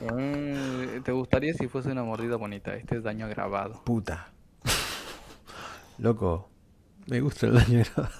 [0.00, 2.74] Eh, ¿Te gustaría si fuese una mordida bonita?
[2.74, 3.84] Este es daño agravado.
[3.84, 4.32] Puta.
[5.98, 6.50] Loco.
[7.06, 8.14] Me gusta el daño grabado.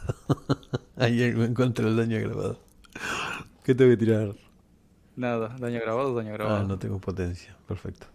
[0.99, 2.61] Hay algo en contra del daño grabado.
[3.65, 4.37] ¿Qué tengo que tirar?
[5.17, 6.69] Nada, daño agravado, daño Ah, agravado.
[6.69, 7.57] no tengo potencia.
[7.67, 8.07] Perfecto.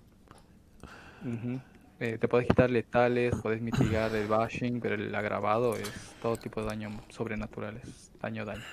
[1.99, 5.89] Eh, te podés quitar letales, podés mitigar el bashing, pero el agravado es
[6.21, 8.11] todo tipo de daño sobrenaturales.
[8.21, 8.63] Daño, daño.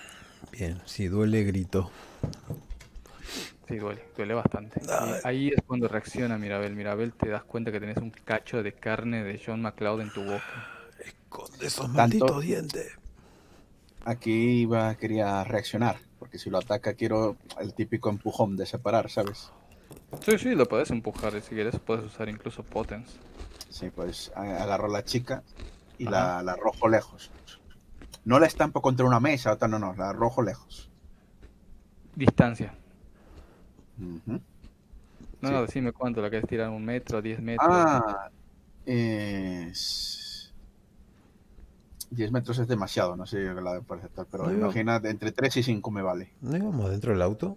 [0.51, 1.91] Bien, si duele, grito.
[3.69, 4.81] Sí, duele, duele bastante.
[4.85, 6.75] Y ahí es cuando reacciona Mirabel.
[6.75, 10.25] Mirabel, te das cuenta que tenés un cacho de carne de John McCloud en tu
[10.25, 10.69] boca.
[11.05, 12.91] Esconde esos Tanto- malditos dientes.
[14.05, 19.53] Aquí iba, quería reaccionar, porque si lo ataca quiero el típico empujón de separar, ¿sabes?
[20.21, 21.35] Sí, sí, lo podés empujar.
[21.35, 23.13] y Si quieres, puedes usar incluso Potence.
[23.71, 25.43] Sí, pues agarro a la chica
[25.99, 27.31] y la, la arrojo lejos.
[28.25, 30.91] No la estampo contra una mesa, o tal, no, no, la arrojo lejos.
[32.15, 32.75] Distancia.
[33.97, 34.39] No,
[35.49, 35.55] Sí.
[35.55, 37.69] no, decime cuánto, la querés tirar un metro, 10 metros.
[37.69, 38.31] Ah,
[38.87, 40.53] es...
[42.11, 43.81] 10 metros es demasiado, no sé la de
[44.15, 44.53] tal, pero No.
[44.53, 46.31] imagina, entre 3 y 5 me vale.
[46.43, 47.57] ¿No íbamos dentro del auto?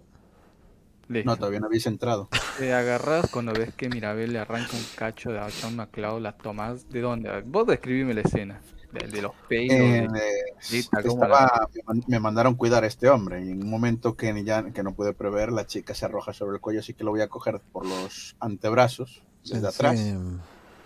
[1.08, 1.30] Listo.
[1.30, 2.28] No, todavía no habéis entrado.
[2.58, 6.32] Te agarras cuando ves que Mirabel le arranca un cacho de a John McCloud, la
[6.36, 6.88] tomás.
[6.88, 7.42] ¿De dónde?
[7.46, 8.60] Vos describime la escena.
[8.92, 9.72] De, de los pelos.
[9.76, 13.50] Eh, de- eh, Grita, ¿cómo estaba- me man- me mandaron cuidar a este hombre y
[13.50, 16.54] en un momento que, ni ya, que no pude prever, la chica se arroja sobre
[16.56, 20.14] el cuello, así que lo voy a coger por los antebrazos desde atrás Sí.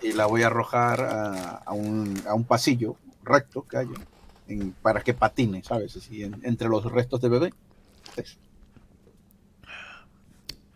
[0.09, 3.91] y la voy a arrojar a, a un, a un pasillo recto que haya
[4.49, 5.97] en- para que patine, ¿sabes?
[5.97, 7.55] Así, en- entre los restos de bebé.
[8.17, 8.39] Eso.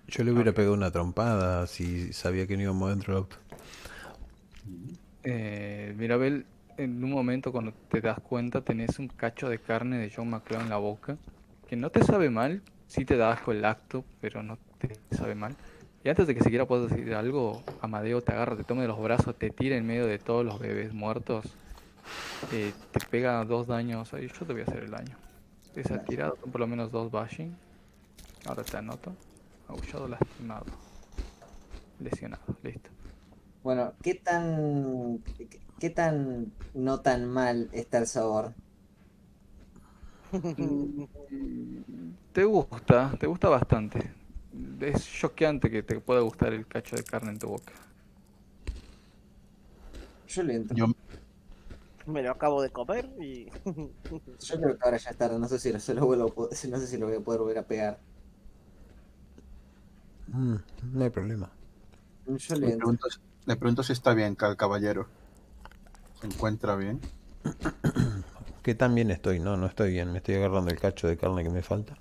[0.07, 3.37] Yo le hubiera pegado una trompada si sabía que no íbamos dentro del auto.
[5.23, 10.13] Eh, Mirabel, en un momento cuando te das cuenta, tenés un cacho de carne de
[10.15, 11.17] John McCloud en la boca.
[11.69, 12.63] Que no te sabe mal.
[12.87, 15.57] Sí te da asco el acto, pero no te sabe mal.
[16.05, 19.01] Y antes de que siquiera puedas decir algo, Amadeo te agarra, te toma de los
[19.03, 21.47] brazos, te tira en medio de todos los bebés muertos.
[22.53, 24.11] eh, te pega dos daños.
[24.11, 25.17] Yo te voy a hacer el daño.
[25.75, 27.57] Esa tirada son por lo menos dos bashing.
[28.47, 29.17] Ahora te anoto.
[29.75, 30.65] Aullado, lastimado.
[31.99, 32.91] Lesionado, listo.
[33.63, 35.25] Bueno, ¿qué tan.
[35.79, 36.57] qué- tan.
[36.73, 38.57] no tan mal está el sabor?
[42.33, 44.13] Te gusta, te gusta bastante.
[44.81, 47.73] Es choqueante que te pueda gustar el cacho de carne en tu boca.
[50.27, 50.77] Yo le entro.
[50.77, 50.87] Yo,
[52.07, 53.55] Me lo acabo de comer y.
[54.41, 56.35] Yo creo que ahora ya es tarde, no sé si lo, se lo vuelvo
[56.71, 58.05] no sé si lo voy a poder volver a pegar.
[60.29, 60.55] Mm,
[60.93, 61.51] no hay problema.
[62.27, 63.07] Yo Le pregunto,
[63.47, 65.07] le pregunto si está bien, cal- caballero.
[66.21, 67.01] ¿Se encuentra bien?
[68.63, 70.11] Que tan bien estoy, no, no estoy bien.
[70.13, 71.97] Me estoy agarrando el cacho de carne que me falta.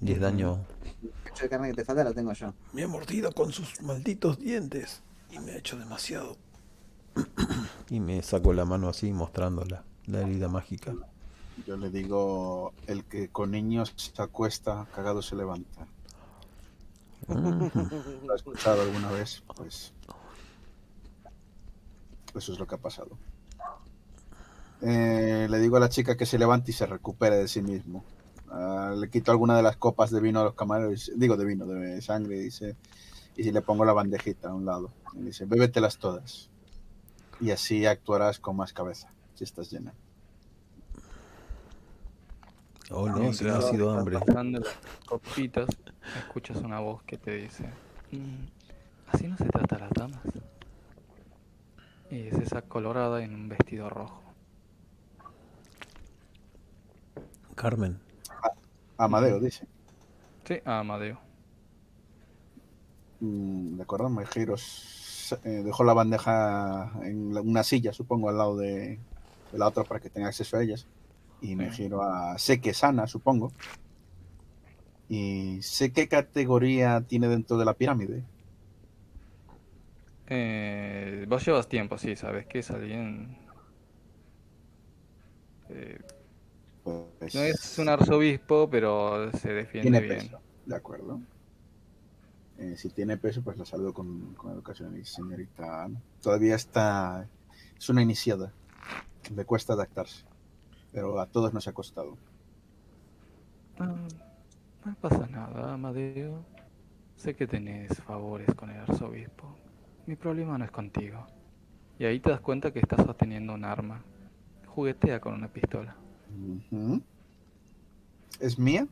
[0.00, 0.58] Y es daño.
[1.02, 2.52] el cacho de carne que te falta lo tengo yo.
[2.72, 5.02] Me ha mordido con sus malditos dientes.
[5.30, 6.36] Y me ha hecho demasiado.
[7.90, 10.94] y me sacó la mano así mostrando la, la herida mágica.
[11.66, 15.86] Yo le digo, el que con niños se acuesta, cagado se levanta.
[17.28, 19.42] ¿Lo has escuchado alguna vez?
[19.54, 19.92] Pues
[22.34, 23.18] eso es lo que ha pasado.
[24.80, 28.04] Eh, le digo a la chica que se levante y se recupere de sí mismo.
[28.50, 31.66] Ah, le quito alguna de las copas de vino a los camareros, digo de vino,
[31.66, 32.76] de sangre, dice,
[33.36, 34.90] y le pongo la bandejita a un lado.
[35.14, 36.48] Y dice, bébételas todas.
[37.40, 39.92] Y así actuarás con más cabeza, si estás llena.
[42.90, 44.18] Oh no, si no ha sido hambre.
[44.18, 45.68] pasando las copitas,
[46.16, 47.64] escuchas una voz que te dice:
[48.12, 48.46] "Mm,
[49.12, 50.20] Así no se trata a las damas.
[52.10, 54.22] Y es esa colorada en un vestido rojo.
[57.54, 57.98] Carmen.
[58.96, 59.66] Amadeo dice.
[60.44, 61.18] Sí, a Amadeo.
[63.20, 64.54] Mm, de acuerdo, me giro.
[64.54, 68.98] s- eh, dejó la bandeja en la- una silla, supongo, al lado de,
[69.52, 70.86] de la otra para que tenga acceso a ellas.
[71.40, 73.52] Y me giro a sé que sana, supongo.
[75.08, 78.24] Y sé qué categoría tiene dentro de la pirámide.
[80.26, 83.36] Eh, vos llevas tiempo, sí, sabes que es alguien.
[85.68, 85.98] eh,
[86.82, 90.30] Pues, no es un arzobispo, pero se defiende tiene bien.
[90.30, 91.20] peso, de acuerdo.
[92.58, 95.88] Eh, si tiene peso, pues la saludo con, con educación y señorita.
[96.20, 97.30] Todavía está.
[97.78, 98.56] Es una iniciada.
[99.34, 100.27] Le cuesta adaptarse.
[100.98, 102.16] Pero a todos nos ha costado.
[103.78, 103.94] Ah,
[104.84, 106.44] no pasa nada, Amadeo.
[107.14, 109.54] Sé que tenés favores con el arzobispo.
[110.06, 111.24] Mi problema no es contigo.
[112.00, 114.02] Y ahí te das cuenta que estás sosteniendo un arma.
[114.66, 115.94] Juguetea con una pistola.
[118.40, 118.88] ¿Es mía?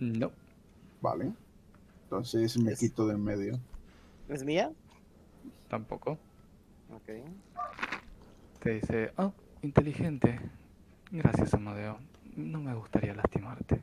[0.00, 0.32] No.
[1.00, 1.32] Vale.
[2.02, 3.60] Entonces me Es- quito de en medio.
[4.28, 4.72] ¿Es mía?
[5.68, 6.18] Tampoco.
[6.92, 7.24] Ok.
[8.58, 9.32] Te dice, oh,
[9.62, 10.40] inteligente.
[11.10, 11.98] Gracias, Amadeo.
[12.36, 13.80] No me gustaría lastimarte.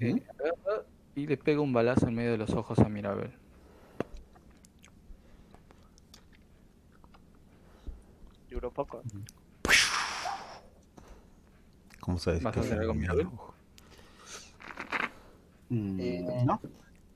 [0.00, 0.22] Eh,
[1.16, 3.32] y le pega un balazo en medio de los ojos a Mirabel.
[8.50, 9.02] Duró poco.
[12.00, 13.28] ¿Cómo sabes ¿Vas que a hacer algo, Mirabel?
[15.68, 16.60] Mm, Eh, No,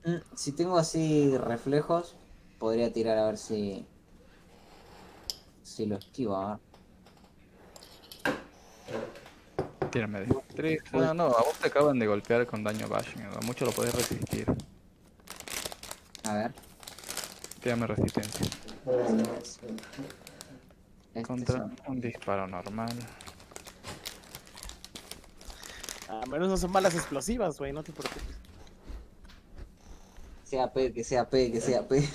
[0.04, 2.14] Mm, Si tengo así reflejos,
[2.58, 3.86] podría tirar a ver si.
[5.62, 6.73] Si lo esquivo, a ver.
[9.90, 10.82] Tírame de tres.
[10.92, 13.22] Ah, no, a vos te acaban de golpear con daño bashing.
[13.22, 14.46] A mucho lo podés resistir.
[16.24, 16.54] A ver.
[17.62, 18.46] Tírame resistencia.
[21.14, 22.92] Este Contra son- un disparo normal.
[26.08, 28.36] A menos no son balas explosivas, güey, no te preocupes.
[30.44, 32.08] Sea P, que sea P, que sea P.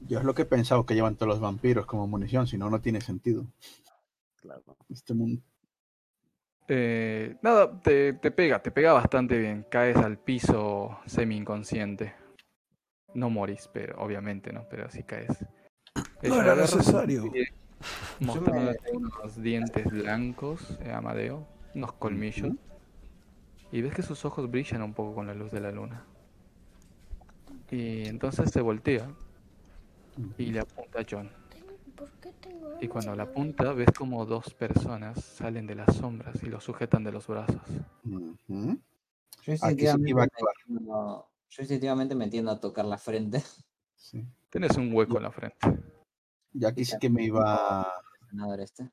[0.00, 2.68] yo es lo que he pensado que llevan todos los vampiros como munición, si no,
[2.70, 3.44] no tiene sentido.
[4.40, 4.62] Claro.
[4.88, 5.42] Este mundo.
[6.68, 9.64] Eh, nada, te, te pega, te pega bastante bien.
[9.70, 12.14] Caes al piso semi inconsciente.
[13.14, 15.44] No morís, pero obviamente no, pero sí caes.
[15.94, 17.32] No Ella era necesario.
[17.32, 17.46] pie,
[18.20, 22.52] Mostrándote unos dientes blancos, eh, Amadeo, unos colmillos.
[23.72, 26.04] Y ves que sus ojos brillan un poco con la luz de la luna.
[27.70, 29.10] Y entonces se voltea
[30.36, 31.30] y le apunta a John.
[31.98, 36.40] ¿Por qué tengo Y cuando la apunta, ves como dos personas salen de las sombras
[36.42, 37.60] y lo sujetan de los brazos.
[38.04, 38.78] Ujú.
[39.42, 40.36] Yo iba a instintivamente,
[40.68, 43.42] me tiendo- yo instintivamente me tiendo a tocar la frente.
[43.96, 44.24] Sí.
[44.48, 45.58] Tienes un hueco en la frente.
[46.54, 47.92] Y aquí sí que me iba,
[48.60, 48.90] este.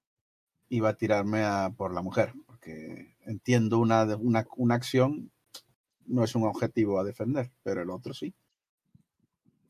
[0.70, 5.32] iba a tirarme a por la mujer, porque entiendo una, una, una acción
[6.08, 8.34] no es un objetivo a defender, pero el otro sí.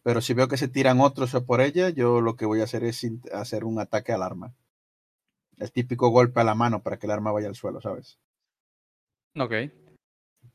[0.06, 2.84] Pero si veo que se tiran otros por ella, yo lo que voy a hacer
[2.84, 4.54] es hacer un ataque al arma.
[5.58, 8.20] El típico golpe a la mano para que el arma vaya al suelo, ¿sabes?
[9.36, 9.54] Ok.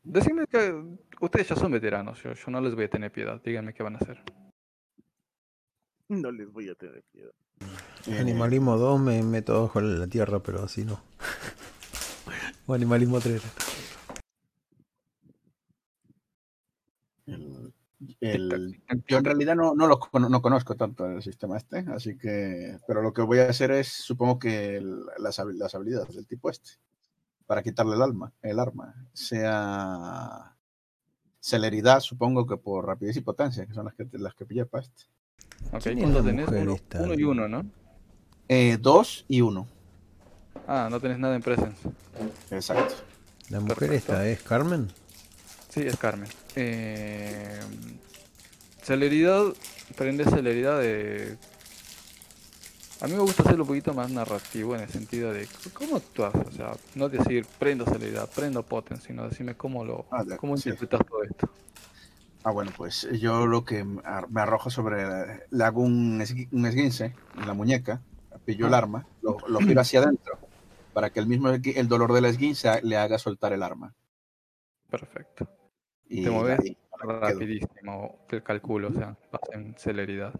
[0.04, 0.72] Decime que
[1.20, 3.42] ustedes ya son veteranos, yo, yo no les voy a tener piedad.
[3.42, 4.22] Díganme qué van a hacer.
[6.08, 7.02] No les voy a tener.
[8.06, 11.02] Eh, Animalismo 2 me meto abajo de la tierra, pero así no.
[12.68, 13.42] O animalismo 3.
[18.20, 22.78] El- yo en realidad no, no, lo, no conozco tanto el sistema este, así que,
[22.86, 26.50] pero lo que voy a hacer es, supongo que el, las, las, habilidades del tipo
[26.50, 26.70] este,
[27.46, 30.56] para quitarle el alma, el arma, sea
[31.40, 34.84] celeridad, supongo que por rapidez y potencia, que son las que, las que pillé para
[34.84, 35.04] este.
[35.72, 36.48] Ok, ¿cuánto tenés?
[36.48, 37.64] Uno, uno, y uno, ¿no?
[38.48, 39.66] Eh, dos y uno.
[40.66, 41.76] Ah, no tenés nada en presence.
[42.50, 42.94] Exacto.
[43.50, 44.88] ¿La mujer esta es Carmen?
[45.70, 46.28] Sí, es Carmen.
[46.56, 47.60] Eh,
[48.82, 49.44] celeridad,
[49.96, 51.38] prende celeridad de...
[53.00, 56.34] A mí me gusta hacerlo un poquito más narrativo en el sentido de cómo actúas,
[56.34, 61.00] o sea, no decir prendo celeridad, prendo potencia, sino decirme cómo lo ah, cómo interpretas
[61.08, 61.48] todo esto.
[62.44, 65.46] Ah, bueno, pues yo lo que me arrojo sobre.
[65.50, 68.02] Le hago un, esguince en la muñeca,
[68.44, 68.78] pillo el ah.
[68.78, 70.38] arma, lo, lo giro hacia adentro,
[70.92, 73.94] para que el mismo el dolor del esguince le haga soltar el arma.
[74.90, 75.48] Perfecto.
[76.12, 76.58] Y Te mueves
[76.98, 80.34] rapidísimo, el cálculo, o sea, vas en celeridad.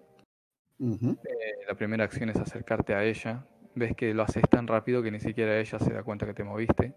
[0.81, 3.47] Eh, la primera acción es acercarte a ella.
[3.77, 6.43] Ves que lo haces tan rápido que ni siquiera ella se da cuenta que te
[6.43, 6.93] moviste.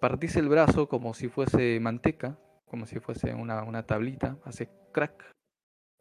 [0.00, 5.30] Partís el brazo como si fuese manteca, como si fuese una, una tablita, hace crack,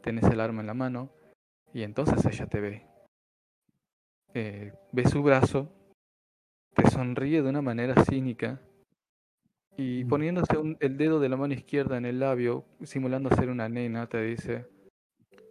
[0.02, 1.14] tenés el arma en la mano
[1.74, 2.88] y entonces ella te ve.
[4.34, 5.72] Eh, ve su brazo,
[6.74, 8.60] te sonríe de una manera cínica
[9.78, 10.08] y mm.
[10.08, 14.22] poniéndose el dedo de la mano izquierda en el labio, simulando ser una nena, te
[14.22, 14.68] dice,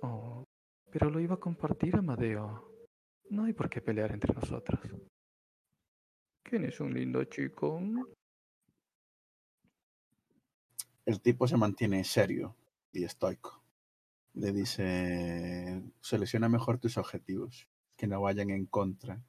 [0.02, 0.44] oh,
[0.90, 2.68] pero lo iba a compartir Amadeo.
[3.30, 4.80] No hay por qué pelear entre nosotros.
[6.42, 7.80] ¿Quién es un lindo chico?
[11.04, 12.56] el tipo se mantiene serio
[12.92, 13.62] y estoico.
[14.34, 19.22] Le dice, selecciona mejor tus objetivos, que no vayan en contra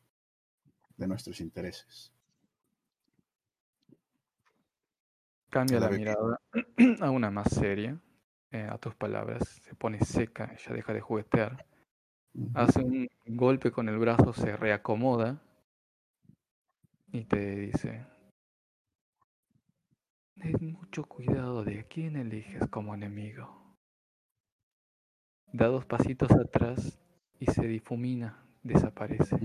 [0.98, 2.13] de nuestros intereses.
[5.54, 6.42] Cambia la mirada
[7.02, 7.96] a una más seria,
[8.50, 11.64] eh, a tus palabras, se pone seca, ella deja de juguetear,
[12.56, 15.40] hace un golpe con el brazo, se reacomoda
[17.12, 18.04] y te dice,
[20.42, 23.78] Ten mucho cuidado de quién eliges como enemigo.
[25.52, 27.00] Da dos pasitos atrás
[27.40, 29.38] y se difumina, desaparece.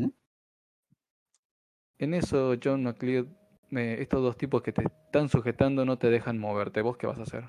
[1.99, 3.29] En eso, John McLeod,
[3.73, 6.83] eh, estos dos tipos que te están sujetando no te dejan moverte.
[6.83, 7.45] ¿Vos qué vas a hacer?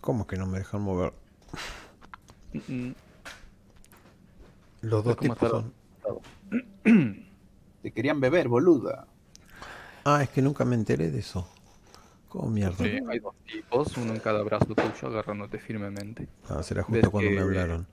[0.00, 1.12] ¿Cómo que no me dejan mover?
[4.82, 5.72] Los dos tipos son...
[7.82, 9.06] Te querían beber, boluda.
[10.04, 11.48] Ah, es que nunca me enteré de eso.
[12.28, 12.84] ¿Cómo mierda?
[12.84, 16.28] Sí, hay dos tipos, uno en cada brazo tuyo agarrándote firmemente.
[16.48, 17.86] Ah, será justo cuando me hablaron.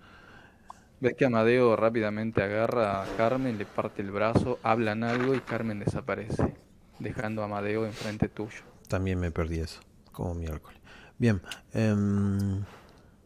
[0.99, 5.79] Ves que Amadeo rápidamente agarra a Carmen, le parte el brazo, hablan algo y Carmen
[5.79, 6.55] desaparece,
[6.99, 8.61] dejando a Amadeo enfrente tuyo.
[8.87, 10.79] También me perdí eso, como miércoles.
[11.17, 11.41] Bien.
[11.73, 12.63] Em,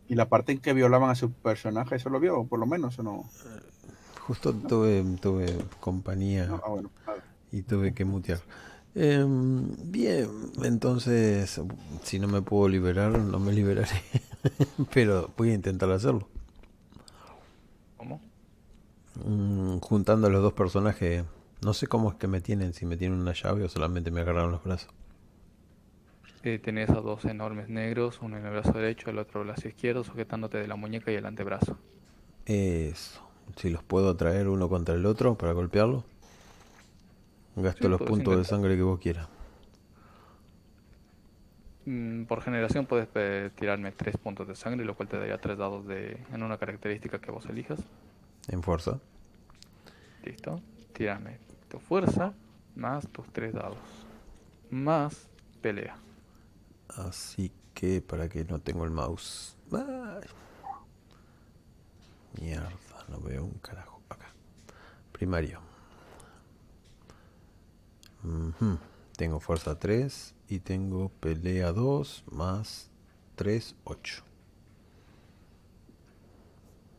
[0.07, 2.97] ¿Y la parte en que violaban a su personaje, eso lo vio, por lo menos,
[2.99, 3.29] o no?
[4.21, 6.91] Justo tuve, tuve compañía ah, bueno,
[7.51, 8.39] y tuve que mutear.
[8.95, 10.29] Em, bien,
[10.63, 11.61] entonces,
[12.03, 14.01] si no me puedo liberar, no me liberaré.
[14.93, 16.27] Pero voy a intentar hacerlo.
[17.95, 18.21] ¿Cómo?
[19.23, 21.23] Mm, juntando a los dos personajes.
[21.61, 24.21] No sé cómo es que me tienen, si me tienen una llave o solamente me
[24.21, 24.93] agarraron los brazos.
[26.43, 29.53] Eh, tenés a dos enormes negros, uno en el brazo derecho, el otro en el
[29.53, 31.77] brazo izquierdo, sujetándote de la muñeca y el antebrazo.
[32.45, 33.21] Eso.
[33.55, 36.03] Si los puedo traer uno contra el otro para golpearlo.
[37.55, 39.27] Gasto los puntos de sangre que vos quieras.
[41.85, 43.09] Mm, por generación puedes
[43.55, 47.19] tirarme tres puntos de sangre, lo cual te daría tres dados de en una característica
[47.19, 47.79] que vos elijas.
[48.47, 48.99] En fuerza.
[50.23, 50.61] Listo.
[50.93, 52.33] Tírame tu fuerza
[52.75, 53.77] más tus tres dados.
[54.69, 55.27] Más
[55.61, 55.97] pelea.
[56.89, 59.57] Así que para que no tengo el mouse.
[62.39, 62.69] Mierda,
[63.09, 64.01] no veo un carajo.
[64.09, 64.27] Acá.
[65.11, 65.61] Primario.
[69.15, 72.89] Tengo fuerza 3 y tengo pelea 2 más
[73.35, 74.23] 3, 8.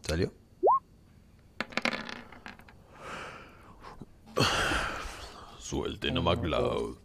[0.03, 0.33] ¿Salió?
[5.69, 6.97] Suelte no McLeod.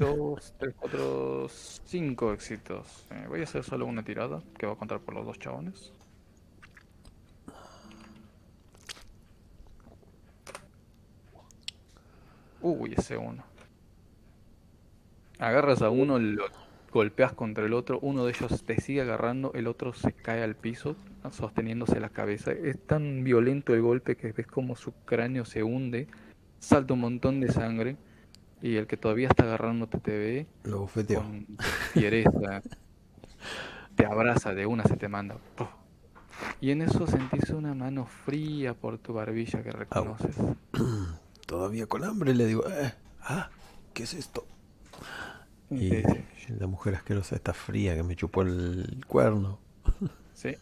[0.00, 3.06] 2, 3, 4, 5 éxitos.
[3.12, 5.92] Eh, voy a hacer solo una tirada que va a contar por los dos chabones.
[12.60, 13.44] Uy, ese uno.
[15.38, 16.46] Agarras a uno, lo
[16.92, 20.56] golpeas contra el otro, uno de ellos te sigue agarrando, el otro se cae al
[20.56, 20.96] piso,
[21.30, 22.50] sosteniéndose la cabeza.
[22.50, 26.08] Es tan violento el golpe que ves como su cráneo se hunde,
[26.58, 27.96] salta un montón de sangre,
[28.62, 31.22] y el que todavía está agarrándote te ve lo bofeteo.
[31.22, 31.46] con
[31.92, 32.62] fiereza.
[33.94, 35.36] te abraza de una, se te manda.
[36.60, 40.36] Y en eso sentís una mano fría por tu barbilla que reconoces.
[41.46, 42.92] Todavía con hambre le digo, eh,
[43.22, 43.50] ah,
[43.94, 44.46] ¿qué es esto?
[45.70, 49.58] Y dice, la mujer asquerosa está fría que me chupó el cuerno.
[50.32, 50.54] Sí.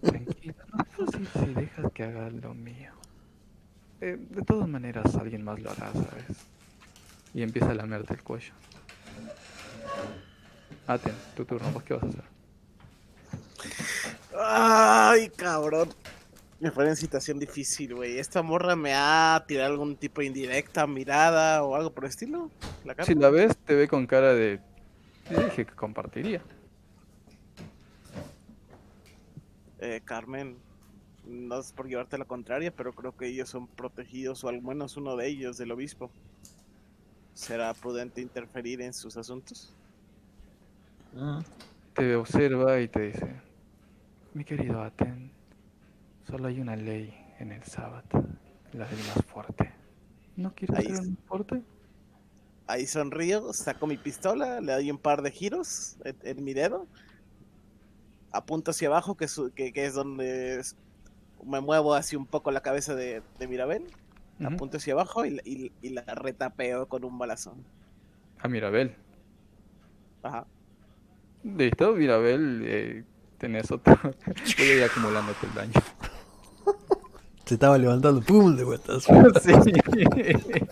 [0.00, 2.92] Tranquilo, no es fácil si dejas que haga lo mío.
[4.04, 6.24] Eh, de todas maneras, alguien más lo hará, ¿sabes?
[7.34, 8.52] Y empieza a lamerte el cuello.
[10.88, 12.24] Aten, tu turno, ¿vos qué vas a hacer?
[14.36, 15.90] Ay, cabrón.
[16.58, 18.18] Me pone en situación difícil, güey.
[18.18, 22.50] ¿Esta morra me ha tirado algún tipo de indirecta, mirada o algo por el estilo?
[22.84, 24.58] ¿La Si la ves, te ve con cara de.
[25.28, 26.42] Te dije que compartiría.
[29.78, 30.56] Eh, Carmen,
[31.26, 34.96] no es por llevarte la contraria, pero creo que ellos son protegidos, o al menos
[34.96, 36.10] uno de ellos, del obispo.
[37.34, 39.72] ¿Será prudente interferir en sus asuntos?
[41.14, 41.40] Mm,
[41.94, 43.40] Te observa y te dice:
[44.34, 45.30] Mi querido Aten,
[46.26, 48.04] solo hay una ley en el Sabbat,
[48.72, 49.70] la del más fuerte.
[50.36, 51.62] ¿No quieres Ahí ser el más fuerte?
[52.66, 56.86] Ahí sonrío, saco mi pistola, le doy un par de giros en, en mi dedo,
[58.30, 60.76] apunto hacia abajo, que, su- que, que es donde es-
[61.44, 63.84] me muevo así un poco la cabeza de, de Mirabel,
[64.40, 64.54] Ujú.
[64.54, 67.56] apunto hacia abajo y, la- y- y la retapeo con un balazo.
[68.40, 68.94] A Mirabel.
[70.22, 70.46] Ajá.
[71.44, 73.04] Listo, Mirabel, eh,
[73.38, 73.98] tenés otro.
[74.58, 75.72] Voy a ir acumulándote el daño.
[77.44, 78.56] Se estaba levantando, ¡pum!
[78.56, 79.02] de vueltas.
[79.42, 79.72] sí.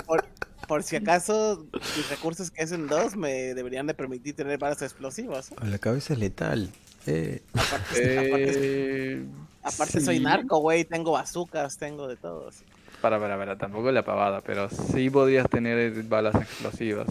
[0.06, 0.24] Por,
[0.68, 1.66] por si acaso,
[1.96, 5.50] mis recursos que hacen dos me deberían de permitir tener balas explosivas.
[5.50, 5.56] ¿eh?
[5.64, 6.70] La cabeza es letal.
[7.06, 9.26] Eh, Aparte, aparte- Eh,
[9.62, 12.48] aparte soy narco, güey, tengo bazucas, tengo de todo.
[12.48, 12.64] así.
[13.00, 17.08] Para, para, para, tampoco la pavada, pero sí podrías tener balas explosivas.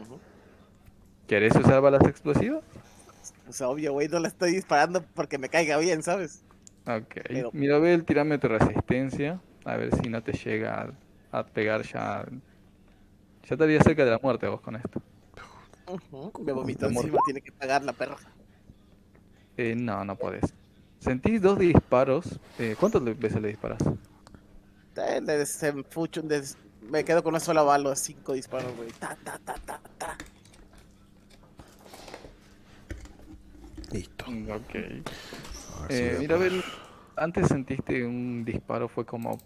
[0.00, 0.18] Ujú.
[1.26, 2.62] ¿Querés usar balas explosivas?
[3.44, 6.42] Pues obvio, güey, no la estoy disparando porque me caiga bien, ¿sabes?
[6.86, 7.16] Ok.
[7.28, 9.40] Pero- Mirabel, tirame tu resistencia.
[9.64, 10.90] A ver si no te llega
[11.32, 12.24] a, a pegar ya.
[13.48, 15.02] Ya estaría cerca de la muerte vos con esto.
[15.86, 17.04] Ujú, Me vomitó Amor.
[17.04, 18.16] encima, tiene que pagar la perra.
[19.56, 20.54] Eh, no, no podés.
[21.00, 22.40] Sentís dos disparos.
[22.58, 23.80] Eh, ¿Cuántas veces le disparas?
[24.96, 28.92] Eh, le desenfucho, des- me quedo con una sola bala, cinco disparos, güey.
[28.92, 30.16] Ta, ta, ta, ta, ta.
[33.92, 34.24] listo.
[34.26, 34.74] Mm, Ok.
[35.78, 36.52] A ver si Eh, mira, poder.
[36.52, 36.64] Bel,
[37.16, 39.42] antes sentiste un disparo, fue como,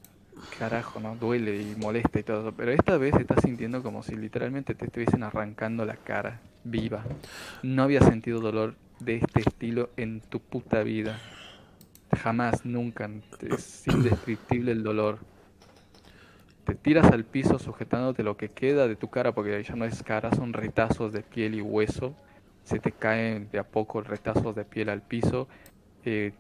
[0.51, 1.17] carajo, ¿no?
[1.17, 4.87] Duele y molesta y todo eso, pero esta vez estás sintiendo como si literalmente te
[4.87, 7.05] estuviesen arrancando la cara, viva.
[7.63, 11.23] No habías sentido dolor de este estilo en tu puta vida.
[12.13, 13.11] Jamás, nunca.
[13.41, 15.19] Es indescriptible el dolor.
[16.65, 20.03] Te tiras al piso sujetándote lo que queda de tu cara, porque ya no es
[20.03, 22.15] cara, son retazos de piel y hueso.
[22.65, 25.47] Se te caen de a poco retazos de piel al piso.
[26.05, 26.33] Eh,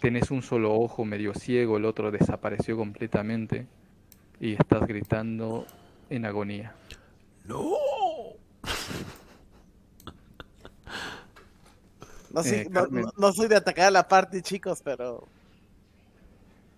[0.00, 3.66] tenés un solo ojo medio ciego, el otro desapareció completamente.
[4.40, 5.66] Y estás gritando
[6.10, 6.74] en agonía.
[7.44, 7.97] ¡No!
[12.32, 13.04] No, soy, Eh, no, Carmen.
[13.04, 15.26] no- no soy de atacar a la parte, chicos, pero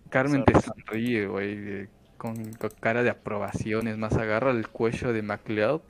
[0.09, 3.89] Carmen te sonríe, güey, con, con cara de aprobación.
[3.89, 5.81] Es más, agarra el cuello de MacLeod,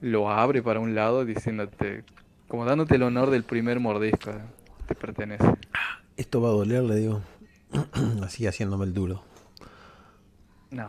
[0.00, 2.04] lo abre para un lado diciéndote,
[2.48, 4.32] como dándote el honor del primer mordisco.
[4.86, 5.44] Te pertenece.
[6.16, 7.22] Esto va a doler, le digo.
[8.22, 9.22] Así haciéndome el duro.
[10.70, 10.88] No,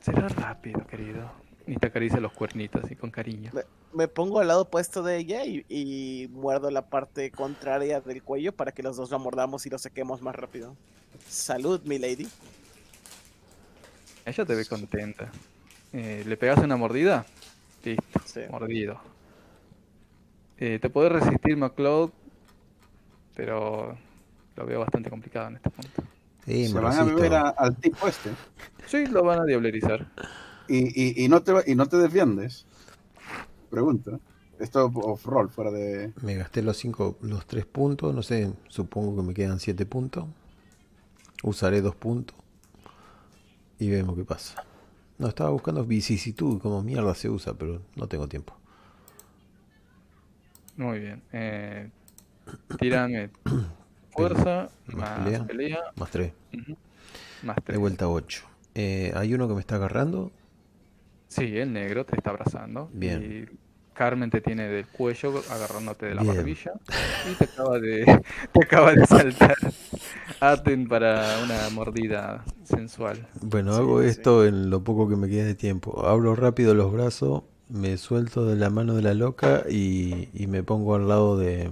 [0.00, 1.30] será rápido, querido.
[1.68, 3.50] Y te acaricia los cuernitos así con cariño.
[3.52, 3.62] me,
[3.92, 8.52] me pongo al lado opuesto de ella y, y muerdo la parte contraria del cuello
[8.52, 10.74] para que los dos lo mordamos y lo sequemos más rápido.
[11.28, 12.26] Salud, mi lady.
[14.24, 15.30] Ella te ve contenta.
[15.92, 17.26] Eh, ¿Le pegas una mordida?
[17.84, 18.40] Listo, Sí.
[18.50, 19.00] mordido.
[20.58, 22.10] Eh, te puede resistir McCloud,
[23.34, 23.96] pero
[24.56, 26.02] lo veo bastante complicado en este punto.
[26.44, 28.30] Sí, Se me van a beber a- al tipo este
[28.86, 30.06] Sí, lo van a diablerizar.
[30.68, 32.66] Y, y, y no te, y no te defiendes.
[33.70, 34.18] Pregunta.
[34.58, 36.12] Esto off-roll, fuera de.
[36.22, 40.26] Me gasté los cinco, los tres puntos, no sé, supongo que me quedan siete puntos.
[41.42, 42.36] Usaré dos puntos.
[43.78, 44.58] Y vemos qué pasa.
[45.18, 48.54] No, estaba buscando vicisitud, como mierda se usa, pero no tengo tiempo.
[50.76, 51.22] Muy bien.
[51.32, 51.90] Eh,
[52.78, 53.32] tírame
[54.10, 55.46] fuerza, Más más pelea.
[55.46, 56.32] pelea, Más tres.
[56.52, 56.78] ujú,
[57.42, 57.78] más De tres.
[57.78, 58.44] vuelta a ocho.
[58.74, 60.32] Eh, hay uno que me está agarrando.
[61.28, 62.92] Sí, el negro te está abrazando.
[62.92, 63.24] Bien.
[63.24, 63.46] Y
[63.92, 66.24] Carmen te tiene del cuello agarrándote de la Bien.
[66.24, 66.72] barbilla.
[67.22, 68.04] Y te acaba de,
[68.52, 69.56] te acaba de saltar.
[70.40, 73.28] Aten para una mordida sensual.
[73.40, 74.02] Bueno, Sí, hago sí.
[74.02, 76.06] esto en lo poco que me queda de tiempo.
[76.06, 80.62] Abro rápido los brazos, me suelto de la mano de la loca y, y me
[80.62, 81.70] pongo al lado de,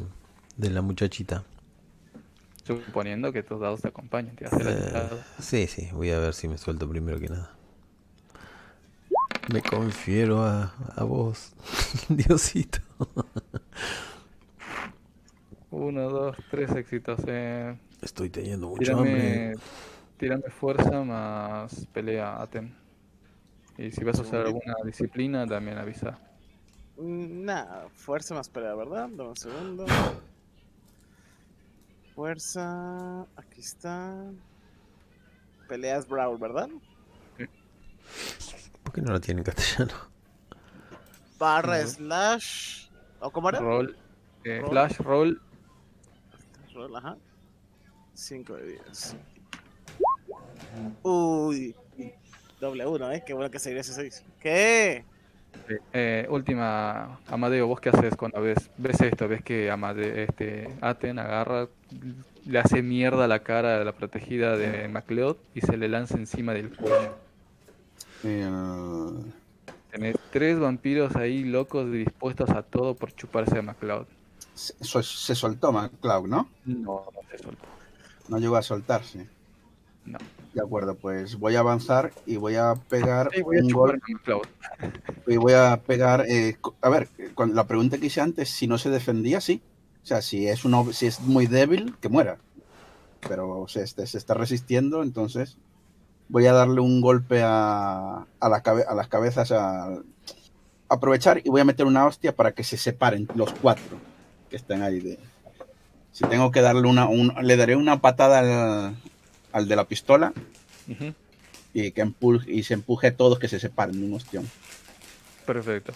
[0.57, 1.45] de la muchachita.
[2.65, 5.11] Suponiendo que tus dados te acompañan, te hace la Eh,
[5.41, 7.56] sí, sí, voy a ver si me suelto primero que nada.
[9.53, 11.53] Me confiero a, a vos,
[12.09, 12.81] Diosito.
[15.71, 17.21] Uno, dos, tres éxitos.
[17.27, 17.77] Eh.
[18.03, 19.13] Estoy teniendo mucho hambre.
[19.13, 19.55] Tírame,
[20.19, 22.75] tírame fuerza más pelea, Aten.
[23.79, 26.19] Y si vas a usar alguna disciplina, también avisa.
[26.97, 29.09] Mm, Nada, fuerza más pelea, ¿verdad?
[29.11, 29.87] Dame un segundo.
[32.15, 34.15] Fuerza, aquí está.
[35.69, 36.69] Peleas Brawl, ¿verdad?
[38.87, 39.95] ¿Por qué no lo tiene en castellano?
[41.41, 42.87] Barra slash.
[43.19, 43.59] ¿O cómo era?
[43.59, 43.97] Roll,
[44.45, 44.71] eh, Roll.
[44.71, 45.43] flash, roll.
[46.73, 47.17] Roll, ajá.
[48.15, 49.17] 5 de 10.
[51.03, 51.75] Uy.
[52.61, 53.25] Doble uno, ¿eh?
[53.27, 54.25] Qué bueno que se ese 6.
[54.41, 55.05] ¿Qué?
[55.93, 59.27] Eh, última, Amadeo, ¿vos qué haces cuando ves, ves esto?
[59.27, 61.67] ¿Ves que Amade, este, Aten agarra,
[62.45, 66.17] le hace mierda a la cara de la protegida de MacLeod y se le lanza
[66.19, 67.26] encima del cuello?
[68.27, 69.33] El-
[69.91, 74.07] Tenés tres vampiros ahí locos dispuestos a todo por chuparse a MacLeod.
[74.55, 76.49] Se, se soltó McCloud, ¿no?
[76.65, 77.65] No, no se soltó.
[78.29, 79.27] No llegó a soltarse.
[80.05, 80.19] No.
[80.55, 83.91] De acuerdo, pues voy a avanzar y voy a pegar Sí, voy a un chupar
[83.91, 84.47] gol a MacLeod.
[85.27, 86.25] y voy a pegar.
[86.29, 89.63] eh, a ver, cuando, la pregunta que hice antes, si no se defendía, sí.
[90.03, 92.39] O sea, si es, uno, si es muy débil, que muera.
[93.29, 95.57] Pero se, este- se está resistiendo, entonces
[96.29, 99.99] voy a darle un golpe a, a, la cabe- a las cabezas, a
[100.89, 103.97] aprovechar y voy a meter una hostia para que se separen los cuatro
[104.51, 105.01] que están ahí.
[105.01, 105.19] De,
[106.13, 108.97] si tengo que darle una, un- le daré una patada al,
[109.53, 110.33] al de la pistola
[111.75, 114.49] y que empuje, y se empuje a todos que se separen un ostión.
[115.45, 115.93] Perfecto.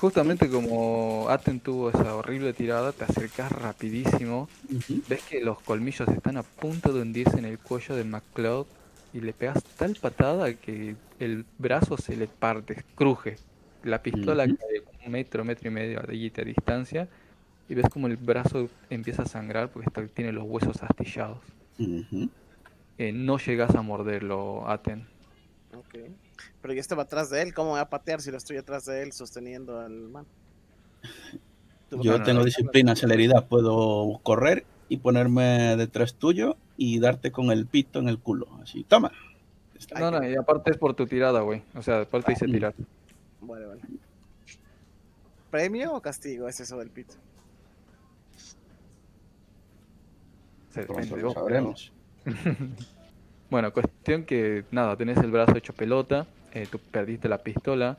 [0.00, 4.48] Justamente como Aten tuvo esa horrible tirada, te acercas rapidísimo
[5.08, 8.66] Ves que los colmillos están a punto de hundirse en el cuello de MacLeod
[9.12, 13.36] y le pegas tal patada que el brazo se le parte, cruje.
[13.84, 14.56] La pistola Ujú.
[14.56, 17.08] cae un metro, metro y medio allí de distancia
[17.68, 21.38] y ves como el brazo empieza a sangrar porque está- tiene los huesos astillados.
[21.78, 22.28] Ujú.
[22.98, 25.06] Eh, no llegas a morderlo, Aten.
[25.74, 25.98] Ok.
[26.60, 27.54] Pero yo estaba atrás de él.
[27.54, 30.26] ¿Cómo voy a patear si lo estoy atrás de él sosteniendo al man?
[31.90, 37.50] Yo no, tengo no, disciplina, celeridad, puedo correr y ponerme detrás tuyo y darte con
[37.50, 38.46] el pito en el culo.
[38.62, 39.12] Así, toma.
[39.78, 41.62] Está No, no, y aparte es por tu tirada, güey.
[41.74, 42.52] O sea, aparte dice Mm.
[42.52, 42.74] tirar.
[43.40, 43.80] Vale, vale.
[45.50, 47.14] ¿Premio o castigo es eso del pito?
[50.70, 50.86] Se
[51.16, 51.92] lo sabremos.
[53.50, 57.98] Bueno, cuestión que nada, tenés el brazo hecho pelota, eh, tú perdiste la pistola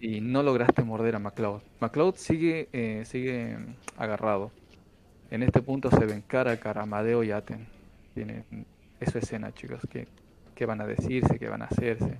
[0.00, 1.60] y no lograste morder a MacLeod.
[1.80, 4.50] MacLeod sigue, eh, sigue mm, agarrado.
[5.32, 7.66] En este punto se ven cara a cara Amadeo y Aten.
[8.14, 8.44] Tienen,
[9.00, 9.80] es su escena, chicos.
[9.90, 10.06] ¿Qué,
[10.54, 11.38] qué van a decirse?
[11.38, 12.18] ¿Qué van a hacerse?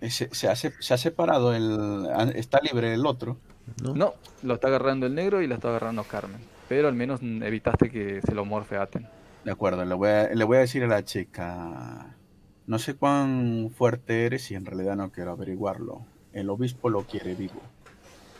[0.00, 2.06] Eh, Se, se ha, se- se ha separado el.
[2.36, 3.38] Está libre el otro.
[3.82, 3.94] ¿no?
[3.94, 6.40] No, lo está agarrando el negro y lo está agarrando Carmen.
[6.68, 9.06] Pero al menos evitaste que se lo morfe Aten.
[9.44, 12.14] De acuerdo, le voy, a, le voy a decir a la chica.
[12.68, 16.06] No sé cuán fuerte eres y en realidad no quiero averiguarlo.
[16.32, 17.60] El obispo lo quiere vivo.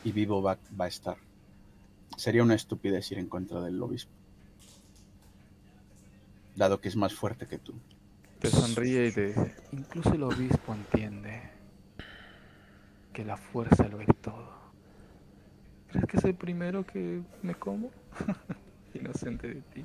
[0.05, 1.17] Y vivo va, va a estar.
[2.23, 4.13] Sería una estupidez ir en contra del obispo.
[6.55, 7.75] Dado que es más fuerte que tú.
[8.39, 11.43] Te sonríe y te dice, incluso el obispo entiende
[13.13, 14.53] que la fuerza lo es todo.
[15.91, 17.91] ¿Crees que es el primero que me como?
[18.95, 19.85] Inocente de ti.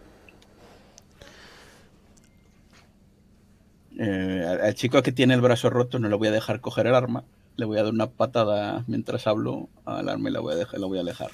[3.97, 6.93] Eh, al, chico que tiene el brazo roto no le voy a dejar coger el
[6.93, 7.23] arma.
[7.55, 10.79] Le voy a dar una patada mientras hablo al arma y la voy a dejar,
[10.79, 11.31] la voy a alejar.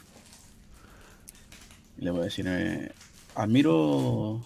[2.04, 2.92] Le voy a decir, eh,
[3.36, 4.42] admiro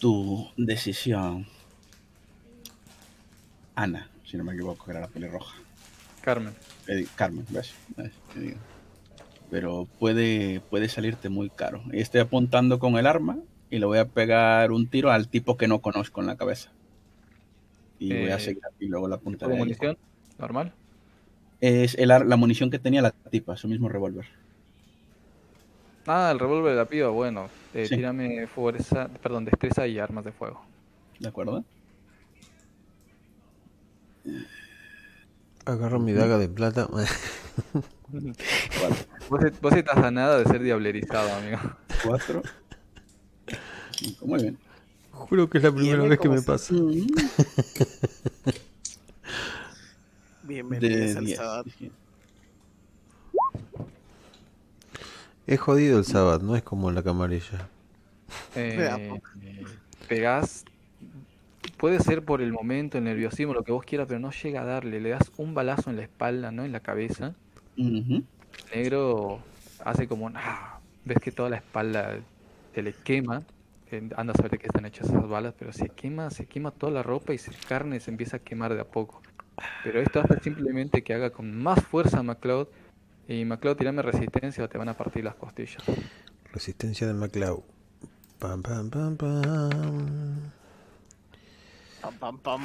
[0.00, 1.46] tu decisión.
[3.76, 5.56] Ana, si no me equivoco, que era la pelirroja.
[6.20, 6.52] Carmen,
[6.88, 7.46] Eh, Carmen,
[8.34, 8.56] digo.
[9.50, 11.82] Pero puede, puede salirte muy caro.
[11.92, 13.38] Y estoy apuntando con el arma
[13.70, 16.70] y le voy a pegar un tiro al tipo que no conozco en la cabeza.
[18.00, 19.54] Y voy a Eh, seguir y luego la ¿tipo apuntaré.
[19.56, 19.96] munición?
[20.38, 20.72] ¿Normal?
[21.60, 24.26] Es el la munición que tenía la tipa, su mismo revólver.
[26.06, 27.48] Ah, el revólver de la piba, bueno.
[27.72, 27.96] Eh, Sí.
[27.96, 30.62] Tírame fuerza, perdón, destreza y armas de fuego.
[31.18, 31.64] ¿De acuerdo?
[35.64, 36.88] Agarro mi daga de plata.
[39.28, 41.58] Vos, vos estás a nada de ser diablerizado, amigo.
[42.04, 42.42] Cuatro.
[43.92, 44.58] Cinco, Muy bien.
[45.10, 46.74] Juro que es la primera vez que ¿cómo me pasa.
[46.74, 47.06] Bien,
[50.42, 51.36] Bienvenidos de al 10.
[51.38, 51.64] sábado.
[55.46, 57.68] Es jodido el sábado, no es como la camarilla.
[58.56, 59.10] Eh,
[60.08, 60.64] pegás.
[61.76, 64.64] Puede ser por el momento, el nerviosismo, lo que vos quieras, pero no llega a
[64.64, 65.00] darle.
[65.00, 66.64] Le das un balazo en la espalda, ¿no?
[66.64, 67.34] En la cabeza.
[68.72, 69.40] El negro
[69.84, 72.16] hace como "Ah", ves que toda la espalda
[72.74, 73.42] se le quema.
[73.90, 76.70] eh, Anda a saber de qué están hechas esas balas, pero se quema, se quema
[76.70, 79.20] toda la ropa y su carne se empieza a quemar de a poco.
[79.84, 82.68] Pero esto hace simplemente que haga con más fuerza a MacLeod.
[83.28, 85.82] Y MacLeod, tirame resistencia o te van a partir las costillas.
[86.52, 87.62] Resistencia de MacLeod.
[88.38, 90.52] Pam, pam, pam, pam.
[92.00, 92.62] Pam, pam, pam.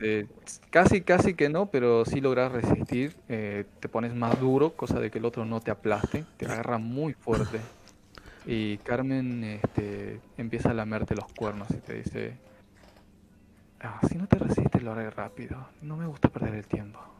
[0.00, 0.26] Eh,
[0.70, 3.16] casi, casi que no, pero sí logras resistir.
[3.28, 6.26] eh, te pones más duro, cosa de que el otro no te aplaste.
[6.36, 7.60] Te agarra muy fuerte.
[8.44, 12.40] Y Carmen este, empieza a lamerte los cuernos y te dice:
[13.80, 15.68] "Ah, Si no te resistes, lo haré rápido.
[15.80, 17.17] No me gusta perder el tiempo.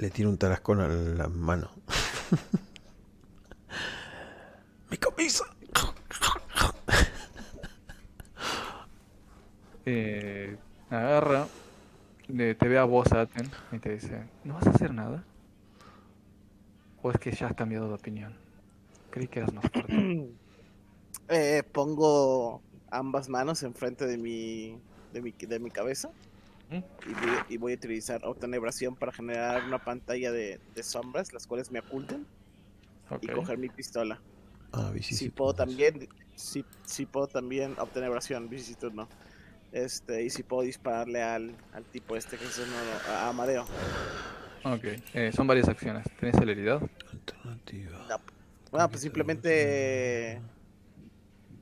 [0.00, 1.68] Le tiro un tarascón a la mano.
[4.90, 5.44] Mi camisa.
[9.86, 10.56] Eh,
[10.90, 11.46] agarra,
[12.28, 15.24] le- te ve a vos, Aten, y te dice: ¿No vas a hacer nada?
[17.02, 18.34] ¿O es que ya has cambiado de opinión?
[19.10, 20.28] Creí que eras más fuerte.
[21.28, 22.60] Eh, pongo
[22.90, 24.76] ambas manos enfrente de mi,
[25.12, 26.10] de mi, de mi cabeza.
[26.70, 31.46] Y voy, y voy a utilizar obtenebración para generar una pantalla de, de sombras, las
[31.46, 32.26] cuales me oculten,
[33.20, 34.20] y coger mi pistola.
[34.72, 39.08] Ah, Si puedo también, si, si puedo también obtenebración, vicisitud no.
[39.72, 42.74] Este, y si puedo dispararle al, al tipo este que es uno,
[43.08, 43.64] a Amadeo.
[44.64, 44.84] Ok,
[45.14, 46.06] eh, son varias acciones.
[46.18, 46.80] ¿Tenés celeridad?
[47.12, 48.06] Alternativa.
[48.08, 48.16] No.
[48.70, 50.40] Bueno, pues simplemente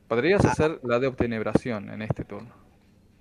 [0.09, 0.53] Podrías Ah.
[0.53, 2.55] hacer la de obtenebración en este turno.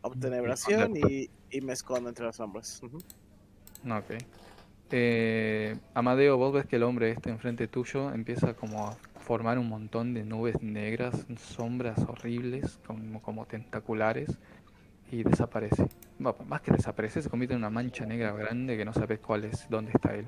[0.07, 2.81] Obtenebración y, y me escondo entre las sombras.
[2.83, 4.23] Ok.
[4.89, 9.67] Eh, Amadeo, vos ves que el hombre este enfrente tuyo empieza como a formar un
[9.67, 14.37] montón de nubes negras, sombras horribles, como, como tentaculares,
[15.11, 15.87] y desaparece.
[16.19, 19.43] Bueno, más que desaparece, se convierte en una mancha negra grande que no sabes cuál
[19.45, 20.25] es, dónde está él.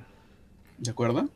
[0.77, 1.29] ¿De acuerdo?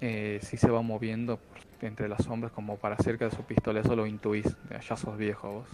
[0.00, 1.40] Eh, sí se va moviendo
[1.80, 4.56] entre las sombras como para cerca de su pistola, eso lo intuís,
[4.88, 5.68] ya sos viejo vos.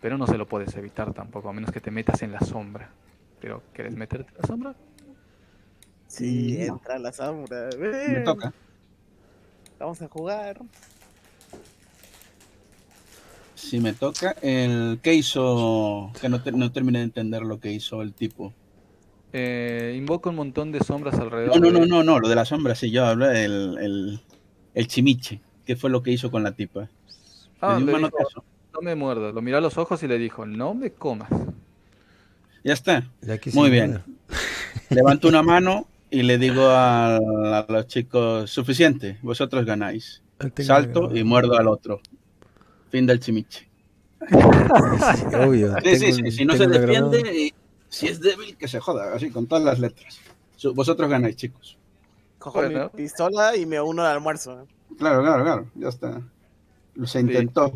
[0.00, 2.90] Pero no se lo puedes evitar tampoco, a menos que te metas en la sombra.
[3.40, 4.74] Pero, ¿querés meterte en la sombra?
[6.08, 7.68] Sí, entra la sombra.
[7.78, 8.52] Me toca.
[9.78, 10.58] Vamos a jugar.
[13.54, 16.12] Si me toca, el que hizo.
[16.20, 18.52] Que no, te- no terminé de entender lo que hizo el tipo.
[19.32, 21.60] Eh, invoca un montón de sombras alrededor.
[21.60, 24.20] No, no, de no, no, no, lo de la sombra, sí, yo hablo del el,
[24.74, 25.40] el chimiche.
[25.66, 26.88] ¿Qué fue lo que hizo con la tipa?
[27.60, 28.44] Ah, Le un dijo.
[28.76, 29.34] No me muerdas.
[29.34, 31.30] Lo miró a los ojos y le dijo, no me comas.
[32.64, 33.08] Ya está.
[33.54, 34.02] Muy bien.
[34.90, 40.22] Levanto una mano y le digo a, a los chicos: suficiente, vosotros ganáis.
[40.58, 42.00] Salto y muerdo al otro.
[42.90, 43.68] Fin del chimiche.
[44.28, 44.36] Sí,
[45.36, 45.74] obvio.
[45.82, 47.54] Sí, Si no se defiende, y
[47.88, 50.18] si es débil, que se joda, así, con todas las letras.
[50.74, 51.78] Vosotros ganáis, chicos.
[52.38, 52.90] Cojo Bueno.
[52.92, 54.66] mi pistola y me uno al almuerzo.
[54.98, 55.66] Claro, claro, claro.
[55.74, 56.22] Ya está.
[57.04, 57.72] Se intentó.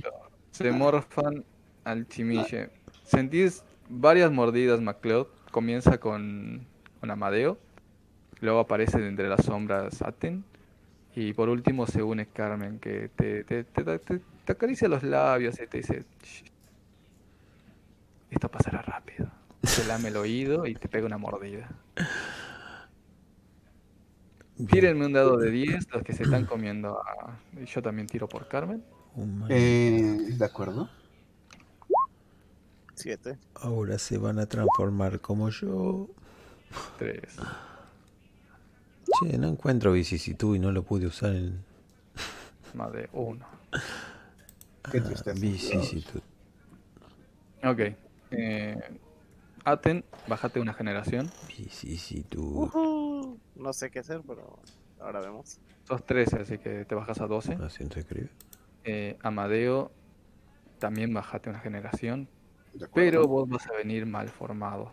[0.51, 1.45] Se morfan
[1.85, 2.71] al chimille.
[3.05, 5.27] Sentís varias mordidas, MacLeod.
[5.51, 6.67] Comienza con,
[7.01, 7.59] con Amadeo.
[8.41, 10.45] Luego aparece de entre las sombras Aten.
[11.15, 15.61] Y por último se une Carmen, que te, te, te, te- te acaricia los labios
[15.61, 16.45] y te dice: "Shh,
[18.31, 19.29] Esto pasará rápido.
[19.63, 21.69] Te lame el oído y te pega una mordida.
[24.71, 27.39] Tírenme un dado de 10, los que se están comiendo a...
[27.65, 28.85] Yo también tiro por Carmen.
[29.49, 30.89] Eh, de acuerdo.
[32.95, 33.39] Siete.
[33.55, 36.09] Ahora se van a transformar como yo.
[36.99, 37.21] 3.
[39.23, 41.65] Che, no encuentro vicisitud y no lo pude usar en
[42.75, 43.47] Más de 1.
[44.93, 45.39] Qué tristeza.
[45.41, 46.21] vicisitud.
[47.65, 47.81] Ok.
[48.31, 48.79] Eh,
[49.65, 51.31] Aten, bájate una generación.
[51.49, 52.65] Vicisitud.
[52.65, 53.39] Ujú.
[53.57, 54.59] No sé qué hacer, pero
[55.01, 55.59] ahora vemos.
[55.85, 57.55] Sos 13, así que te bajas a 12.
[57.55, 58.29] Así se escribe.
[58.85, 59.91] Eh, Amadeo,
[60.79, 62.29] también bájate una generación.
[62.95, 64.93] Pero vos vas a venir mal formado.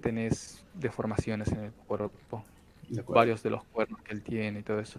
[0.00, 2.44] Tenés deformaciones en el cuerpo.
[2.88, 3.02] De.
[3.02, 4.98] Varios de los cuernos que él tiene y todo eso.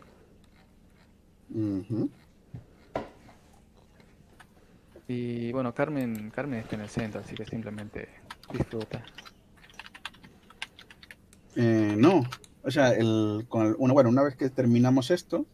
[5.07, 8.10] Y bueno, Carmen, Carmen está en el centro, así que simplemente
[8.52, 9.03] disfruta.
[11.56, 12.23] Eh, no.
[12.64, 15.45] O sea, el, con el- una, bueno, una vez que terminamos esto,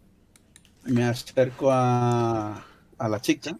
[0.86, 2.66] me acerco a,
[2.98, 3.58] a la chica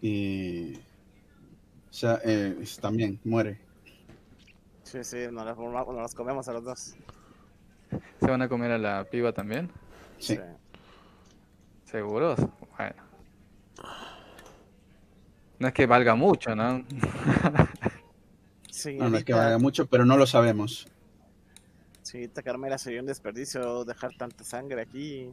[0.00, 0.74] y.
[0.76, 3.60] O sea, eh, también muere.
[4.82, 6.94] Sí, sí, nos las, forma- nos las comemos a los dos.
[8.20, 9.70] ¿Se van a comer a la piba también?
[10.18, 10.38] Sí.
[11.84, 12.40] ¿Seguros?
[12.76, 13.02] Bueno.
[15.60, 16.84] No es que valga mucho, ¿no?
[18.70, 20.88] Sí, No, no es que valga mucho, pero no lo sabemos.
[22.02, 25.32] Señorita Carmela, sería un desperdicio dejar tanta sangre aquí.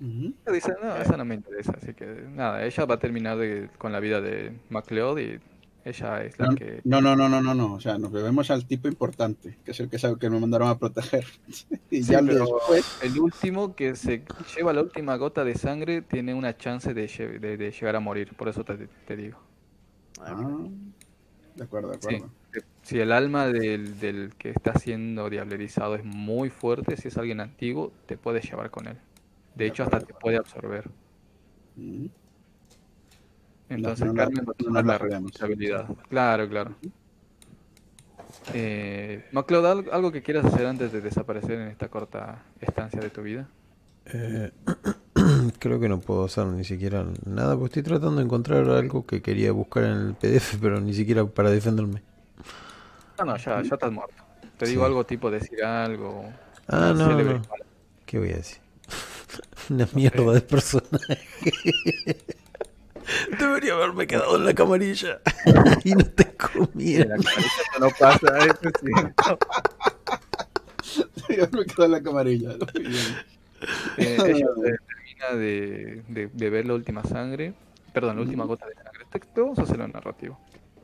[0.00, 0.32] Ujú.
[0.52, 3.92] Dice, no, eso no me interesa, así que nada, ella va a terminar de- con
[3.92, 5.40] la vida de MacLeod y
[5.84, 6.80] ella es la No, que...
[6.84, 7.74] no, no, no, no, no, no.
[7.74, 10.68] O sea, nos bebemos al tipo importante, que es el que sabe que nos mandaron
[10.68, 11.24] a proteger.
[11.90, 12.98] y Sí, ya pero después.
[13.02, 14.22] el último que se
[14.56, 18.00] lleva la última gota de sangre tiene una chance de, lle- de- de llegar a
[18.00, 19.38] morir, por eso te, te digo.
[20.20, 20.34] Ah.
[20.36, 20.68] Ah,
[21.56, 22.14] de acuerdo, de Sí.
[22.16, 22.30] acuerdo.
[22.82, 27.40] Si el alma del, del que está siendo diablerizado es muy fuerte, si es alguien
[27.40, 28.96] antiguo, te puedes llevar con él.
[29.58, 30.88] De hecho, hasta te puede absorber.
[31.76, 32.08] Ujú.
[33.68, 35.88] Entonces no Carmen no tomar la responsabilidad.
[36.08, 36.74] Claro, claro.
[38.54, 43.10] Eh, MacLeod, ¿al- ¿algo que quieras hacer antes de desaparecer en esta corta estancia de
[43.10, 43.46] tu vida?
[44.06, 44.50] Eh,
[45.58, 49.20] creo que no puedo hacer ni siquiera nada, porque estoy tratando de encontrar algo que
[49.20, 52.02] quería buscar en el PDF, pero ni siquiera para defenderme.
[53.18, 54.14] No, no, ya, ya estás muerto.
[54.56, 56.24] Te digo algo tipo decir algo.
[56.68, 57.42] Ah, no, no.
[58.06, 58.67] ¿Qué voy a decir?
[59.70, 61.18] Una mierda de personaje.
[63.38, 65.20] Debería haberme quedado en la camarilla
[65.84, 67.04] y no te En comía.
[67.06, 69.38] la cabeza eso no pasa, eso es cierto.
[71.28, 72.56] Yo me quedo en la camarilla.
[73.96, 77.54] Eh, ella eh, termina de, de beber la última sangre,
[77.92, 79.04] perdón, la última gota de sangre.
[79.10, 80.38] Te, te vamos a hacerlo narrativo.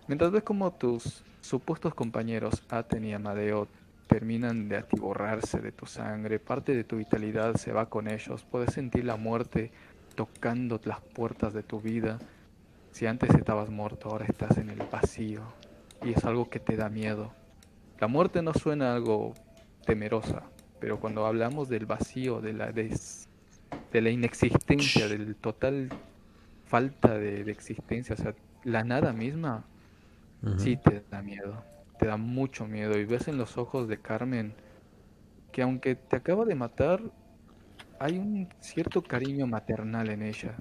[0.06, 3.68] Mientras ves como tus supuestos compañeros Aten y Amadeo
[4.14, 8.72] terminan de atiborrarse de tu sangre, parte de tu vitalidad se va con ellos, puedes
[8.72, 9.72] sentir la muerte
[10.14, 12.20] tocando las puertas de tu vida.
[12.92, 15.42] Si antes estabas muerto, ahora estás en el vacío
[16.04, 17.32] y es algo que te da miedo.
[17.98, 19.34] La muerte no suena algo
[19.84, 20.44] temerosa,
[20.78, 23.28] pero cuando hablamos del vacío, de la, des-
[23.92, 25.88] de la inexistencia, del total
[26.66, 28.32] falta de, de existencia, o sea,
[28.62, 29.64] la nada misma,
[30.56, 31.64] sí te da miedo,
[31.98, 32.98] te da mucho miedo.
[32.98, 34.54] Y ves en los ojos de Carmen
[35.52, 37.00] que aunque te acaba de matar,
[38.00, 40.56] hay un cierto cariño maternal en ella.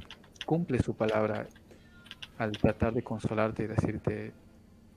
[0.45, 1.47] Cumple su palabra
[2.37, 4.33] al tratar de consolarte y decirte,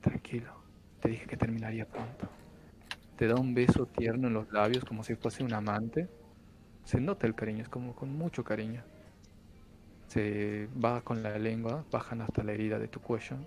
[0.01, 0.53] tranquilo,
[1.01, 2.29] te dije que terminaría pronto.
[3.17, 6.07] Te da un beso tierno en los labios como si fuese un amante.
[6.83, 8.83] Se nota el cariño, es como con mucho cariño.
[10.07, 13.37] Se va con la lengua, bajan hasta la herida de tu cuello.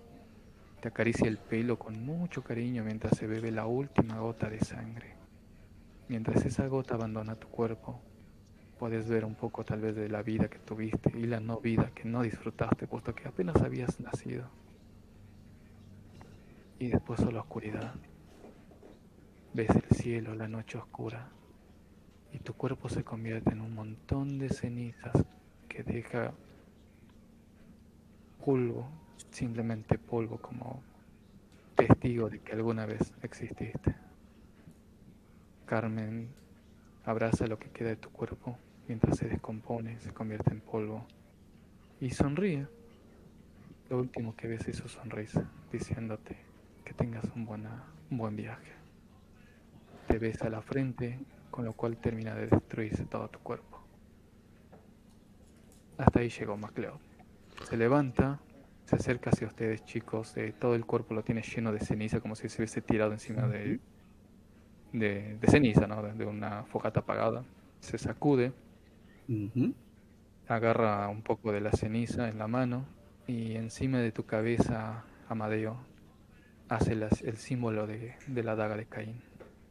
[0.81, 5.13] Te acaricia el pelo con mucho cariño mientras se bebe la última gota de sangre.
[6.09, 8.01] Mientras esa gota abandona tu cuerpo,
[8.79, 11.91] puedes ver un poco tal vez de la vida que tuviste y la no vida
[11.93, 14.49] que no disfrutaste, puesto que apenas habías nacido.
[16.79, 17.93] Y después solo oscuridad.
[19.53, 21.29] Ves el cielo, la noche oscura,
[22.33, 25.13] y tu cuerpo se convierte en un montón de cenizas
[25.69, 26.33] que deja
[28.43, 28.89] polvo,
[29.31, 30.81] simplemente polvo como
[31.75, 33.95] testigo de que alguna vez exististe.
[35.65, 36.29] Carmen
[37.05, 38.57] abraza lo que queda de tu cuerpo
[38.87, 41.05] mientras se descompone, se convierte en polvo
[41.99, 42.67] y sonríe.
[43.89, 46.37] Lo último que ves es su sonrisa, diciéndote
[46.83, 48.71] que tengas un, buena, un buen viaje.
[50.07, 51.19] Te besa la frente,
[51.49, 53.81] con lo cual termina de destruirse todo tu cuerpo.
[55.97, 56.99] Hasta ahí llegó MacLeod.
[57.69, 58.39] Se levanta,
[58.91, 60.35] se acerca hacia ustedes, chicos.
[60.37, 63.47] eh, todo el cuerpo lo tiene lleno de ceniza, como si se hubiese tirado encima
[63.47, 63.79] de,
[64.93, 66.03] de, de ceniza, ¿no?
[66.03, 67.43] De, de una fogata apagada.
[67.79, 68.51] Se sacude,
[70.47, 72.85] agarra un poco de la ceniza en la mano
[73.27, 75.77] y encima de tu cabeza, Amadeo,
[76.69, 79.21] hace las- el símbolo de, de la daga de Caín.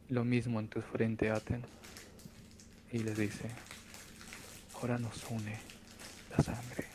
[0.09, 1.61] Lo mismo en tu frente, Aten.
[2.91, 3.47] Y les dice,
[4.75, 5.55] ahora nos une
[6.35, 6.85] la sangre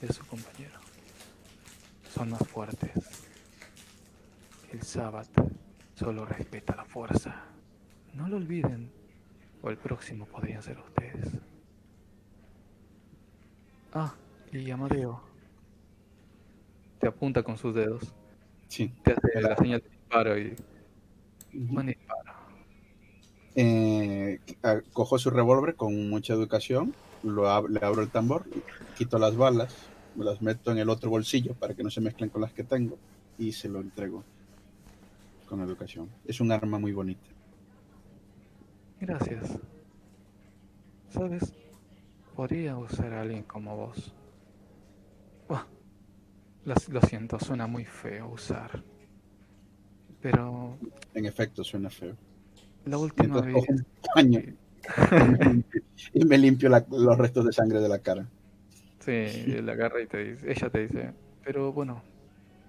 [0.00, 0.85] de su compañero.
[2.16, 2.90] Son más fuertes.
[4.72, 5.28] El sábado
[5.94, 7.44] solo respeta la fuerza.
[8.14, 8.90] No lo olviden,
[9.62, 11.28] o el próximo podrían ser ustedes.
[13.92, 14.14] Ah,
[14.50, 15.20] y Amadeo.
[17.00, 18.14] Te apunta con sus dedos.
[18.68, 18.90] Sí.
[19.04, 20.56] Te hace la señal de disparo y.
[21.52, 22.32] Buen disparo.
[23.54, 24.40] Eh,
[24.94, 28.44] cojo su revólver con mucha educación, lo ab- le abro el tambor,
[28.96, 29.74] quito las balas,
[30.16, 32.64] me las meto en el otro bolsillo para que no se mezclen con las que
[32.64, 32.98] tengo
[33.38, 34.24] y se lo entrego
[35.48, 36.08] con educación.
[36.24, 37.26] Es un arma muy bonita.
[39.00, 39.58] Gracias.
[41.10, 41.52] ¿Sabes?
[42.34, 44.12] Podría usar a alguien como vos.
[45.48, 45.64] Buah,
[46.64, 48.82] lo, siento, suena muy feo usar.
[50.20, 50.76] Pero
[51.14, 52.16] En efecto, suena feo.
[52.86, 53.54] la última vez...
[53.54, 54.40] cojo un paño
[56.14, 58.26] y me limpio la- los restos de sangre de la cara.
[59.06, 59.12] Sí,
[59.56, 61.12] él agarra y te dice, ella te dice,
[61.44, 62.02] pero bueno,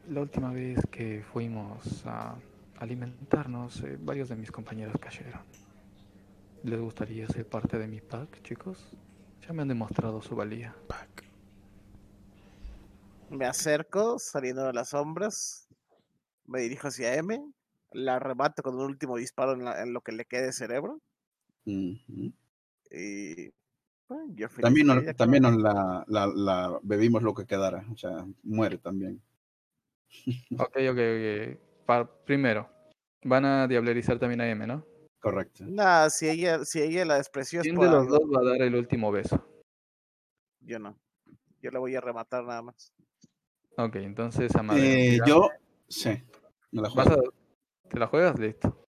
[0.09, 2.35] la última vez que fuimos a
[2.79, 5.41] alimentarnos, eh, varios de mis compañeros cayeron.
[6.63, 8.95] ¿Les gustaría ser parte de mi pack, chicos?
[9.47, 10.75] Ya me han demostrado su valía.
[13.29, 15.67] Me acerco, saliendo de las sombras.
[16.45, 17.51] Me dirijo hacia M.
[17.91, 20.99] La remato con un último disparo en, la- en lo que le quede de cerebro.
[22.91, 23.51] Y.
[24.07, 27.85] bueno, yo feliz También, nos, también nos la, la- la bebimos lo que quedara.
[27.91, 29.21] O sea, muere también.
[30.59, 31.85] Ok, ok, ok.
[31.85, 32.69] Pa- primero,
[33.23, 34.85] van a diablerizar también a M, ¿no?
[35.19, 35.63] Correcto.
[35.67, 38.17] Nah, si ella, si ella la despreció es ¿Quién de los algo.
[38.19, 39.45] dos va a dar el último beso?
[40.61, 40.97] Yo no.
[41.61, 42.93] Yo la voy a rematar nada más.
[43.77, 44.83] Ok, entonces Amadeo.
[44.83, 45.49] Eh, yo,
[45.87, 46.09] sí,
[46.71, 47.27] me la ¿Vas juego.
[47.29, 48.39] a- ¿Te la juegas?
[48.39, 48.85] Listo.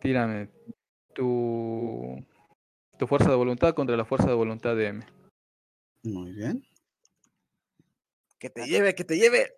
[0.00, 0.48] Tírame
[1.14, 2.16] tu,
[3.00, 5.06] tu fuerza de voluntad contra la fuerza de voluntad de M.
[6.02, 6.62] Muy bien.
[8.38, 9.54] Que te lleve, que te lleve.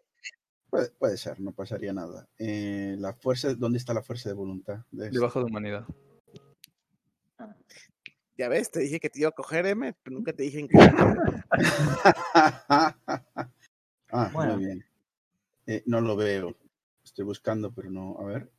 [0.70, 2.28] Puede, puede ser, no pasaría nada.
[2.38, 4.86] Eh, la fuerza, ¿dónde está la fuerza de voluntad?
[4.92, 5.18] De esto?
[5.18, 5.84] Debajo de humanidad.
[8.38, 10.68] Ya ves, te dije que te iba a coger M, pero nunca te dije en
[10.68, 10.78] qué.
[12.34, 12.94] ah,
[14.32, 14.54] Bueno.
[14.54, 14.84] muy bien.
[15.66, 16.56] Eh, no lo veo.
[17.02, 18.16] Estoy buscando, pero no.
[18.20, 18.52] A ver.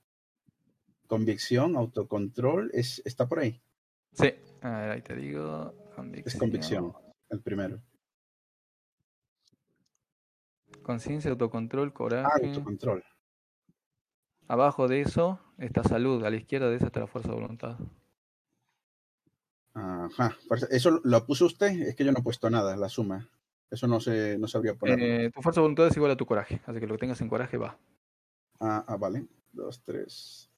[1.07, 3.61] Convicción, autocontrol, es, está por ahí.
[4.13, 5.73] Sí, a ver, ahí te digo.
[6.25, 6.93] Es convicción,
[7.29, 7.81] el primero.
[10.81, 12.45] Conciencia, autocontrol, Ah, coraje.
[12.47, 13.03] autocontrol.
[14.47, 16.23] Abajo de eso está salud.
[16.25, 17.77] A la izquierda de eso está la fuerza de voluntad.
[19.75, 20.35] Ajá.
[20.69, 21.67] ¿Eso lo puso usted?
[21.81, 23.29] Es que yo no he puesto nada, la suma.
[23.71, 25.03] Eso no sé, no sabría ponerlo.
[25.05, 26.61] Eh, tu fuerza de voluntad es igual a tu coraje.
[26.65, 27.77] Así que lo que tengas en coraje va.
[28.59, 29.25] Ah, ah, vale.
[29.51, 30.49] Dos, tres,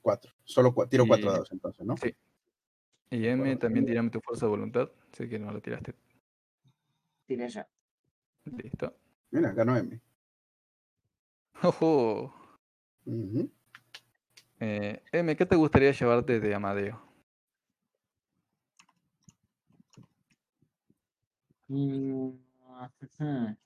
[0.00, 0.32] cuatro.
[0.44, 1.96] Solo cua- tiro cuatro dados entonces, ¿no?
[1.96, 2.14] Sí.
[3.10, 4.90] Y M Bueno, también tirame tu fuerza de voluntad.
[5.12, 5.94] Sé que no lo tiraste.
[7.26, 7.66] Tiré ya.
[8.44, 8.94] Listo.
[9.30, 10.00] Mira, ganó M.
[11.62, 12.34] Ojo.
[14.60, 17.00] Eh, M, ¿qué te gustaría llevarte de Amadeo?
[21.68, 22.30] Mm.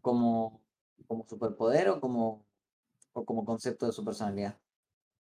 [0.00, 0.62] Como,
[1.06, 2.46] como superpoder o como,
[3.12, 4.56] o como concepto de su personalidad.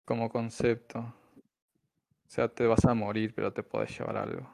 [0.05, 1.14] Como concepto.
[2.28, 4.49] O sea, te vas a morir, pero te puedes llevar algo.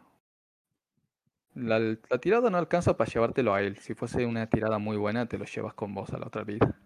[1.56, 3.78] La, la tirada no alcanza para llevártelo a él.
[3.78, 6.80] Si fuese una tirada muy buena, te lo llevas con vos a la otra vida.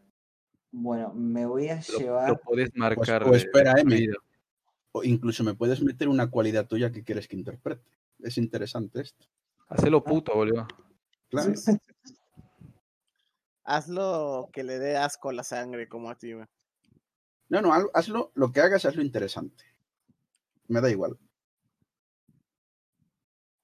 [0.71, 2.39] Bueno, me voy a Lo, lo llevar.
[2.41, 4.07] podés marcar o de- de espera, M.
[4.91, 7.83] O incluso me puedes meter una cualidad tuya que quieres que interprete.
[8.19, 9.25] Es interesante esto.
[9.69, 10.67] Hacelo puto, boludo.
[11.29, 11.53] Claro.
[13.63, 16.33] Hazlo que le dé asco a la sangre como a ti.
[17.49, 19.65] No, no, haz- hazlo, lo que hagas, hazlo interesante.
[20.67, 21.17] Me da igual.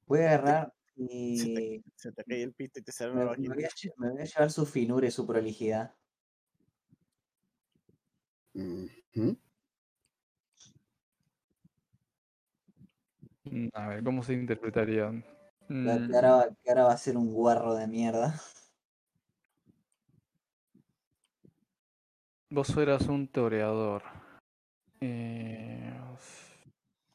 [0.06, 3.16] Voy a agarrar Se y te, se te cae el pito y te sale me,
[3.18, 3.56] una me vagina.
[3.56, 5.94] voy a, lle- me voy a llevar su finura y su prolijidad.
[8.54, 8.88] Mm,
[13.74, 15.12] A ver, ¿cómo se interpretaría?
[15.70, 18.40] La- Mm, Que ahora, va- que ahora va a ser un guarro de mierda.
[22.50, 24.04] Vos eras un toreador.
[25.02, 25.83] Eh,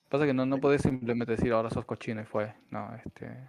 [0.09, 2.55] Pasa que no, no podés simplemente decir ahora sos cochino y fue.
[2.71, 3.49] No, este.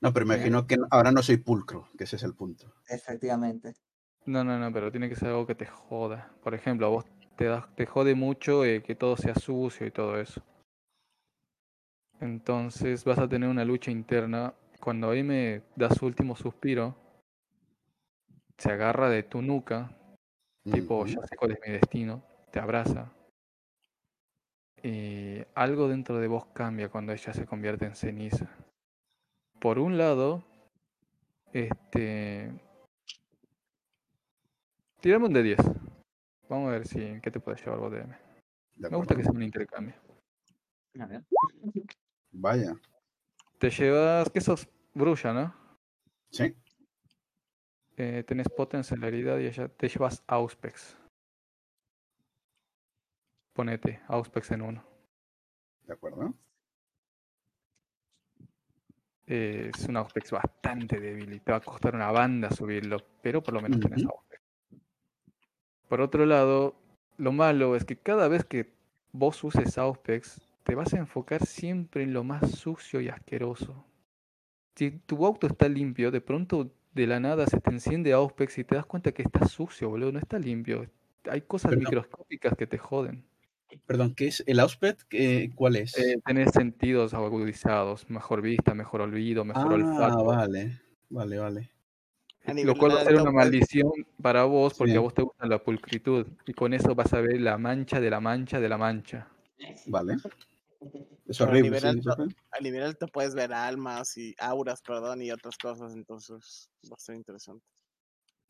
[0.00, 2.72] No, pero imagino que ahora no soy pulcro, que ese es el punto.
[2.88, 3.74] Efectivamente.
[4.26, 6.32] No, no, no, pero tiene que ser algo que te joda.
[6.42, 7.04] Por ejemplo, a vos
[7.36, 10.42] te, das- te jode mucho eh, que todo sea sucio y todo eso.
[12.20, 14.54] Entonces vas a tener una lucha interna.
[14.80, 16.96] Cuando ahí me da su último suspiro,
[18.58, 19.96] se agarra de tu nuca,
[20.70, 23.12] tipo, ya sé cuál es mi destino, te abraza.
[24.82, 28.48] Y algo dentro de vos cambia cuando ella se convierte en ceniza.
[29.60, 30.44] Por un lado,
[31.52, 32.52] este.
[35.00, 35.58] Tirame un de 10.
[36.48, 38.18] Vamos a ver si qué te puedes llevar vos de M.
[38.76, 39.94] De Me gusta que sea un intercambio.
[40.98, 41.22] A ver.
[42.32, 42.74] Vaya.
[43.58, 44.30] Te llevas.
[44.30, 45.54] que sos brulla, ¿no?
[46.30, 46.54] Sí.
[47.96, 50.96] Eh, tenés potence en la herida y ella te llevas Auspex.
[53.52, 54.84] Ponete Auspex en uno.
[55.86, 56.34] De acuerdo.
[59.26, 63.42] Eh, es un Auspex bastante débil y te va a costar una banda subirlo, pero
[63.42, 64.10] por lo menos Ujú.
[64.10, 64.42] Auspex.
[65.88, 66.74] Por otro lado,
[67.18, 68.72] lo malo es que cada vez que
[69.12, 73.84] vos uses Auspex, te vas a enfocar siempre en lo más sucio y asqueroso.
[74.74, 78.64] Si tu auto está limpio, de pronto de la nada se te enciende Auspex y
[78.64, 80.86] te das cuenta que está sucio, boludo, no está limpio.
[81.30, 83.24] hay cosas microscópicas que te joden.
[83.86, 85.02] Perdón, ¿qué es el Auspet?
[85.08, 85.96] ¿Qué- ¿Cuál es?
[85.98, 90.24] Eh, tenés sentidos agudizados, mejor vista, mejor olvido, mejor ah, olfato.
[90.24, 91.70] vale, vale, vale.
[92.44, 93.90] A Lo cual va a ser una maldición
[94.20, 94.96] para vos porque Sí.
[94.96, 96.26] a vos te gusta la pulcritud.
[96.44, 99.28] Y con eso vas a ver la mancha de la mancha de la mancha.
[99.86, 100.14] Vale.
[101.26, 101.62] Es Pero a horrible.
[101.70, 102.36] nivel sí, alto- Joker.
[102.50, 107.00] A nivel alto puedes ver almas y auras, perdón, y otras cosas, entonces va a
[107.00, 107.64] ser interesante.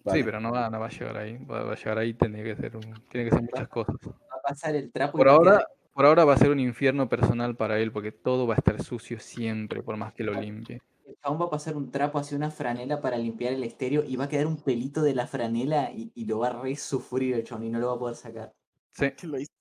[0.04, 0.18] Vale.
[0.18, 1.36] Sí, pero no va, no va a llegar ahí.
[1.44, 3.96] Va, va a llegar ahí, tiene que ser, un- tiene que ser muchas cosas.
[4.42, 7.92] Pasar el trapo Por ahora, por ahora va a ser un infierno personal para él
[7.92, 10.80] porque todo va a estar sucio siempre, por más que lo limpie.
[11.06, 14.16] el chabón va a pasar un trapo hacia una franela para limpiar el estéreo y
[14.16, 17.34] va a quedar un pelito de la franela y, y lo va a re sufrir
[17.34, 18.52] el chabón y no lo va a poder sacar.
[18.92, 19.52] Sí, lo hice,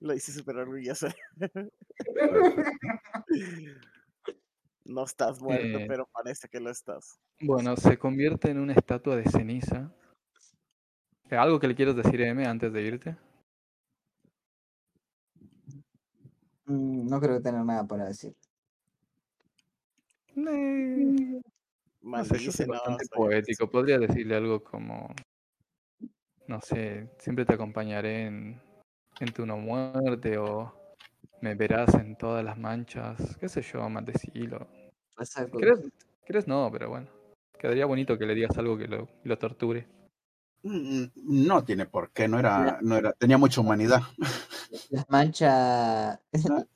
[0.00, 1.08] lo hice súper orgulloso.
[4.84, 5.84] No estás muerto, Eh.
[5.86, 7.18] pero parece que lo estás.
[7.42, 9.92] bueno, se convierte en una estatua de ceniza.
[11.30, 13.16] ¿Algo que le quieras decir, M, antes de irte?
[16.68, 18.34] Mm, No creo que tenga nada para decir.
[20.36, 21.40] Eh,
[22.02, 23.68] No sé, yo soy bastante poético.
[23.68, 25.14] Podría decirle algo como,
[26.46, 28.60] no sé, siempre te acompañaré en,
[29.20, 30.72] en tu no muerte o
[31.40, 34.66] me verás en todas las manchas, qué sé yo, maldecilo.
[35.50, 35.80] Con- ¿Crees?
[36.24, 36.46] ¿Crees?
[36.46, 37.08] No, pero bueno.
[37.58, 39.88] Quedaría bonito que le digas algo que lo, lo torture.
[40.62, 44.00] Mm, No tiene por qué, no era, no era, tenía mucha humanidad.
[44.90, 46.20] Las manchas,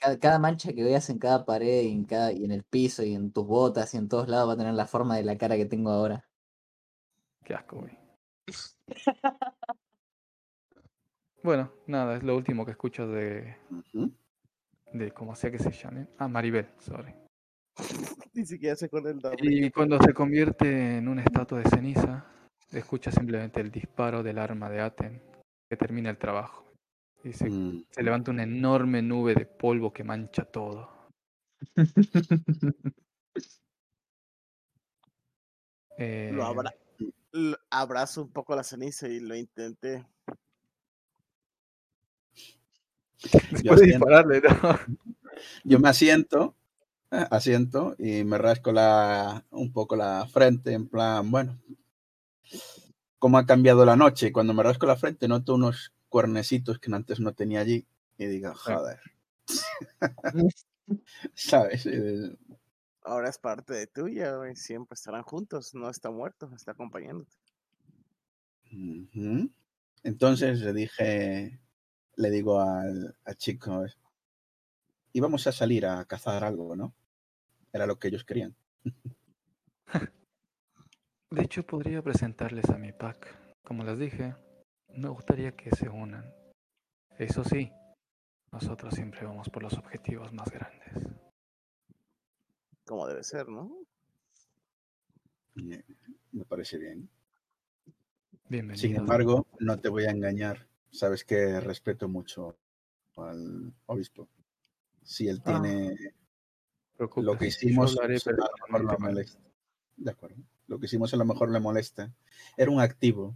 [0.00, 3.02] cada, cada mancha que veas en cada pared y en, cada, y en el piso
[3.02, 5.36] y en tus botas y en todos lados va a tener la forma de la
[5.36, 6.28] cara que tengo ahora.
[7.44, 7.96] Qué asco, güey.
[11.42, 14.12] Bueno, nada, es lo último que escucho de, Ujú.
[14.92, 16.08] de como sea que se llame.
[16.18, 17.14] Ah, Maribel, sorry.
[18.34, 19.20] Ni siquiera sé con el.
[19.42, 22.26] Y cuando se convierte en una estatua de ceniza,
[22.72, 25.22] escucha simplemente el disparo del arma de Aten
[25.68, 26.65] que termina el trabajo.
[27.26, 30.88] Y se, Mm, se levanta una enorme nube de polvo que mancha todo.
[35.98, 36.74] Eh, Lo abra-
[37.32, 40.04] lo- abrazo un poco la ceniza y lo intenté.
[43.50, 44.48] después Yo dispararle, ¿no?
[45.64, 46.54] Yo me asiento,
[47.10, 51.58] eh, asiento y me rasco la, un poco la frente, en plan, bueno,
[53.18, 54.32] cómo ha cambiado la noche.
[54.32, 57.86] Cuando me rasco la frente noto unos cuernecitos que antes no tenía allí
[58.16, 58.98] y digo, joder.
[61.34, 61.86] ¿Sabes?
[63.02, 67.36] Ahora es parte de tuya, güey, siempre estarán juntos, no está muerto, está acompañándote.
[70.04, 71.60] Entonces le dije,
[72.14, 73.84] le digo al, al chico,
[75.12, 76.94] íbamos a salir a cazar algo, ¿no?
[77.74, 78.56] Era lo que ellos querían.
[81.30, 83.36] De hecho, podría presentarles a mi pack.
[83.62, 84.34] Como les dije,
[84.96, 86.32] me gustaría que se unan.
[87.18, 87.70] Eso sí,
[88.52, 90.92] nosotros siempre vamos por los objetivos más grandes.
[92.84, 93.70] Como debe ser, ¿no?
[95.54, 97.08] Me parece bien.
[98.48, 98.80] Bienvenidos.
[98.80, 100.66] Sin embargo, no te voy a engañar.
[100.90, 102.56] Sabes que respeto mucho
[103.16, 104.28] al obispo.
[105.02, 105.96] Si él Ah, tiene
[107.16, 109.40] lo que hicimos, hablaré a lo mejor le molesta.
[109.96, 110.36] De acuerdo.
[110.68, 112.12] Lo que hicimos a lo mejor le molesta.
[112.56, 113.34] Era un activo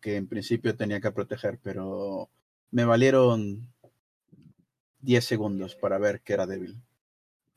[0.00, 2.28] que en principio tenía que proteger, pero
[2.70, 3.68] me valieron
[5.00, 6.76] 10 segundos para ver que era débil.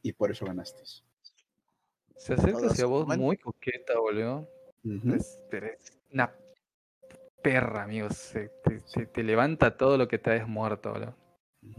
[0.01, 0.83] Y por eso ganaste.
[2.17, 4.47] Se acerca hacia vos muy coqueta, boludo.
[5.15, 5.39] Es,
[6.11, 6.33] una
[7.41, 8.15] perra, amigos.
[8.17, 11.15] Se- te, te- te levanta todo lo que traes muerto, boludo.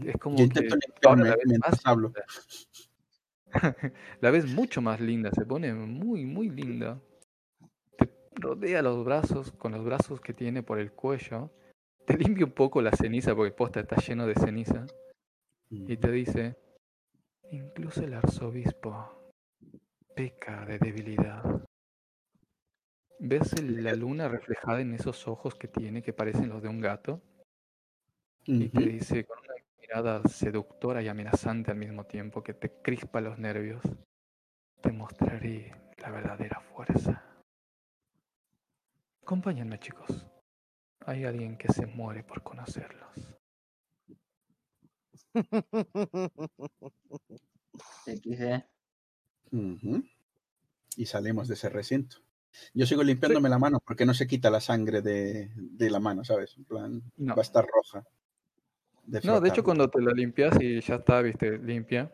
[0.03, 2.07] Es como Yo que intento ahora limpiarme la ves mientras más hablo.
[2.07, 2.25] linda.
[4.21, 6.99] La ves mucho más linda, se pone muy, muy linda.
[8.35, 11.49] Rodea los brazos, con los brazos que tiene por el cuello.
[12.05, 14.85] Te limpia un poco la ceniza, porque posta está lleno de ceniza.
[15.69, 16.55] Y te dice,
[17.51, 19.31] incluso el arzobispo
[20.15, 21.43] peca de debilidad.
[23.19, 26.81] ¿Ves el- la luna reflejada en esos ojos que tiene que parecen los de un
[26.81, 27.21] gato?
[28.45, 33.21] Y te dice con una mirada seductora y amenazante al mismo tiempo que te crispa
[33.21, 33.81] los nervios.
[34.81, 37.24] Te mostraré la verdadera fuerza.
[39.25, 40.23] Acompáñenme, chicos.
[41.07, 43.09] Hay alguien que se muere por conocerlos.
[48.05, 48.63] XD.
[49.51, 50.03] Ujú.
[50.97, 52.17] Y salimos de ese recinto.
[52.75, 56.23] Yo sigo limpiándome la mano porque no se quita la sangre de, de la mano,
[56.23, 56.55] ¿sabes?
[56.57, 57.33] En plan, No.
[57.35, 58.05] va a estar roja.
[59.05, 62.11] de No, de hecho cuando te la limpias y ya está, viste, limpia,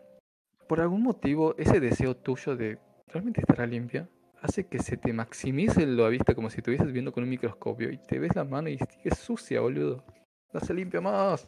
[0.70, 4.08] por algún motivo ese deseo tuyo de realmente estará limpia
[4.42, 7.98] hace que se te maximice la vista como si estuvieses viendo con un microscopio y
[7.98, 10.04] te ves la mano y es sucia, boludo.
[10.54, 11.48] No se limpia más.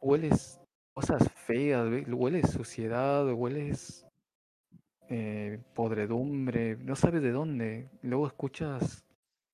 [0.00, 0.60] Hueles
[0.94, 4.06] cosas feas, hueles suciedad, hueles
[5.08, 7.90] eh, podredumbre, no sabes de dónde.
[8.02, 9.04] Luego escuchas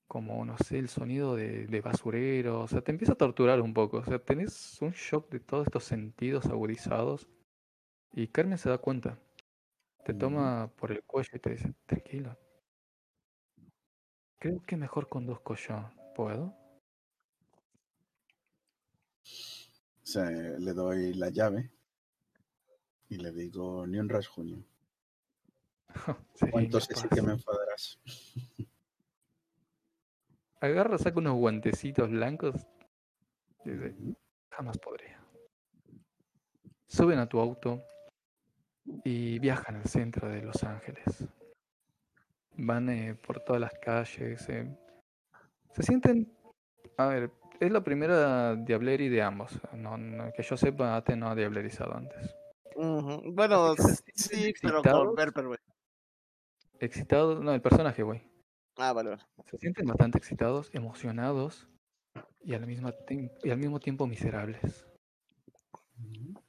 [0.06, 3.74] como, no sé, el sonido de, de basurero, o sea, te empieza a torturar un
[3.74, 7.26] poco, o sea, tenés un shock de todos estos sentidos agudizados
[8.12, 9.18] y Carmen se da cuenta.
[10.04, 12.38] Te toma por el cuello y te dice, tranquilo.
[14.38, 15.90] Creo que mejor conduzco yo.
[16.14, 16.54] ¿Puedo?
[20.02, 21.72] O sea, le doy la llave
[23.08, 24.62] y le digo, ni un rasguño.
[26.34, 27.98] Sería O entonces sí que me enfadarás.
[30.60, 32.54] Agarra, saca unos guantecitos blancos
[33.64, 33.96] y dice,
[34.50, 35.18] jamás podría.
[36.86, 37.82] Suben a tu auto
[39.04, 41.24] y viajan al centro de Los Ángeles.
[42.56, 44.48] Van eh, por todas las calles.
[44.48, 44.68] eh,
[45.72, 46.32] Se sienten...
[46.96, 47.30] A ver,
[47.60, 49.58] es la primera diableri de ambos.
[49.72, 52.36] No, no- que yo sepa, Ate no ha diablerizado antes.
[52.76, 53.74] Bueno,
[54.14, 55.58] sí, pero con güey.
[56.80, 58.22] Excitados, no, el personaje, güey.
[58.76, 59.16] Ah, vale.
[59.46, 61.68] Se sienten bastante excitados, emocionados
[62.42, 62.90] y al mismo,
[63.42, 64.86] y al mismo tiempo miserables.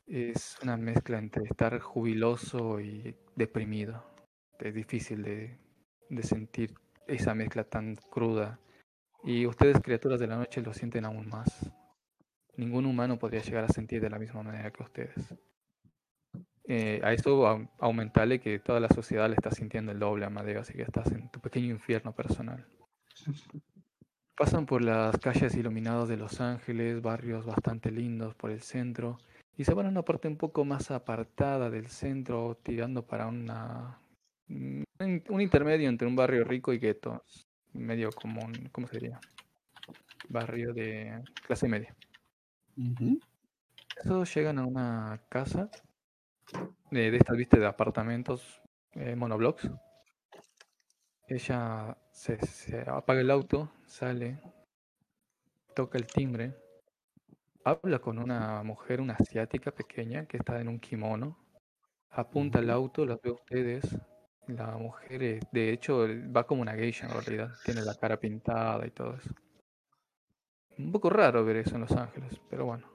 [0.08, 4.04] Es una mezcla entre estar jubiloso y deprimido.
[4.60, 5.58] Es difícil de,
[6.10, 6.76] de sentir
[7.08, 8.60] esa mezcla tan cruda.
[9.24, 11.72] Y ustedes, criaturas de la noche, lo sienten aún más.
[12.56, 15.34] Ningún humano podría llegar a sentir de la misma manera que ustedes.
[16.68, 20.62] Eh, a esto au- aumentale que toda la sociedad le está sintiendo el doble, Amadeo,
[20.62, 22.66] así que estás en tu pequeño infierno personal.
[24.38, 29.18] Pasan por las calles iluminadas de Los Ángeles, barrios bastante lindos por el centro,
[29.58, 34.00] y se van a una parte un poco más apartada del centro, tirando para una
[34.48, 37.24] mm, un un intermedio entre un barrio rico y gueto,
[37.74, 39.20] medio común, ¿cómo sería?
[40.30, 41.96] Barrio de clase media.
[43.98, 45.70] Eso llegan a una casa
[46.92, 48.62] de, de estas, viste, de apartamentos,
[48.94, 49.70] eh, monoblocks.
[51.28, 54.40] Ella se, se apaga el auto, sale,
[55.76, 56.56] toca el timbre,
[57.66, 61.36] habla con una mujer, una asiática pequeña que está en un kimono,
[62.12, 63.84] apunta al auto, las ve a ustedes.
[64.48, 66.06] La mujer, eh, de hecho,
[66.36, 69.34] va como una geisha en realidad, tiene la cara pintada y todo eso.
[70.78, 72.88] Un poco raro ver eso en Los Ángeles, pero bueno.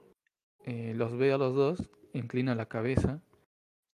[0.63, 3.21] Eh, los ve a los dos, inclina la cabeza,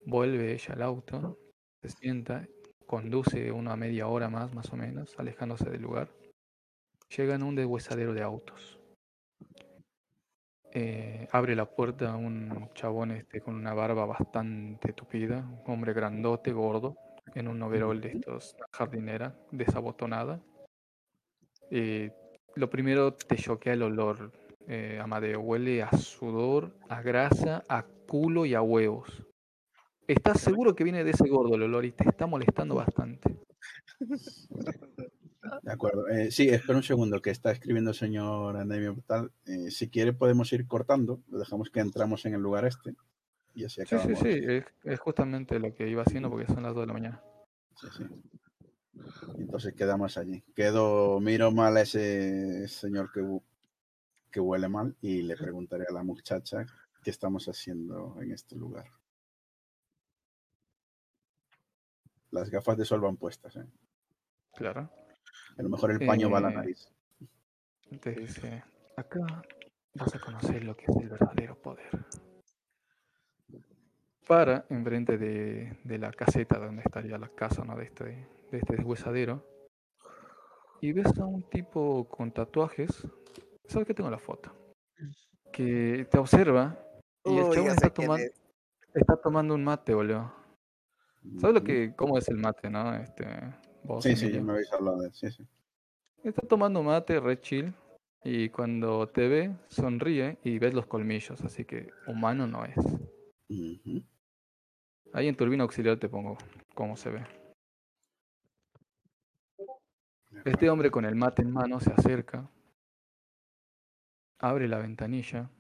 [0.05, 1.39] vuelve ella al auto,
[1.83, 2.47] se sienta,
[2.87, 6.11] conduce una media hora más, más o menos, alejándose del lugar.
[7.17, 8.76] Llegan a un deshuesadero de autos.
[10.79, 16.53] Eh, abre la puerta un chabón este, con una barba bastante tupida, un hombre grandote,
[16.53, 16.99] gordo,
[17.35, 20.39] en un overol de estos, jardinera, desabotonada.
[21.71, 22.13] Eh,
[22.57, 24.33] lo primero te choquea el olor,
[24.69, 25.41] eh, Amadeo.
[25.41, 29.25] Huele a sudor, a grasa, a culo y a huevos.
[30.07, 33.35] Estás seguro que viene de ese gordo el olor y te está molestando bastante.
[35.63, 36.09] De acuerdo.
[36.09, 39.33] Eh, sí, espera un segundo, que está escribiendo el señor Anemio Brutal.
[39.47, 42.95] Eh, si quiere podemos ir cortando, lo dejamos que entramos en el lugar este
[43.55, 44.19] y así Sí, sí, acabamos.
[44.19, 47.23] sí, es, es justamente lo que iba haciendo porque son las 2 de la mañana.
[47.81, 48.05] Sí, sí.
[49.39, 50.43] Entonces quedamos allí.
[50.55, 53.23] Quedo, miro mal a ese señor que,
[54.31, 56.67] que huele mal y le preguntaré a la muchacha
[57.03, 58.87] qué estamos haciendo en este lugar.
[62.31, 63.67] Las gafas de sol van puestas, ¿eh?
[64.55, 64.91] Claro.
[65.59, 66.89] A lo mejor el paño va a la nariz.
[68.01, 68.63] Te dice,
[68.97, 69.21] acá
[69.95, 71.89] vas a conocer lo que es el verdadero poder.
[74.27, 77.77] Para enfrente de, de la caseta donde estaría la casa ¿no?
[77.77, 79.45] de, este, de este deshuesadero.
[80.81, 83.07] Y ves a un tipo con tatuajes.
[83.67, 84.53] ¿Sabes que tengo la foto?
[85.53, 86.79] Que te observa
[87.25, 88.33] y el chabón está, es.
[88.95, 90.33] está tomando un mate, boludo.
[91.39, 92.95] ¿Sabes lo que, cómo es el mate, no?
[92.95, 93.27] Este,
[93.87, 95.15] vos, Sí, sí, ya me habéis hablado de él.
[95.15, 95.47] Sí, sí.
[96.23, 97.73] Está tomando mate, re chill.
[98.25, 101.41] Y cuando te ve, sonríe y ves los colmillos.
[101.43, 102.77] Así que humano no es.
[105.13, 106.37] Ahí en turbina auxiliar te pongo
[106.75, 107.25] cómo se ve.
[110.45, 112.51] Este hombre con el mate en mano se acerca,
[114.39, 115.51] abre la ventanilla,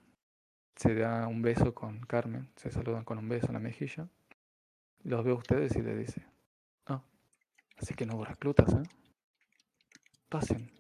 [0.76, 4.08] se da un beso con Carmen, se saludan con un beso en la mejilla.
[5.02, 6.26] Los ve a ustedes y le dice,
[7.78, 8.82] así que no reclutas, ¿eh?
[10.28, 10.70] Pasen.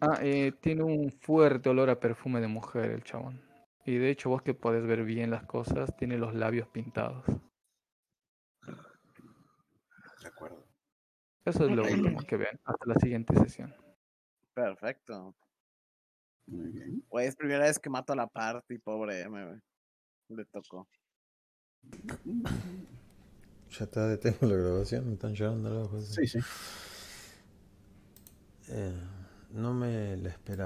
[0.00, 3.42] Ah, eh, tiene un fuerte olor a perfume de mujer el chabón.
[3.86, 7.24] Y de hecho vos que podés ver bien las cosas, tiene los labios pintados.
[10.20, 10.66] De acuerdo.
[11.44, 12.60] Eso es lo último que ven.
[12.64, 13.74] Hasta la siguiente sesión.
[14.54, 15.34] Perfecto.
[16.46, 17.04] Muy bien.
[17.08, 19.60] Güey, es primera vez que mato a la party, pobre M, güey.
[20.28, 20.88] Le tocó.
[23.78, 26.06] Ya está, detengo la grabación, me están llorando los.
[26.06, 26.38] Sí, sí.
[28.68, 28.92] Eh,
[29.52, 30.62] no me la esperaba.